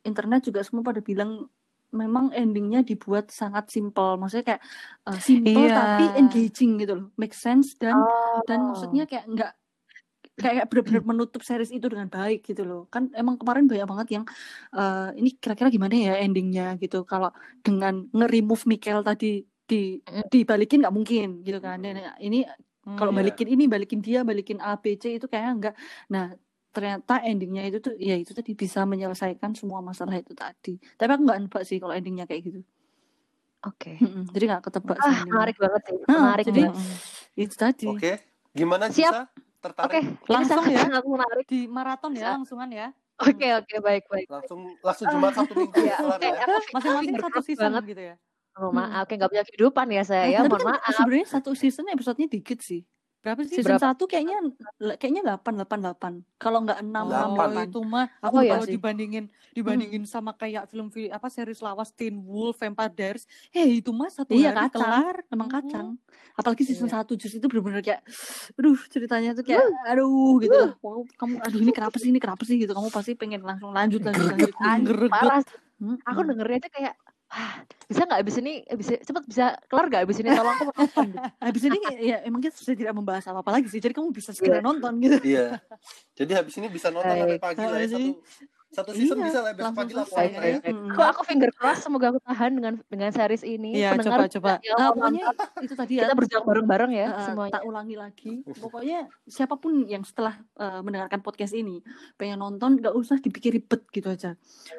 internet 0.03 0.45
juga 0.45 0.59
semua 0.61 0.83
pada 0.83 0.99
bilang 0.99 1.47
memang 1.93 2.25
endingnya 2.35 2.81
dibuat 2.89 3.29
sangat 3.31 3.69
simpel. 3.73 4.17
Maksudnya 4.19 4.45
kayak 4.57 4.61
eh, 5.09 5.19
simple 5.29 5.65
Iya. 5.65 5.75
tapi 5.77 6.03
engaging 6.19 6.71
gitu 6.81 6.93
loh. 6.99 7.07
Make 7.21 7.35
sense 7.37 7.77
dan 7.81 8.09
dan 8.49 8.59
Oh. 8.59 8.67
maksudnya 8.69 9.03
kayak 9.09 9.25
nggak 9.33 9.51
kayak 10.41 10.65
benar-benar 10.71 11.03
menutup 11.05 11.41
series 11.45 11.71
itu 11.75 11.87
dengan 11.91 12.09
baik 12.09 12.43
gitu 12.49 12.63
loh 12.65 12.89
kan 12.93 13.09
emang 13.17 13.35
kemarin 13.41 13.65
banyak 13.71 13.87
banget 13.91 14.07
yang 14.21 14.25
eh, 14.77 15.09
ini 15.19 15.29
kira-kira 15.41 15.69
gimana 15.75 15.95
ya 15.95 16.13
endingnya 16.25 16.75
gitu 16.81 17.05
kalau 17.05 17.29
dengan 17.65 18.09
nge-remove 18.15 18.63
Mikel 18.71 18.99
tadi 19.07 19.45
di 19.69 20.01
Mm. 20.07 20.23
dibalikin 20.33 20.83
nggak 20.83 20.95
mungkin 20.97 21.27
gitu 21.47 21.59
kan 21.63 21.79
Dan 21.85 22.01
ini 22.21 22.45
Hmm, 22.85 22.97
kalau 22.99 23.11
Iya. 23.11 23.15
balikin 23.15 23.47
ini 23.49 23.65
balikin 23.71 24.01
dia 24.03 24.21
balikin 24.27 24.59
A 24.61 24.75
B 24.81 24.85
C 25.01 25.17
itu 25.21 25.25
kayaknya 25.31 25.51
enggak 25.57 25.75
nah 26.13 26.25
ternyata 26.73 27.21
endingnya 27.21 27.63
itu 27.63 27.77
tuh 27.79 27.93
ya 27.95 28.13
itu 28.13 28.33
tadi 28.33 28.51
bisa 28.51 28.81
menyelesaikan 28.83 29.53
semua 29.53 29.79
masalah 29.79 30.17
itu 30.17 30.33
tadi 30.33 30.81
tapi 30.93 31.09
aku 31.09 31.21
nggak 31.23 31.39
nebak 31.39 31.63
sih 31.63 31.77
kalau 31.77 31.93
endingnya 31.93 32.25
kayak 32.25 32.43
gitu 32.43 32.61
Oke. 33.63 33.95
Mm-mm, 33.95 34.27
jadi 34.27 34.43
nggak 34.49 34.63
ketebak 34.65 34.97
sih 34.97 35.05
Ah, 35.05 35.13
endingnya. 35.13 35.31
menarik 35.31 35.55
banget 35.55 35.81
sih. 35.85 35.95
Nah, 36.03 36.19
Menarik 36.19 36.45
jadi- 36.45 36.65
banget. 36.67 36.99
itu 37.33 37.55
tadi 37.55 37.85
oke 37.87 38.11
gimana 38.51 38.83
Siap. 38.89 39.13
tertarik 39.57 40.03
ini 40.03 40.11
Langsung 40.27 40.61
ya. 40.67 40.79
sangat 40.83 41.03
menarik. 41.07 41.45
di 41.47 41.59
maraton 41.65 42.11
ya 42.11 42.35
langsungan 42.35 42.67
ya. 42.67 42.87
Oke, 43.15 43.47
oke, 43.55 43.75
baik, 43.79 44.03
baik. 44.05 44.27
langsung 44.27 44.59
langsung 44.79 45.07
cuma 45.07 45.31
satu 45.31 45.53
minggu 45.55 45.79
Iya, 45.79 45.95
ya 45.95 46.43
aku 46.43 46.75
Masing-masing 46.75 47.07
finger 47.07 47.23
satu 47.23 47.39
season 47.39 47.71
banget. 47.71 47.83
gitu 47.87 48.01
ya. 48.03 48.15
Oh, 48.53 48.69
maaf, 48.69 49.07
kayak 49.07 49.17
nggak 49.17 49.31
punya 49.31 49.43
kehidupan 49.47 49.87
ya 49.87 50.03
saya. 50.03 50.23
Eh, 50.23 50.29
ya, 50.29 50.39
tapi 50.39 50.49
mohon 50.51 50.59
kan 50.59 50.69
maaf. 50.75 50.93
sebenarnya 50.93 51.27
satu 51.31 51.51
season 51.53 51.85
episodenya 51.87 52.27
dikit 52.27 52.59
sih 52.59 52.81
Berapa 53.23 53.39
sih? 53.47 53.55
season 53.63 53.79
Berapa? 53.79 53.95
satu 53.95 54.03
kayaknya 54.03 54.35
kayaknya 54.99 55.23
delapan 55.23 55.51
delapan 55.55 55.79
delapan 55.79 56.13
kalau 56.35 56.59
nggak 56.67 56.79
enam 56.83 57.05
enam 57.07 57.31
Delapan. 57.31 57.47
Oh, 57.55 57.63
itu 57.63 57.79
mah 57.87 58.05
Aku 58.19 58.35
Oh, 58.35 58.41
iya 58.43 58.51
kalau 58.51 58.65
sih. 58.67 58.75
dibandingin 58.75 59.25
dibandingin 59.55 60.03
sama 60.03 60.35
kayak 60.35 60.67
film 60.67 60.91
film 60.91 61.07
apa 61.07 61.31
series 61.31 61.63
lawas 61.63 61.95
Teen 61.95 62.19
Wolf, 62.19 62.59
Vampire 62.59 62.91
Diaries, 62.91 63.23
eh 63.55 63.79
itu 63.79 63.95
mah 63.95 64.11
satu 64.11 64.35
Iya 64.35 64.51
hari 64.51 64.67
kacang, 64.67 64.83
kelar. 64.91 65.15
emang 65.31 65.47
kacang. 65.47 65.87
Apalagi 66.35 66.67
season 66.67 66.91
Iya. 66.91 66.99
satu 66.99 67.15
justru 67.15 67.39
itu 67.39 67.47
benar-benar 67.47 67.79
kayak, 67.79 68.01
aduh 68.59 68.75
ceritanya 68.91 69.31
tuh 69.39 69.45
kayak, 69.47 69.63
aduh 69.87 70.35
gitu 70.43 70.51
lah. 70.59 70.71
Wow, 70.83 71.07
kamu, 71.15 71.33
aduh 71.47 71.59
ini 71.63 71.71
kenapa 71.71 71.95
sih, 72.03 72.09
ini 72.11 72.19
kenapa 72.19 72.43
sih 72.43 72.59
gitu. 72.59 72.75
Kamu 72.75 72.91
pasti 72.91 73.15
pengen 73.15 73.39
langsung 73.39 73.71
lanjut 73.71 74.03
lanjut 74.03 74.35
lanjut. 74.35 74.51
Parah 75.07 75.39
sih. 75.47 75.55
Mm-mm. 75.83 75.99
Aku 76.07 76.21
dengernya 76.23 76.59
tuh 76.63 76.71
kayak 76.75 76.93
Wah, 77.33 77.65
bisa 77.89 78.05
nggak 78.05 78.21
abis 78.21 78.35
ini 78.45 78.53
bisa 78.77 78.93
cepet 79.01 79.23
bisa 79.25 79.57
kelar 79.65 79.89
nggak 79.89 80.05
abis 80.05 80.17
ini 80.21 80.29
tolong 80.37 80.53
aku 80.53 80.63
nonton 80.69 81.05
gitu. 81.09 81.17
Habis 81.49 81.63
ini 81.65 81.77
ya 82.05 82.17
emang 82.29 82.45
kita 82.45 82.53
sudah 82.53 82.77
tidak 82.77 82.93
membahas 82.93 83.25
apa-apa 83.25 83.57
lagi 83.57 83.73
sih. 83.73 83.81
Jadi 83.81 83.97
kamu 83.97 84.13
bisa 84.13 84.37
segera 84.37 84.61
nonton 84.61 85.01
gitu. 85.01 85.17
iya 85.25 85.57
jadi 86.13 86.45
habis 86.45 86.53
ini 86.61 86.69
bisa 86.69 86.93
nonton 86.93 87.09
sampai 87.09 87.41
pagi 87.41 87.65
lah 87.65 87.79
ya 87.81 87.87
satu 87.89 88.21
satu 88.73 88.89
season 88.91 89.15
iya, 89.15 89.25
bisa 89.25 89.39
lah 89.39 89.51
besok 89.51 89.63
langsung 89.63 89.79
pagi 89.79 89.93
lah 89.93 90.05
ya. 90.43 90.57
Mm-mm. 90.59 90.91
Kok 90.91 91.07
aku 91.07 91.21
finger 91.23 91.49
cross 91.49 91.79
semoga 91.79 92.05
aku 92.09 92.19
tahan 92.19 92.51
dengan 92.51 92.73
dengan 92.83 93.09
series 93.09 93.43
ini. 93.43 93.69
Iya, 93.75 93.93
Pendengar 93.93 94.25
coba, 94.25 94.33
coba. 94.33 94.51
yang 94.59 94.75
Nah, 94.75 94.89
pokoknya 94.91 95.23
itu 95.61 95.73
tadi 95.73 95.93
ya. 95.93 96.01
kita 96.03 96.15
berjuang 96.15 96.43
bareng-bareng 96.43 96.91
ya 96.91 97.07
Eh, 97.07 97.23
semuanya. 97.23 97.53
tak 97.53 97.63
ulangi 97.63 97.95
lagi 97.95 98.33
pokoknya 98.43 98.99
siapa 99.23 99.55
pun 99.55 99.85
yang 99.85 100.01
setelah 100.01 100.33
eh, 100.55 100.81
mendengarkan 100.81 101.19
podcast 101.19 101.53
ini 101.53 101.79
pengen 102.15 102.37
nonton 102.37 102.75
gak 102.77 102.91
usah 102.91 103.17
dipikir 103.17 103.53
ribet 103.53 103.85
gitu 103.87 104.09
aja 104.09 104.33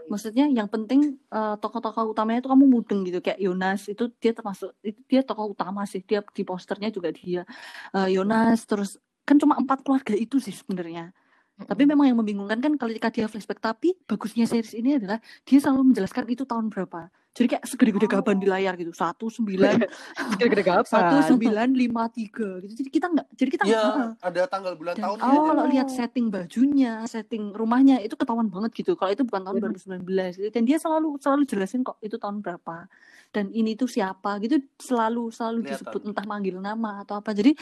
maksudnya 0.04 0.44
yang 0.44 0.66
penting 0.66 1.00
eh, 1.24 1.54
tokoh-tokoh 1.56 2.10
utamanya 2.10 2.40
itu 2.40 2.50
kamu 2.50 2.64
mudeng 2.64 3.00
gitu 3.02 3.18
kayak 3.18 3.38
Yonas 3.38 3.86
itu 3.86 4.10
dia 4.14 4.30
termasuk 4.30 4.74
itu 4.80 4.98
dia 5.04 5.22
tokoh 5.22 5.52
utama 5.52 5.84
sih 5.84 6.02
dia 6.02 6.20
di 6.26 6.42
posternya 6.42 6.90
juga 6.90 7.08
dia 7.08 7.46
Eh, 7.90 8.10
Yonas 8.10 8.64
terus 8.64 8.96
kan 9.22 9.36
cuma 9.36 9.54
empat 9.54 9.80
keluarga 9.80 10.12
itu 10.12 10.36
sih 10.36 10.52
sebenarnya 10.52 11.14
tapi 11.54 11.86
memang 11.86 12.10
yang 12.10 12.18
membingungkan 12.18 12.58
kan 12.58 12.74
ketika 12.74 13.08
dia 13.14 13.26
flashback 13.30 13.62
tapi 13.62 13.94
bagusnya 14.10 14.42
series 14.42 14.74
ini 14.74 14.98
adalah 14.98 15.22
dia 15.46 15.62
selalu 15.62 15.94
menjelaskan 15.94 16.26
itu 16.26 16.42
tahun 16.42 16.66
berapa 16.66 17.06
jadi 17.34 17.46
kayak 17.58 17.64
segede-gede 17.66 18.06
gaban 18.10 18.38
di 18.38 18.46
layar 18.46 18.74
gitu 18.74 18.90
satu 18.90 19.26
sembilan 19.26 19.78
gede-gede 20.38 20.62
gapan. 20.66 20.86
satu 20.86 21.16
sembilan 21.30 21.70
lima 21.70 22.10
tiga 22.10 22.58
gitu 22.58 22.74
jadi 22.82 22.90
kita 22.90 23.06
nggak 23.10 23.26
jadi 23.38 23.50
kita 23.54 23.62
Iya, 23.66 23.82
heeh. 23.86 24.10
ada 24.18 24.42
tanggal 24.50 24.74
bulan 24.74 24.94
dan 24.98 25.02
tahun 25.06 25.18
oh, 25.22 25.42
kalau 25.46 25.64
lihat 25.70 25.88
setting 25.94 26.26
bajunya 26.30 26.92
setting 27.06 27.54
rumahnya 27.54 28.02
itu 28.02 28.18
ketahuan 28.18 28.50
banget 28.50 28.74
gitu 28.74 28.98
kalau 28.98 29.14
itu 29.14 29.22
bukan 29.22 29.42
tahun 29.46 29.54
Bener. 29.62 30.02
2019 30.02 30.38
gitu. 30.42 30.50
dan 30.50 30.62
dia 30.66 30.78
selalu 30.82 31.18
selalu 31.22 31.42
jelasin 31.46 31.86
kok 31.86 31.98
itu 32.02 32.18
tahun 32.18 32.42
berapa 32.42 32.90
dan 33.34 33.50
ini 33.50 33.74
tuh 33.74 33.90
siapa 33.90 34.38
gitu 34.42 34.62
selalu 34.78 35.30
selalu 35.34 35.66
Kelihatan. 35.66 35.74
disebut 35.86 36.00
entah 36.06 36.26
manggil 36.26 36.58
nama 36.62 37.02
atau 37.02 37.18
apa 37.18 37.34
jadi 37.34 37.54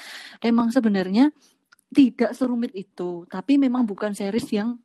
emang 0.45 0.69
sebenarnya 0.69 1.33
tidak 1.93 2.31
serumit 2.33 2.73
itu 2.73 3.29
tapi 3.29 3.61
memang 3.61 3.85
bukan 3.85 4.17
series 4.17 4.49
yang 4.51 4.81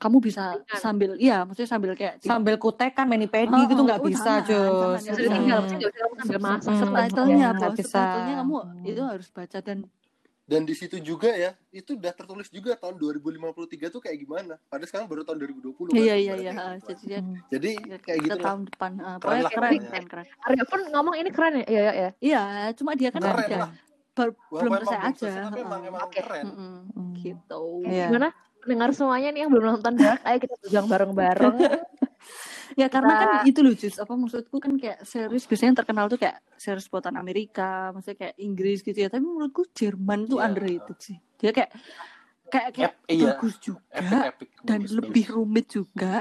kamu 0.00 0.16
bisa 0.24 0.56
sambil 0.80 1.12
iya 1.20 1.44
maksudnya 1.44 1.68
sambil 1.68 1.92
kayak 1.92 2.24
Sambil 2.24 2.56
kutekan 2.56 3.04
mani 3.04 3.28
pedi 3.28 3.52
Oh, 3.52 3.68
gitu 3.68 3.80
oh, 3.80 3.84
nggak 3.84 4.00
oh, 4.00 4.08
bisa, 4.08 4.32
Hmm. 4.40 4.48
usah 4.48 6.00
kamu 6.00 6.14
sambil 6.24 6.40
masak. 6.40 6.72
Hmm. 6.72 6.80
subtitlenya 6.80 7.36
Ya, 7.36 7.50
subtitlenya 7.60 8.34
kamu 8.40 8.56
Hmm. 8.64 8.84
itu 8.88 9.02
harus 9.04 9.28
baca 9.28 9.58
dan 9.60 9.78
dan 10.50 10.66
di 10.66 10.74
situ 10.74 10.98
juga 10.98 11.30
ya 11.30 11.54
itu 11.70 11.94
udah 11.94 12.10
tertulis 12.10 12.50
juga 12.50 12.74
tahun 12.74 12.98
2053 12.98 13.86
tuh 13.86 14.02
kayak 14.02 14.18
gimana 14.18 14.58
padahal 14.66 14.88
sekarang 14.90 15.06
baru 15.06 15.22
tahun 15.22 15.38
2020 15.46 15.94
kan, 15.94 15.94
iya 15.94 16.14
iya 16.18 16.34
ibaratnya 16.34 16.42
iya 16.42 16.52
lah. 16.58 16.74
jadi 16.82 17.02
dia 17.06 17.20
jadi 17.54 17.70
ya, 17.78 17.96
kayak 18.02 18.18
gitu 18.26 18.38
tahun 18.42 18.60
depan 18.66 18.90
ah, 18.98 19.16
Keren 19.22 19.40
lah 19.46 19.52
keren 19.54 19.70
keren 19.78 20.06
keren 20.10 20.26
Arya 20.42 20.64
pun 20.66 20.80
ngomong 20.90 21.14
ini 21.14 21.30
keren 21.30 21.52
ya. 21.54 21.64
Iya, 21.70 21.80
iya, 21.80 21.92
iya. 21.94 22.10
iya 22.18 22.42
cuma 22.74 22.98
dia 22.98 23.14
kan 23.14 23.22
keren 23.22 23.46
ada 23.46 23.70
lah 24.20 24.26
bar- 24.26 24.36
Walaupun 24.46 24.60
belum 24.60 24.70
emang 24.70 24.84
selesai 24.84 25.00
aja 25.02 25.16
selesai, 25.16 25.42
tapi 25.42 25.60
emang, 25.60 25.72
heeh. 25.78 25.90
emang 25.90 26.02
Oke. 26.02 26.14
keren. 26.14 26.46
Hmm. 26.46 27.12
gitu 27.16 27.62
Iya. 27.82 28.06
Gimana? 28.06 28.28
Dengar 28.60 28.88
semuanya 28.92 29.28
nih 29.30 29.40
yang 29.40 29.50
belum 29.50 29.64
nonton 29.70 29.94
Dark, 29.94 30.20
ayo 30.22 30.36
kita 30.38 30.54
berjuang 30.58 30.86
bareng-bareng. 30.86 31.56
ya 32.72 32.86
karena 32.86 33.12
kan 33.12 33.28
itu 33.42 33.60
Jus 33.74 33.98
apa 33.98 34.12
maksudku 34.12 34.56
kan 34.56 34.76
kayak 34.76 35.02
series 35.02 35.42
biasanya 35.42 35.68
yang 35.68 35.78
terkenal 35.78 36.06
tuh 36.06 36.16
kayak 36.16 36.38
series 36.54 36.86
buatan 36.86 37.12
Amerika 37.14 37.90
maksudnya 37.90 38.18
kayak 38.20 38.36
Inggris 38.38 38.78
gitu 38.80 38.94
ya 38.96 39.08
tapi 39.08 39.20
menurutku 39.20 39.66
Jerman 39.70 40.24
tuh 40.24 40.38
Iya. 40.38 40.46
underrated 40.46 40.98
sih 40.98 41.18
dia 41.34 41.50
kayak 41.50 41.70
kayak 42.46 42.68
kayak 42.70 42.92
Ep- 42.94 43.10
iya. 43.10 43.34
bagus 43.34 43.54
juga 43.58 43.82
epic 43.90 44.22
epic 44.24 44.48
dan 44.62 44.78
bagus, 44.80 44.92
lebih 44.92 45.24
bagus. 45.24 45.34
rumit 45.34 45.66
juga 45.66 46.14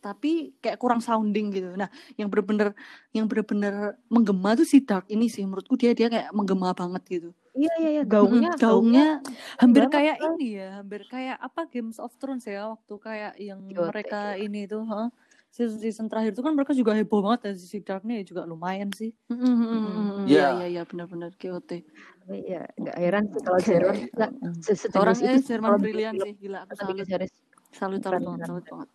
tapi 0.00 0.56
kayak 0.64 0.80
kurang 0.80 1.00
sounding 1.04 1.52
gitu. 1.54 1.76
Nah 1.76 1.88
yang 2.18 2.28
bener-bener 2.32 2.72
yang 3.12 3.28
bener-bener 3.30 4.00
menggema 4.08 4.56
tuh 4.58 4.66
si 4.66 4.80
Dark 4.82 5.06
ini 5.12 5.28
sih. 5.28 5.44
Menurutku 5.44 5.76
dia 5.76 5.92
dia 5.92 6.08
kayak 6.08 6.32
menggema 6.34 6.72
banget 6.74 7.02
gitu. 7.08 7.30
Iya, 7.50 7.72
iya, 7.82 7.90
iya. 7.98 8.02
Gaungnya, 8.06 8.50
Mm, 8.54 8.62
gaungnya 8.62 9.06
hampir 9.58 9.84
kayak 9.90 10.16
kan. 10.22 10.32
ini 10.38 10.46
ya 10.56 10.68
hampir 10.80 11.02
kayak 11.10 11.36
apa 11.38 11.60
Games 11.68 11.98
of 11.98 12.14
Thrones 12.16 12.46
ya 12.46 12.70
waktu 12.72 12.94
kayak 12.96 13.32
yang 13.42 13.60
Gila, 13.66 13.90
mereka 13.90 14.20
gila. 14.38 14.44
ini 14.46 14.60
tuh 14.70 14.82
huh? 14.86 15.08
season 15.50 15.82
season 15.82 16.06
terakhir 16.06 16.30
itu 16.30 16.46
kan 16.46 16.54
mereka 16.54 16.72
juga 16.78 16.94
heboh 16.94 17.26
banget 17.26 17.40
dan 17.50 17.54
si 17.58 17.82
Dark 17.82 18.06
nih 18.06 18.22
juga 18.22 18.46
lumayan 18.46 18.86
sih. 18.94 19.10
Iya 19.26 20.30
Iya. 20.30 20.46
iya 20.62 20.66
iya 20.78 20.82
benar-benar 20.86 21.34
GOT 21.34 21.70
Iya, 22.30 22.70
nggak 22.78 22.96
heran 23.02 23.24
sih 23.34 23.40
kalau 23.42 23.58
Jerman. 23.58 23.96
Orangnya 24.94 25.30
itu 25.34 25.42
Jerman 25.50 25.72
brilian 25.82 26.14
sih 26.22 26.32
gila 26.38 26.58
aku 26.62 26.72
salut. 26.78 27.02
salut 27.74 28.38
salut 28.46 28.64
banget 28.70 28.88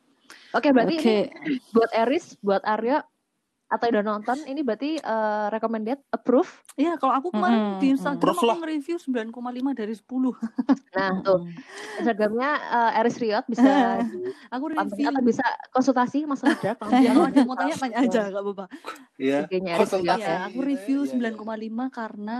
Oke, 0.55 0.71
berarti 0.71 0.95
Oke. 0.95 1.03
ini 1.03 1.59
buat 1.75 1.91
Eris, 1.91 2.39
buat 2.39 2.63
Arya 2.63 3.03
atau 3.65 3.89
yang 3.89 3.97
udah 3.97 4.05
nonton 4.05 4.37
ini 4.45 4.61
berarti 4.61 5.01
eh, 5.01 5.45
recommended, 5.49 5.97
approve. 6.13 6.47
Iya, 6.77 7.01
kalau 7.01 7.17
aku 7.17 7.33
kemarin 7.33 7.59
Mm-mm, 7.59 7.81
di 7.81 7.87
mm. 7.91 7.95
Instagram 7.97 8.21
Proof 8.21 8.37
aku 8.45 8.61
nge-review 8.61 8.97
9,5 9.01 9.73
dari 9.73 9.93
10. 9.97 10.05
Nah, 10.95 11.11
tuh 11.27 11.43
Instagramnya 11.99 12.51
eh, 12.55 12.99
Eris 13.03 13.17
Riot 13.19 13.45
bisa 13.51 13.99
Aku 14.55 14.71
review. 14.71 15.11
atau 15.11 15.21
bisa 15.25 15.43
konsultasi 15.75 16.23
masalah 16.23 16.55
Dark. 16.61 16.79
Ya, 17.03 17.11
kalau 17.11 17.27
ada 17.27 17.35
yang 17.35 17.49
mau 17.49 17.57
tanya 17.59 17.75
tanya 17.75 17.97
aja, 17.99 18.21
gak 18.31 18.43
apa-apa. 18.45 18.65
Iya. 19.19 19.39
Konsultasi 19.51 20.23
ya. 20.23 20.29
Ya, 20.29 20.39
aku 20.47 20.59
review 20.63 20.99
iya, 21.03 21.33
iya. 21.33 21.35
9,5 21.35 21.89
karena 21.91 22.37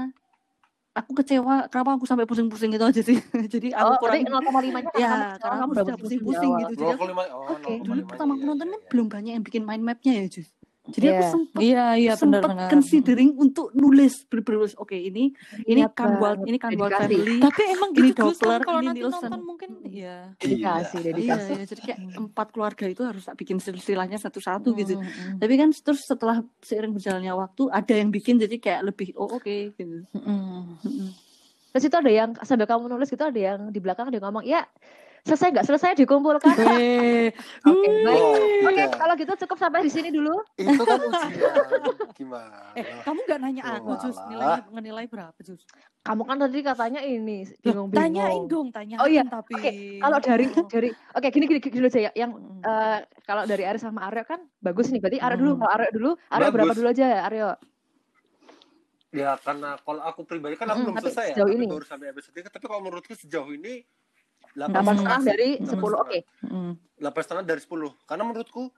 aku 0.95 1.11
kecewa 1.19 1.67
kenapa 1.67 1.99
aku 1.99 2.07
sampai 2.07 2.23
pusing-pusing 2.23 2.71
itu 2.71 2.85
aja 2.87 3.01
sih 3.03 3.19
jadi 3.53 3.75
aku 3.75 3.91
Oh, 3.91 3.97
kurang 3.99 4.23
0,5 4.23 4.79
nya 4.79 4.91
ya 4.95 5.11
kamu 5.11 5.43
karena 5.43 5.55
kamu 5.59 5.71
udah 5.75 5.83
sudah 5.83 5.97
pusing 5.99 6.19
pusing-pusing 6.23 6.51
gitu 6.63 6.73
jadi 6.79 6.93
aku 6.95 7.03
0,5 7.11 7.35
oh, 7.35 7.43
Oke. 7.51 7.73
0,5 7.83 7.85
dulu 7.85 7.99
pertama 8.07 8.31
aku 8.31 8.41
iya, 8.41 8.49
nonton 8.49 8.65
iya, 8.65 8.73
kan 8.73 8.79
iya. 8.79 8.89
belum 8.89 9.07
banyak 9.11 9.31
yang 9.35 9.43
bikin 9.43 9.61
mind 9.67 9.83
mapnya 9.83 10.13
ya 10.23 10.25
Jus 10.31 10.47
jadi 10.87 11.05
aku 11.07 11.17
Iya. 11.17 11.31
sempet 11.31 11.59
Iya, 11.59 11.85
iya 11.95 12.13
benar 12.13 12.21
sempet 12.39 12.49
benar. 12.51 12.69
considering 12.69 13.29
untuk 13.33 13.67
nulis 13.71 14.13
bener-bener 14.23 14.69
oke 14.75 14.93
ini 14.93 15.33
ini 15.63 15.81
kan 15.89 16.13
Wild 16.13 16.21
banget, 16.39 16.45
ini 16.45 16.57
kan 16.57 16.69
family 16.71 17.37
Tapi 17.41 17.61
emang 17.67 17.89
ini 17.91 18.01
gitu 18.07 18.21
Gus 18.23 18.37
kan 18.37 18.61
kalau 18.61 18.79
ini 18.79 18.87
nanti 18.87 19.01
Nielsen. 19.01 19.21
nonton 19.25 19.41
mungkin 19.41 19.69
iya. 19.83 20.17
Dedikasi, 20.35 20.95
Iya. 20.95 21.01
iya 21.01 21.09
dedikasi. 21.11 21.51
ya 21.51 21.63
jadi 21.65 21.81
kayak 21.83 21.99
empat 22.15 22.47
keluarga 22.49 22.85
itu 22.85 23.01
harus 23.01 23.23
tak 23.23 23.35
bikin 23.35 23.57
silsilahnya 23.57 24.17
satu-satu 24.17 24.69
gitu 24.73 24.93
Mm, 24.93 25.03
mm, 25.03 25.37
tapi 25.37 25.53
kan 25.55 25.69
terus 25.71 26.01
setelah 26.01 26.37
seiring 26.59 26.91
berjalannya 26.91 27.33
waktu 27.33 27.63
ada 27.67 27.93
yang 27.93 28.09
bikin 28.09 28.37
jadi 28.37 28.55
kayak 28.55 28.81
lebih 28.85 29.13
oh 29.15 29.35
oke 29.35 29.55
gitu 29.71 30.05
mm, 30.07 30.21
mm. 30.79 31.09
Terus 31.67 31.83
itu 31.83 31.97
ada 31.97 32.07
yang 32.07 32.31
sambil 32.39 32.63
kamu 32.63 32.87
nulis 32.87 33.09
gitu 33.09 33.19
ada 33.19 33.35
yang 33.35 33.67
di 33.67 33.79
belakang 33.79 34.07
dia 34.07 34.17
ngomong, 34.17 34.43
"Ya, 34.43 34.63
selesai 35.25 35.49
nggak 35.51 35.65
selesai 35.65 35.97
dikumpulkan." 35.97 36.53
Oke, 37.65 37.89
baik. 37.99 38.21
Oh, 38.21 38.37
Oke, 38.63 38.77
tidak. 38.77 38.93
kalau 38.95 39.13
gitu 39.15 39.33
cukup 39.41 39.57
sampai 39.57 39.81
di 39.81 39.89
sini 39.89 40.09
dulu. 40.09 40.37
Itu 40.55 40.79
kan 40.79 41.01
ujian. 41.03 41.31
Gimana? 42.13 42.71
eh 42.73 43.01
kamu 43.01 43.19
nggak 43.21 43.39
nanya 43.39 43.63
aku 43.75 43.91
Jus 43.99 44.17
nilai 44.71 45.05
berapa 45.05 45.35
Jus? 45.41 45.65
Kamu 46.01 46.21
kan 46.21 46.37
tadi 46.37 46.61
katanya 46.61 47.01
ini 47.01 47.49
bingung-bingung. 47.57 47.97
tanyain 47.97 48.41
dong, 48.45 48.67
tanyain 48.69 48.99
Oh 48.99 49.09
iya, 49.09 49.25
tapi. 49.25 49.57
oke. 49.57 49.71
Kalau 49.99 50.17
dari 50.19 50.45
dari 50.69 50.89
oke 51.11 51.27
gini 51.27 51.45
gini 51.45 51.59
gini 51.59 51.81
aja 51.83 51.99
ya. 51.99 52.11
Yang 52.13 52.31
eh, 52.61 52.99
kalau 53.23 53.43
dari 53.43 53.63
Aryo 53.63 53.81
sama 53.81 54.05
Aryo 54.05 54.21
kan 54.23 54.39
bagus 54.59 54.87
nih. 54.87 55.01
Berarti 55.01 55.17
Aryo 55.17 55.35
dulu, 55.35 55.51
Hmm. 55.51 55.59
kalau 55.59 55.73
Aryo 55.73 55.89
dulu, 55.91 56.09
Aryo 56.29 56.49
berapa 56.51 56.73
dulu 56.73 56.87
aja 56.87 57.05
Aryo? 57.25 57.49
Ya 59.09 59.33
karena 59.39 59.79
kalau 59.79 60.03
aku 60.03 60.21
pribadi 60.23 60.53
kan 60.53 60.67
aku 60.67 60.75
Mm-mm, 60.77 60.85
belum 60.85 60.95
tapi 60.97 61.05
selesai 61.07 61.25
ya, 61.25 61.33
sejauh 61.33 61.47
tapi 61.47 61.55
ini. 61.57 61.65
baru 61.65 61.85
sampai 61.87 62.07
episode 62.11 62.33
3, 62.35 62.51
tapi 62.51 62.65
kalau 62.65 62.81
menurutku 62.83 63.13
sejauh 63.15 63.47
ini 63.49 63.73
Delapan 64.55 64.81
Hmm. 64.81 64.89
setengah 64.95 65.19
dari 65.21 65.49
sepuluh. 65.61 65.97
Oke. 65.99 66.19
Delapan 66.95 67.21
setengah 67.21 67.43
dari 67.43 67.59
10 67.59 67.91
karena 68.03 68.23
menurutku 68.23 68.71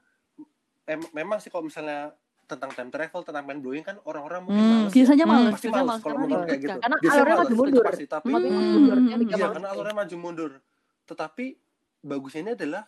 em- 0.83 1.11
memang 1.13 1.37
sih 1.37 1.53
kalau 1.53 1.63
misalnya 1.63 2.17
tentang 2.43 2.71
time 2.71 2.89
travel 2.89 3.21
tentang 3.21 3.43
mind 3.43 3.61
blowing 3.61 3.83
kan 3.83 3.99
orang-orang 4.01 4.41
mungkin 4.41 4.57
Hmm, 4.57 4.71
males 4.73 4.89
ya. 4.89 4.95
biasanya 4.97 5.21
Hmm, 5.21 5.33
males 5.37 5.51
pasti 5.53 5.67
males 5.67 5.85
males 5.85 6.01
kalau 6.01 6.17
menurut 6.17 6.43
kayak 6.47 6.59
gitu 6.59 6.69
kan. 6.71 6.79
Karena 6.81 6.97
Biasanya 6.97 7.13
alurnya 7.19 7.37
maju 7.37 7.45
itu 7.47 7.59
mundur. 7.61 7.83
pasti 7.85 8.05
tapi 8.07 8.31
Hmm, 8.33 8.41
hmm, 8.41 8.85
hmm, 8.97 9.29
iya 9.29 9.45
karena 9.47 9.67
alurnya 9.69 9.95
maju 9.95 10.15
mundur 10.17 10.51
tetapi 11.05 11.45
bagusnya 11.99 12.41
ini 12.41 12.51
adalah 12.55 12.83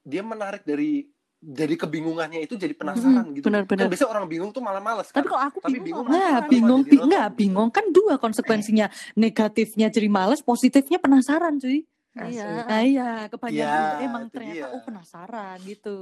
dia 0.00 0.22
menarik 0.22 0.62
dari 0.64 1.04
dari 1.36 1.74
kebingungannya 1.76 2.40
itu 2.40 2.56
jadi 2.56 2.72
penasaran 2.72 3.28
gitu 3.36 3.44
benar, 3.44 3.68
kan 3.68 3.76
benar. 3.84 3.86
biasanya 3.92 4.10
orang 4.10 4.24
bingung 4.24 4.48
tuh 4.48 4.64
malah 4.64 4.80
males 4.80 5.12
tapi 5.12 5.20
kan 5.20 5.24
kalau 5.28 5.42
aku 5.44 5.58
Tapi 5.60 5.76
bingung 5.76 6.06
bingung 6.08 6.08
Nah, 6.08 6.40
bingung, 6.48 6.80
enggak, 6.88 7.26
bingung 7.36 7.68
kan 7.68 7.84
dua 7.90 8.16
konsekuensinya. 8.16 8.88
Negatifnya 9.12 9.92
jadi 9.92 10.08
males, 10.08 10.40
positifnya 10.40 10.96
penasaran, 10.96 11.60
cuy. 11.60 11.84
Iya 12.14 12.46
Nah, 12.70 12.80
iya, 12.86 13.08
kebanyakan 13.26 13.58
Iya, 13.58 13.82
juga 13.90 13.96
emang 14.06 14.22
ternyata 14.30 14.54
dia. 14.62 14.70
oh 14.70 14.80
penasaran 14.86 15.58
gitu. 15.66 15.98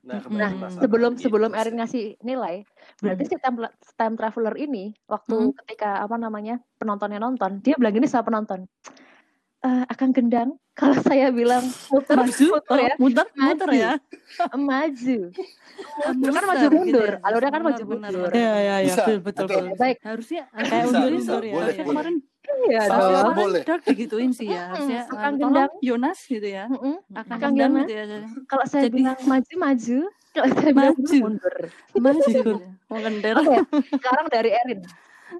nah, 0.00 0.16
Nah, 0.16 0.20
penasaran 0.24 0.80
sebelum 0.80 1.12
gitu 1.14 1.22
sebelum. 1.28 1.50
Erin 1.52 1.76
ngasih 1.76 2.04
nilai, 2.24 2.64
berarti 3.04 3.22
si 3.28 3.36
time, 3.36 3.68
time 4.00 4.14
traveler 4.16 4.54
ini 4.56 4.96
waktu 5.04 5.36
Hmm. 5.36 5.56
ketika 5.60 6.00
apa 6.00 6.16
namanya 6.16 6.56
penontonnya 6.80 7.20
nonton, 7.20 7.60
dia 7.60 7.76
bilang 7.76 7.92
gini 7.92 8.08
sama 8.08 8.24
penonton, 8.32 8.64
"Eh, 9.60 9.84
akan 9.92 10.08
gendang 10.16 10.50
kalau 10.80 10.96
saya 11.04 11.28
bilang 11.28 11.68
muter, 11.92 12.16
maju 12.16 12.44
muter 12.56 12.78
ya, 12.80 12.94
oh, 12.96 12.98
muter 12.98 13.26
Maju. 13.36 13.44
muter 13.44 13.70
ya 13.76 13.92
maju. 14.56 15.18
Itu 16.00 16.00
kan 16.00 16.14
Muter 16.16 16.44
maju 16.48 16.66
gitu 16.66 16.76
mundur, 16.76 17.10
ya. 17.12 17.18
alurnya 17.28 17.50
kan 17.52 17.62
maju 17.62 17.82
mundur. 17.84 18.30
Iya, 18.32 18.52
iya, 18.56 18.76
iya, 18.80 18.94
Bisa, 18.94 19.02
betul, 19.04 19.16
betul, 19.20 19.44
betul. 19.46 19.64
Baik, 19.76 19.98
harusnya 20.00 20.42
Kayak 20.48 20.84
undur 21.12 21.42
ya. 21.44 21.54
boleh. 21.56 21.74
kemarin 21.84 22.14
iya 22.62 22.80
dong. 22.82 22.92
harusnya 22.92 23.22
boleh. 23.32 23.32
kemarin 23.56 23.64
dark 23.64 23.82
digituin 23.84 24.30
sih 24.30 24.46
ya 24.46 24.62
harusnya 24.68 25.00
akan 25.06 25.32
gendang. 25.36 25.70
Yonas 25.80 26.18
gitu 26.22 26.44
ya 26.44 26.64
akan 27.12 27.36
gendang 27.38 27.72
gitu 27.80 27.92
ya 27.92 28.04
Kalau 28.44 28.64
saya 28.64 28.84
Jadi- 28.86 28.96
bilang 28.96 29.18
maju 29.22 29.54
maju, 29.56 29.98
kalau 30.30 30.48
saya 30.52 30.70
bilang 30.70 30.96
Maju. 30.96 31.16
mundur. 31.20 31.56
maju 31.96 32.52
mau 32.86 32.98
ngender 32.98 33.34
Oke, 33.36 33.56
sekarang 33.92 34.26
dari 34.28 34.50
Erin. 34.52 34.80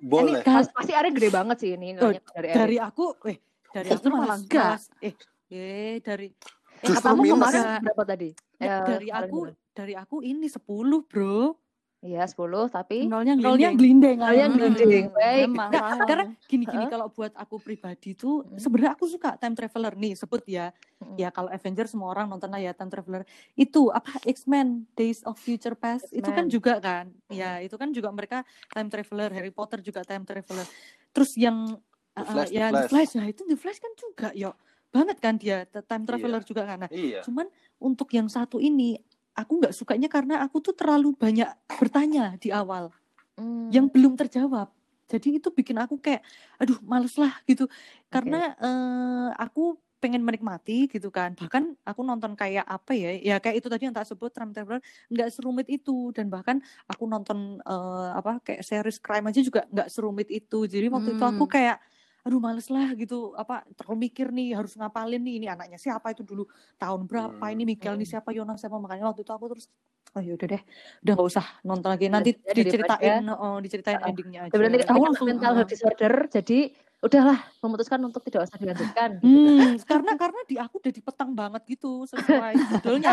boleh 0.01 0.33
Ini 0.33 0.47
pas- 0.47 0.71
pasti 0.71 0.93
Erin 0.93 1.13
gede 1.13 1.31
banget 1.31 1.57
sih 1.59 1.71
ini 1.73 1.95
Oh, 1.95 2.09
dari 2.09 2.19
Erin. 2.41 2.55
Dari 2.55 2.77
aku, 2.79 3.05
eh, 3.25 3.39
dari 3.69 3.89
aku 3.89 4.07
malah 4.09 4.39
malas- 4.39 4.91
Eh, 5.01 5.15
eh 5.51 5.95
dari 6.01 6.29
eh, 6.31 6.87
Justru 6.87 7.07
Kamu 7.07 7.23
kemarin 7.29 7.63
berapa 7.83 8.03
tadi? 8.05 8.31
Eh, 8.57 8.65
Eh, 8.65 8.81
dari 8.87 9.09
aku 9.09 9.39
dari 9.71 9.95
aku 9.95 10.17
ini 10.21 10.47
10, 10.47 10.63
Bro. 11.03 11.59
Iya 12.01 12.25
10 12.25 12.73
tapi 12.73 13.05
nolnya 13.05 13.37
Nolnya 13.37 13.77
glinding 13.77 14.17
glindeng. 14.17 14.19
Nolnya 14.25 14.47
ah. 14.49 14.53
glinding. 14.57 15.07
Baik. 15.13 15.49
Salah. 15.53 16.07
karena 16.09 16.25
gini-gini 16.49 16.85
kalau 16.89 17.07
buat 17.13 17.33
aku 17.37 17.61
pribadi 17.61 18.17
tuh 18.17 18.41
Mm. 18.41 18.57
sebenarnya 18.57 18.93
aku 18.97 19.05
suka 19.05 19.37
time 19.37 19.53
traveler 19.53 19.93
nih 19.93 20.17
sebut 20.17 20.41
ya 20.49 20.73
Mm. 20.97 21.21
ya 21.21 21.29
kalau 21.29 21.53
Avengers 21.53 21.93
semua 21.93 22.09
orang 22.09 22.33
nonton 22.33 22.49
lah 22.49 22.57
ya 22.57 22.73
time 22.73 22.89
traveler 22.89 23.29
itu 23.53 23.93
apa 23.93 24.17
X-Men 24.25 24.89
Days 24.97 25.21
of 25.29 25.37
Future 25.37 25.77
Past 25.77 26.09
itu 26.09 26.25
kan 26.25 26.49
juga 26.49 26.81
kan 26.81 27.13
ya 27.29 27.61
itu 27.61 27.77
kan 27.77 27.93
juga 27.93 28.09
mereka 28.09 28.49
time 28.73 28.89
traveler 28.89 29.29
Harry 29.37 29.53
Potter 29.53 29.85
juga 29.85 30.01
time 30.01 30.25
traveler 30.25 30.65
terus 31.13 31.37
yang 31.37 31.77
The 32.11 32.25
uh, 32.25 32.33
Flash, 32.33 32.49
The 32.49 32.57
ya 32.57 32.67
The 32.67 32.73
Flash. 32.73 32.91
Flash 32.91 33.13
nah 33.21 33.27
itu 33.29 33.43
The 33.45 33.59
Flash 33.61 33.79
kan 33.79 33.93
juga 33.93 34.29
yo 34.33 34.51
banget 34.89 35.17
kan 35.21 35.37
dia 35.37 35.69
time 35.69 36.05
traveler 36.09 36.41
juga 36.43 36.65
kan 36.65 36.81
nah 36.81 36.91
iya 36.91 37.21
cuman 37.21 37.45
untuk 37.77 38.09
yang 38.11 38.27
satu 38.27 38.57
ini 38.57 38.97
aku 39.37 39.53
nggak 39.63 39.75
sukanya 39.77 40.09
karena 40.11 40.43
aku 40.45 40.61
tuh 40.63 40.75
terlalu 40.77 41.15
banyak 41.17 41.49
bertanya 41.81 42.37
di 42.41 42.51
awal 42.53 42.93
Hmm. 43.41 43.73
yang 43.73 43.89
belum 43.89 44.21
terjawab. 44.21 44.69
Jadi 45.11 45.41
itu 45.43 45.49
bikin 45.51 45.75
aku 45.81 45.99
kayak, 45.99 46.23
aduh 46.61 46.79
males 46.85 47.17
lah 47.19 47.35
gitu. 47.49 47.67
Karena 48.13 48.53
eh, 48.59 49.29
aku 49.35 49.81
pengen 50.01 50.23
menikmati 50.25 50.87
gitu 50.89 51.09
kan. 51.13 51.35
Bahkan 51.35 51.81
aku 51.85 52.01
nonton 52.05 52.37
kayak 52.39 52.65
apa 52.69 52.93
ya, 52.95 53.11
ya 53.19 53.37
kayak 53.43 53.65
itu 53.65 53.69
tadi 53.73 53.89
yang 53.89 53.97
tak 53.97 54.07
sebut 54.09 54.31
Time 54.33 54.53
Traveler 54.55 54.81
nggak 55.11 55.29
serumit 55.33 55.67
itu. 55.73 56.13
Dan 56.15 56.29
bahkan 56.31 56.61
aku 56.87 57.09
nonton 57.09 57.59
eh, 57.65 58.09
apa 58.15 58.39
kayak 58.45 58.63
series 58.63 58.99
crime 59.03 59.27
aja 59.29 59.41
juga 59.43 59.67
nggak 59.73 59.89
serumit 59.91 60.29
itu. 60.31 60.69
Jadi 60.69 60.87
waktu 60.93 61.17
itu 61.17 61.25
aku 61.27 61.45
Hmm. 61.47 61.53
kayak 61.53 61.77
aduh 62.21 62.37
males 62.37 62.69
lah 62.69 62.93
gitu 62.93 63.33
apa 63.33 63.65
terlalu 63.75 64.07
mikir 64.07 64.29
nih 64.29 64.53
harus 64.53 64.75
ngapalin 64.75 65.19
nih 65.19 65.35
ini 65.37 65.47
anaknya 65.47 65.77
siapa 65.77 66.13
itu 66.13 66.21
dulu 66.21 66.45
tahun 66.77 67.05
berapa 67.05 67.33
Hmm. 67.41 67.55
ini 67.55 67.63
nih 67.67 67.77
Hmm. 67.81 68.05
siapa 68.05 68.31
Yonas 68.31 68.59
siapa 68.59 68.77
makanya 68.77 69.09
waktu 69.09 69.23
itu 69.23 69.33
aku 69.33 69.45
terus 69.49 69.67
oh 70.11 70.21
yaudah 70.21 70.49
deh 70.49 70.63
udah 71.01 71.13
nggak 71.15 71.29
usah 71.29 71.47
nonton 71.63 71.89
lagi 71.89 72.07
nanti 72.07 72.31
Ya, 72.37 72.53
diceritain 72.53 73.25
oh, 73.27 73.57
diceritain 73.59 73.97
Heeh. 73.97 74.11
endingnya 74.11 74.41
aja 74.45 74.53
Sebenarnya 74.53 74.85
Aku 74.87 75.01
langsung, 75.03 75.27
mental 75.29 75.51
uh, 75.51 75.57
health 75.57 75.71
disorder 75.71 76.13
jadi 76.29 76.59
udahlah 77.01 77.39
memutuskan 77.65 77.97
untuk 78.05 78.21
tidak 78.21 78.45
usah 78.45 78.61
dilanjutkan. 78.61 79.11
gitu. 79.17 79.25
Hmm, 79.25 79.81
karena 79.81 80.13
karena 80.21 80.41
di 80.45 80.57
aku 80.57 80.85
udah 80.85 80.93
dipetang 80.93 81.31
banget 81.33 81.63
gitu 81.67 82.05
sesuai 82.05 82.53
judulnya. 82.77 83.11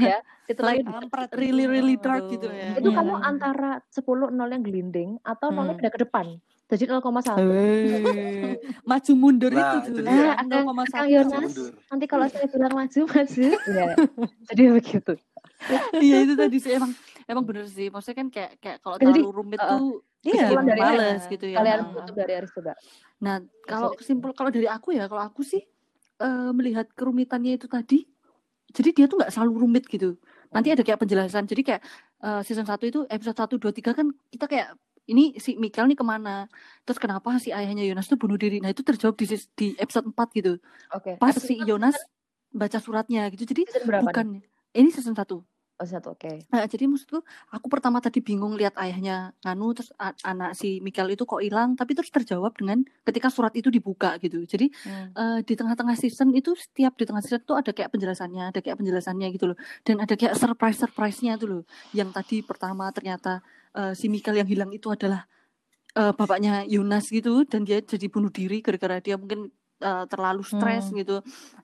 Ya. 0.00 0.18
Kampret 0.48 1.28
gitu. 1.28 1.36
really 1.36 1.68
really 1.68 1.96
dark 1.96 2.24
gitu 2.26 2.48
ya 2.48 2.74
itu 2.74 2.88
kamu 2.88 3.14
antara 3.20 3.84
10 3.86 4.02
nol 4.30 4.48
yang 4.48 4.64
gelinding 4.64 5.10
atau 5.22 5.52
nolnya 5.52 5.76
Hmm. 5.76 5.84
ke 5.84 6.00
depan. 6.00 6.26
Jadi 6.70 6.86
0,1. 6.86 7.34
Hei, 7.34 8.54
maju 8.82 9.12
mundur 9.12 9.50
Nah, 9.50 9.60
itu 9.76 9.76
itu 9.82 9.90
tuh. 9.92 10.04
dia. 10.06 10.22
Ah, 10.30 10.34
Akang- 10.38 10.64
0,1. 10.70 10.86
Akang 10.86 11.08
Yonas. 11.08 11.42
mundur 11.42 11.70
Nanti 11.84 12.04
kalau 12.06 12.26
saya 12.26 12.46
bilang 12.46 12.72
maju, 12.72 13.00
maju. 13.04 13.42
Iya. 13.66 13.86
Jadi 14.46 14.62
begitu. 14.72 15.12
iya 15.98 16.16
itu 16.22 16.34
tadi 16.34 16.56
sih 16.56 16.72
emang 16.72 16.88
emang 17.26 17.44
bener 17.44 17.68
sih 17.68 17.92
maksudnya 17.92 18.16
kan 18.16 18.28
kayak 18.28 18.52
kayak 18.56 18.78
kalau 18.80 18.96
terlalu 18.96 19.28
rumit 19.28 19.60
uh, 19.60 19.68
tuh 19.68 20.00
Iya, 20.20 20.32
kesimpulan 20.48 20.64
dari 20.66 20.80
males 20.82 21.22
gitu 21.26 21.44
ya 21.46 21.56
Kalian 21.58 21.78
Nah. 21.80 21.92
tutup 21.94 22.14
dari 22.14 22.32
Aris 22.34 22.50
coba. 22.50 22.72
Nah, 23.18 23.34
kalau 23.62 23.88
kesimpul 23.92 24.30
kalau 24.32 24.48
dari 24.48 24.64
aku 24.66 24.88
ya, 24.92 25.04
kalau 25.04 25.20
aku 25.20 25.40
sih 25.40 25.60
eh, 26.18 26.50
melihat 26.52 26.88
kerumitannya 26.92 27.56
itu 27.56 27.64
tadi, 27.66 28.04
jadi 28.68 28.88
dia 28.90 29.04
tuh 29.04 29.16
nggak 29.16 29.32
selalu 29.32 29.52
rumit 29.58 29.84
gitu. 29.84 30.16
Nanti 30.48 30.68
ada 30.68 30.80
kayak 30.80 30.96
penjelasan. 30.98 31.44
Jadi 31.44 31.60
kayak 31.62 31.80
eh, 32.20 32.40
season 32.42 32.64
1 32.64 32.76
itu 32.84 33.04
episode 33.06 33.36
1, 33.36 33.56
2, 33.56 33.72
3 33.72 33.96
kan 33.96 34.06
kita 34.28 34.44
kayak 34.44 34.68
ini 35.10 35.34
si 35.36 35.58
Michael 35.58 35.90
nih 35.90 35.98
ke 35.98 36.06
mana? 36.06 36.46
Terus 36.86 37.02
kenapa 37.02 37.34
si 37.42 37.50
ayahnya 37.50 37.82
Yonas 37.82 38.06
tuh 38.06 38.16
bunuh 38.16 38.38
diri? 38.38 38.62
Nah 38.62 38.70
itu 38.70 38.86
terjawab 38.86 39.18
di, 39.18 39.26
di 39.58 39.66
episode 39.76 40.06
4 40.06 40.38
gitu. 40.38 40.52
Oke. 40.94 41.18
Pas 41.18 41.34
Episode 41.34 41.46
si 41.50 41.54
Yonas 41.60 41.96
baca 42.50 42.78
suratnya 42.78 43.26
gitu. 43.34 43.42
Jadi 43.44 43.66
berapa 43.82 44.06
nih? 44.06 44.06
bukan 44.06 44.26
ini 44.70 44.88
season 44.88 45.18
1. 45.18 45.42
Oh, 45.80 45.88
satu. 45.88 46.12
Oke. 46.12 46.44
Nah, 46.52 46.68
jadi 46.68 46.84
maksudku 46.84 47.24
aku 47.48 47.66
pertama 47.72 48.04
tadi 48.04 48.20
bingung 48.20 48.52
lihat 48.52 48.76
ayahnya 48.76 49.32
nganu 49.40 49.72
terus 49.72 49.88
anak 50.20 50.52
si 50.52 50.76
Michael 50.84 51.16
itu 51.16 51.24
kok 51.24 51.40
hilang 51.40 51.72
tapi 51.72 51.96
terus 51.96 52.12
terjawab 52.12 52.52
dengan 52.52 52.84
ketika 53.00 53.32
surat 53.32 53.56
itu 53.56 53.72
dibuka 53.72 54.20
gitu. 54.20 54.44
Jadi 54.44 54.68
Hmm. 54.84 55.08
eh, 55.16 55.38
di 55.40 55.56
tengah-tengah 55.56 55.96
season 55.96 56.36
itu 56.36 56.52
setiap 56.52 57.00
di 57.00 57.08
tengah 57.08 57.24
season 57.24 57.40
itu 57.40 57.56
ada 57.56 57.72
kayak 57.72 57.96
penjelasannya, 57.96 58.52
ada 58.52 58.60
kayak 58.60 58.76
penjelasannya 58.76 59.32
gitu 59.32 59.48
loh. 59.48 59.58
Dan 59.80 60.04
ada 60.04 60.12
kayak 60.20 60.36
surprise-surprise-nya 60.36 61.40
tuh 61.40 61.48
loh. 61.48 61.62
Yang 61.96 62.12
tadi 62.12 62.36
pertama 62.44 62.92
ternyata 62.92 63.40
eh, 63.76 63.92
si 63.94 64.06
Michael 64.10 64.42
yang 64.44 64.48
hilang 64.50 64.70
itu 64.74 64.88
adalah 64.90 65.26
eh, 65.96 66.12
bapaknya 66.14 66.64
Yunas 66.66 67.10
gitu 67.10 67.44
dan 67.46 67.66
dia 67.66 67.82
jadi 67.82 68.06
bunuh 68.10 68.30
diri 68.30 68.62
gara-gara 68.62 69.02
dia 69.02 69.16
mungkin 69.18 69.50
eh, 69.80 70.04
terlalu 70.12 70.42
stres 70.44 70.92
Hmm. 70.92 70.96
gitu. 71.00 71.16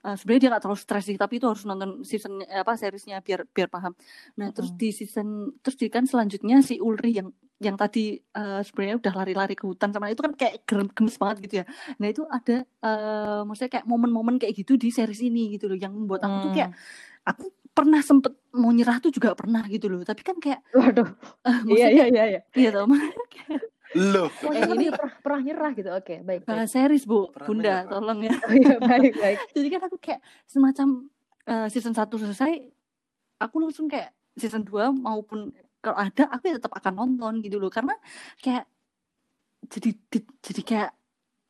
Eh, 0.05 0.15
sebenarnya 0.17 0.41
dia 0.41 0.49
nggak 0.55 0.63
terlalu 0.63 0.81
stres 0.81 1.05
sih, 1.07 1.17
tapi 1.19 1.37
itu 1.39 1.45
harus 1.47 1.63
nonton 1.67 2.01
season 2.01 2.41
apa 2.49 2.73
seriesnya 2.79 3.21
biar 3.21 3.45
biar 3.51 3.69
paham. 3.69 3.93
Nah, 4.39 4.49
terus 4.55 4.73
Mm-mm. 4.73 4.81
di 4.81 4.89
season 4.95 5.27
terus 5.61 5.77
di 5.77 5.87
kan 5.91 6.03
selanjutnya 6.09 6.59
si 6.65 6.81
Ulri 6.81 7.17
yang 7.19 7.29
yang 7.57 7.73
tadi 7.73 8.21
uh, 8.37 8.61
sebenarnya 8.61 9.01
udah 9.01 9.13
lari-lari 9.17 9.57
ke 9.57 9.65
hutan 9.65 9.89
sama 9.89 10.13
itu 10.13 10.21
kan 10.21 10.33
kayak 10.37 10.61
gemes 10.69 11.17
banget 11.17 11.37
gitu 11.49 11.55
ya. 11.61 11.65
Nah 11.97 12.07
itu 12.13 12.21
ada 12.29 12.57
uh, 12.85 13.41
maksudnya 13.49 13.81
kayak 13.81 13.85
momen-momen 13.89 14.37
kayak 14.37 14.53
gitu 14.61 14.77
di 14.77 14.93
series 14.93 15.25
ini 15.25 15.57
gitu 15.57 15.65
loh 15.65 15.77
yang 15.77 15.89
membuat 15.89 16.29
aku 16.29 16.35
tuh 16.49 16.51
kayak 16.53 16.69
hmm. 16.69 17.29
aku 17.33 17.45
pernah 17.77 18.01
sempet 18.01 18.33
mau 18.57 18.73
nyerah 18.73 18.97
tuh 18.97 19.13
juga 19.13 19.37
pernah 19.37 19.61
gitu 19.69 19.85
loh. 19.85 20.01
Tapi 20.01 20.21
kan 20.25 20.41
kayak 20.41 20.65
waduh. 20.73 21.05
Uh, 21.45 21.61
iya 21.69 21.93
iya 21.93 22.05
iya 22.09 22.23
iya. 22.25 22.41
Iya 22.57 22.69
tau 22.73 22.89
Loh. 23.95 24.27
Oh, 24.43 24.51
eh, 24.51 24.67
ini 24.67 24.91
pernah, 24.91 25.15
pernah 25.23 25.41
nyerah 25.47 25.71
gitu. 25.71 25.89
Oke, 25.95 26.03
okay, 26.03 26.17
baik. 26.19 26.43
baik. 26.43 26.67
series, 26.67 27.07
Bu. 27.07 27.31
Pernah 27.31 27.47
Bunda, 27.47 27.63
menyerah. 27.63 27.87
tolong 27.87 28.19
ya. 28.19 28.35
Oh, 28.35 28.51
iya, 28.51 28.75
baik, 28.83 29.13
baik. 29.15 29.39
Jadi 29.55 29.67
kan 29.71 29.81
aku 29.87 29.97
kayak 30.03 30.19
semacam 30.43 30.87
uh, 31.47 31.67
season 31.71 31.95
1 31.95 32.03
selesai 32.03 32.51
aku 33.39 33.55
langsung 33.61 33.87
kayak 33.87 34.11
season 34.35 34.67
2 34.67 34.91
maupun 34.91 35.55
kalau 35.79 35.97
ada 35.97 36.27
aku 36.33 36.51
ya 36.51 36.59
tetap 36.59 36.73
akan 36.75 36.93
nonton 36.93 37.33
gitu 37.45 37.61
loh 37.61 37.71
karena 37.71 37.95
kayak 38.41 38.67
jadi 39.71 39.89
di, 39.93 40.19
jadi 40.43 40.61
kayak 40.61 40.91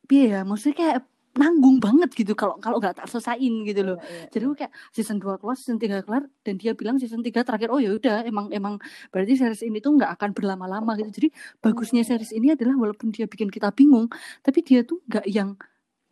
ya 0.07 0.39
maksudnya 0.47 0.75
kayak 0.77 0.97
nanggung 1.37 1.77
banget 1.77 2.09
gitu 2.17 2.33
kalau 2.33 2.57
kalau 2.57 2.81
nggak 2.81 2.99
tak 2.99 3.07
gitu 3.37 3.81
loh. 3.85 3.97
Iya, 4.01 4.09
iya, 4.09 4.29
Jadi 4.33 4.43
gue 4.49 4.57
kayak 4.65 4.73
season 4.91 5.17
2 5.21 5.37
keluar, 5.39 5.55
season 5.55 5.77
3 5.77 6.03
kelar 6.03 6.23
dan 6.43 6.53
dia 6.57 6.71
bilang 6.73 6.97
season 6.97 7.21
3 7.21 7.45
terakhir 7.45 7.69
oh 7.69 7.79
ya 7.79 7.93
udah 7.93 8.25
emang 8.25 8.49
emang 8.51 8.75
berarti 9.13 9.37
series 9.37 9.63
ini 9.63 9.77
tuh 9.79 9.95
nggak 9.95 10.11
akan 10.17 10.29
berlama-lama 10.33 10.97
gitu. 10.99 11.09
Jadi 11.23 11.27
bagusnya 11.61 12.01
series 12.01 12.33
ini 12.33 12.53
adalah 12.57 12.75
walaupun 12.75 13.13
dia 13.13 13.29
bikin 13.29 13.47
kita 13.53 13.69
bingung, 13.71 14.09
tapi 14.41 14.65
dia 14.65 14.81
tuh 14.83 14.99
nggak 15.07 15.25
yang 15.29 15.55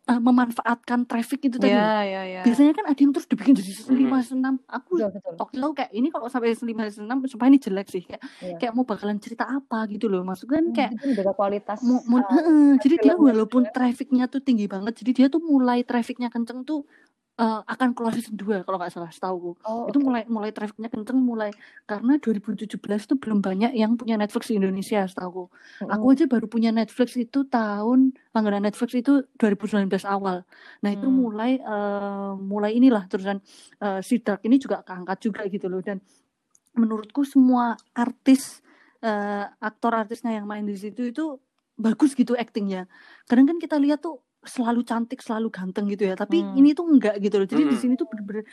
uh, 0.06 0.20
memanfaatkan 0.22 1.04
traffic 1.04 1.50
itu 1.50 1.56
tadi. 1.58 1.74
Yeah, 1.74 2.02
yeah, 2.06 2.24
yeah. 2.24 2.44
Biasanya 2.46 2.72
kan 2.72 2.84
ada 2.86 2.98
yang 2.98 3.12
terus 3.12 3.26
dibikin 3.26 3.54
jadi 3.58 3.70
season 3.74 3.94
lima 3.98 4.22
season 4.22 4.38
enam. 4.40 4.56
Aku 4.70 4.98
waktu 5.36 5.58
itu 5.58 5.68
kayak 5.74 5.90
ini 5.92 6.08
kalau 6.14 6.26
sampai 6.30 6.54
season 6.54 6.70
lima 6.70 6.86
season 6.86 7.10
enam 7.10 7.26
supaya 7.26 7.50
ini 7.50 7.58
jelek 7.58 7.86
sih. 7.90 8.02
Kayak 8.06 8.22
yeah. 8.42 8.58
kayak 8.58 8.72
mau 8.72 8.86
bakalan 8.86 9.18
cerita 9.18 9.44
apa 9.44 9.84
gitu 9.90 10.06
loh. 10.06 10.22
Maksudnya 10.22 10.62
kan 10.62 10.64
hmm, 10.64 10.74
kayak 10.74 10.92
hmm, 10.94 11.14
beda 11.18 11.32
kualitas. 11.34 11.78
Mau, 11.82 12.00
mau, 12.06 12.22
uh, 12.22 12.34
uh, 12.38 12.70
jadi 12.78 12.94
dia 13.02 13.14
walaupun 13.18 13.68
trafficnya 13.74 14.30
tuh 14.30 14.40
tinggi 14.40 14.70
banget, 14.70 15.02
jadi 15.02 15.10
dia 15.12 15.26
tuh 15.26 15.42
mulai 15.42 15.82
trafficnya 15.82 16.30
kenceng 16.30 16.62
tuh 16.62 16.86
uh, 17.36 17.60
akan 17.64 17.92
keluar 17.92 18.12
season 18.16 18.36
2 18.36 18.64
kalau 18.64 18.76
nggak 18.80 18.92
salah 18.92 19.12
setahu 19.12 19.56
oh, 19.60 19.86
itu 19.88 19.98
okay. 20.00 20.04
mulai 20.04 20.22
mulai 20.26 20.50
trafficnya 20.52 20.88
kenceng 20.88 21.20
mulai 21.20 21.52
karena 21.84 22.16
2017 22.16 22.76
itu 22.80 23.14
belum 23.20 23.38
banyak 23.44 23.72
yang 23.76 23.94
punya 24.00 24.16
Netflix 24.16 24.48
di 24.48 24.56
Indonesia 24.56 25.04
setahu 25.04 25.48
mm. 25.84 25.92
aku 25.92 26.04
aja 26.16 26.24
baru 26.26 26.46
punya 26.48 26.70
Netflix 26.72 27.14
itu 27.20 27.44
tahun 27.46 28.16
langganan 28.32 28.68
Netflix 28.68 28.96
itu 28.96 29.24
2019 29.36 29.88
awal 30.08 30.42
nah 30.80 30.90
itu 30.90 31.06
mm. 31.06 31.14
mulai 31.14 31.52
uh, 31.60 32.32
mulai 32.36 32.72
inilah 32.76 33.04
terusan 33.06 33.44
uh, 33.84 34.00
si 34.00 34.20
Dark 34.24 34.42
ini 34.48 34.56
juga 34.56 34.80
keangkat 34.82 35.18
juga 35.20 35.44
gitu 35.46 35.68
loh 35.68 35.84
dan 35.84 36.00
menurutku 36.76 37.24
semua 37.24 37.76
artis 37.96 38.60
uh, 39.04 39.48
aktor 39.60 39.96
artisnya 39.96 40.40
yang 40.40 40.48
main 40.48 40.64
di 40.64 40.76
situ 40.76 41.08
itu 41.12 41.40
bagus 41.76 42.16
gitu 42.16 42.32
aktingnya 42.32 42.88
kadang 43.28 43.44
kan 43.44 43.60
kita 43.60 43.76
lihat 43.76 44.00
tuh 44.00 44.24
selalu 44.46 44.86
cantik, 44.86 45.20
selalu 45.20 45.50
ganteng 45.50 45.90
gitu 45.90 46.06
ya. 46.08 46.14
Tapi 46.14 46.42
hmm. 46.42 46.58
ini 46.58 46.70
tuh 46.72 46.86
enggak 46.86 47.18
gitu 47.20 47.42
loh. 47.42 47.48
Jadi 47.48 47.62
hmm. 47.66 47.70
di 47.70 47.76
sini 47.76 47.94
tuh 47.98 48.06
bener-bener 48.08 48.46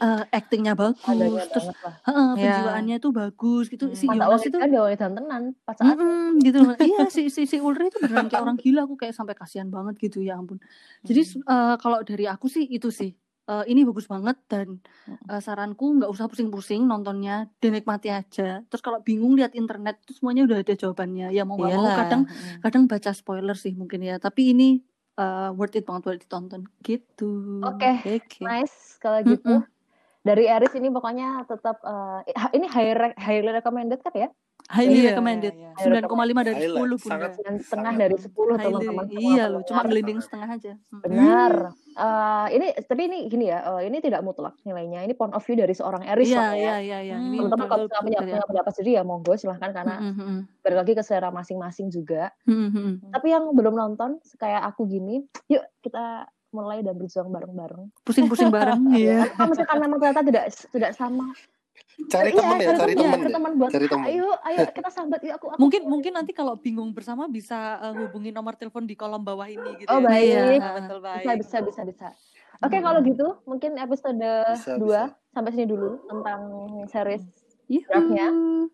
uh, 0.00 0.24
actingnya 0.30 0.74
bagus, 0.78 1.02
Adanya 1.06 1.44
terus 1.50 1.68
uh, 2.06 2.34
penjiwaannya 2.34 2.96
tuh 3.02 3.12
bagus 3.12 3.64
gitu. 3.68 3.90
Hmm. 3.90 3.98
Si 3.98 4.06
Yonas 4.08 4.42
itu 4.46 4.56
kan 4.56 4.68
gak 4.70 4.98
tenan 4.98 5.42
pas 5.66 5.76
saat 5.76 5.98
mm, 5.98 6.40
gitu 6.42 6.58
loh. 6.64 6.74
iya 6.78 7.06
si 7.14 7.28
si 7.28 7.44
si 7.44 7.56
Ulri 7.58 7.90
itu 7.90 7.98
beneran 8.00 8.30
kayak 8.30 8.42
orang 8.42 8.58
gila. 8.58 8.86
Aku 8.86 8.94
kayak 8.96 9.14
sampai 9.14 9.34
kasihan 9.36 9.68
banget 9.68 9.98
gitu 9.98 10.22
ya 10.24 10.38
ampun. 10.38 10.62
Jadi 11.04 11.20
hmm. 11.20 11.44
uh, 11.44 11.74
kalau 11.76 12.00
dari 12.06 12.24
aku 12.30 12.46
sih 12.46 12.64
itu 12.64 12.88
sih. 12.88 13.12
Uh, 13.50 13.66
ini 13.66 13.82
bagus 13.82 14.06
banget 14.06 14.38
dan 14.46 14.78
uh, 15.26 15.42
saranku 15.42 15.98
nggak 15.98 16.06
usah 16.06 16.30
pusing-pusing 16.30 16.86
nontonnya 16.86 17.50
dinikmati 17.58 18.06
aja 18.06 18.62
terus 18.62 18.78
kalau 18.78 19.02
bingung 19.02 19.34
lihat 19.34 19.58
internet 19.58 19.98
itu 20.06 20.22
semuanya 20.22 20.46
udah 20.46 20.62
ada 20.62 20.70
jawabannya 20.78 21.34
ya 21.34 21.42
mau 21.42 21.58
nggak 21.58 21.74
mau 21.74 21.90
kadang 21.90 22.22
kadang 22.62 22.84
baca 22.86 23.10
spoiler 23.10 23.58
sih 23.58 23.74
mungkin 23.74 24.06
ya 24.06 24.22
tapi 24.22 24.54
ini 24.54 24.78
uh, 25.20 25.48
worth 25.52 25.76
it 25.76 25.84
banget 25.84 26.02
buat 26.08 26.18
ditonton 26.24 26.64
gitu. 26.80 27.60
Oke, 27.60 27.84
okay. 28.00 28.16
okay. 28.16 28.42
nice 28.42 28.96
kalau 28.96 29.20
gitu. 29.20 29.60
Mm 29.60 29.62
-mm. 29.62 29.78
Dari 30.20 30.44
Aris 30.52 30.72
ini 30.76 30.88
pokoknya 30.92 31.44
tetap 31.48 31.80
uh, 31.84 32.20
ini 32.56 32.68
high 32.68 33.16
highly 33.20 33.52
recommended 33.52 34.00
kan 34.00 34.14
ya? 34.16 34.28
Highly 34.70 35.02
iya, 35.02 35.06
recommended. 35.10 35.54
Iya, 35.58 35.74
iya. 35.74 35.82
Sembilan 35.82 36.04
koma 36.06 36.22
lima 36.22 36.46
dari 36.46 36.62
sepuluh 36.62 36.94
pun. 36.94 37.10
setengah 37.58 37.92
dari 37.98 38.16
sepuluh 38.22 38.54
teman-teman. 38.54 39.06
Iya 39.10 39.44
loh, 39.50 39.66
cuma 39.66 39.82
gelinding 39.82 40.22
setengah 40.22 40.48
aja. 40.54 40.72
Benar. 41.02 41.74
Uh, 41.98 42.46
ini 42.54 42.70
tapi 42.86 43.10
ini 43.10 43.26
gini 43.26 43.50
ya, 43.50 43.66
uh, 43.66 43.82
ini 43.82 43.98
tidak 43.98 44.22
mutlak 44.22 44.54
nilainya. 44.62 45.02
Ini 45.02 45.18
point 45.18 45.34
of 45.34 45.42
view 45.42 45.58
dari 45.58 45.74
seorang 45.74 46.06
Eris 46.06 46.30
Iya, 46.30 46.54
iya, 46.54 46.76
iya, 46.78 46.98
iya. 47.02 47.16
Teman-teman 47.18 47.66
kalau 47.66 47.90
punya, 47.90 48.22
punya 48.22 48.46
pendapat 48.46 48.72
sendiri 48.78 48.94
ya 48.94 49.02
monggo 49.02 49.34
silahkan 49.34 49.74
karena 49.74 49.98
mm 49.98 50.12
-hmm. 50.14 50.36
balik 50.62 50.78
lagi 50.86 50.92
ke 50.94 51.02
selera 51.02 51.34
masing-masing 51.34 51.90
juga. 51.90 52.30
Mm 52.46 52.70
-hmm. 52.70 52.90
Tapi 53.10 53.26
yang 53.26 53.50
belum 53.50 53.74
nonton 53.74 54.22
kayak 54.38 54.70
aku 54.70 54.86
gini, 54.86 55.26
yuk 55.50 55.66
kita 55.82 56.30
mulai 56.54 56.82
dan 56.86 56.94
berjuang 56.94 57.30
bareng-bareng. 57.30 57.90
Pusing-pusing 58.06 58.54
bareng, 58.54 58.86
iya. 58.98 59.26
Kalau 59.34 59.50
misalkan 59.50 59.78
memang 59.82 59.98
ternyata 59.98 60.22
tidak 60.22 60.44
tidak 60.70 60.92
sama 60.94 61.34
cari 62.08 62.30
teman 62.32 62.56
ya, 62.56 62.70
cari 62.74 62.94
teman 62.96 63.18
ya, 63.20 63.28
teman 63.32 63.52
buat 63.60 63.70
cari 63.70 63.86
teman. 63.86 64.06
ayo 64.08 64.28
ayo 64.48 64.58
kita 64.72 64.90
sambat 64.90 65.20
yuk 65.20 65.34
aku, 65.36 65.46
aku 65.52 65.58
mungkin 65.60 65.82
mungkin 65.84 66.12
nanti 66.16 66.32
kalau 66.32 66.56
bingung 66.56 66.90
bersama 66.96 67.28
bisa 67.28 67.76
uh, 67.80 67.92
hubungi 67.92 68.32
nomor 68.32 68.56
telepon 68.56 68.88
di 68.88 68.96
kolom 68.96 69.20
bawah 69.20 69.46
ini 69.46 69.84
gitu 69.84 69.90
oh 69.92 70.00
ya. 70.00 70.08
baik, 70.08 70.60
ya, 70.60 70.70
betul, 70.80 70.98
baik. 71.04 71.24
bisa 71.44 71.58
bisa 71.60 71.80
bisa. 71.84 71.84
Bisa 71.84 72.08
oke 72.64 72.72
okay, 72.72 72.78
hmm. 72.80 72.86
kalau 72.86 73.00
gitu 73.04 73.26
mungkin 73.44 73.70
episode 73.76 74.16
bisa, 74.20 74.76
2 74.76 74.80
bisa. 74.80 75.02
sampai 75.32 75.50
sini 75.52 75.66
dulu 75.68 76.00
tentang 76.08 76.40
series 76.88 77.24
draftnya 77.70 78.28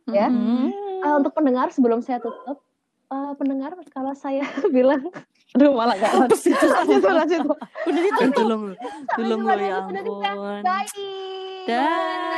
ya. 0.09 0.27
Hmm. 0.33 0.73
uh, 1.05 1.15
untuk 1.21 1.37
pendengar 1.37 1.69
sebelum 1.69 2.01
saya 2.01 2.23
tutup 2.23 2.65
uh, 3.13 3.33
pendengar 3.37 3.77
kalau 3.93 4.17
saya 4.17 4.47
bilang 4.77 5.05
aduh 5.55 5.73
malah 5.73 5.97
gak 5.97 6.13
apa 6.13 6.37
sih 6.37 6.53
lanjut 6.53 7.03
lanjut. 7.05 7.41
Udah 7.87 8.01
ditutup 8.03 8.33
tolong 8.37 8.63
lu 8.73 8.75
tolong 9.15 9.41
lu 9.45 9.53
ya 9.61 9.75
ampun. 9.81 10.61
bye 10.65 12.36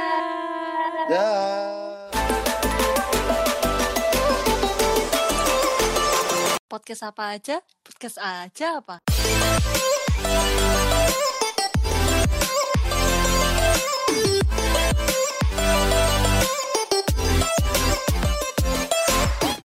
Podcast 6.69 7.01
apa 7.01 7.33
aja? 7.33 7.65
Podcast 7.81 8.21
aja 8.21 8.85
apa? 8.85 9.01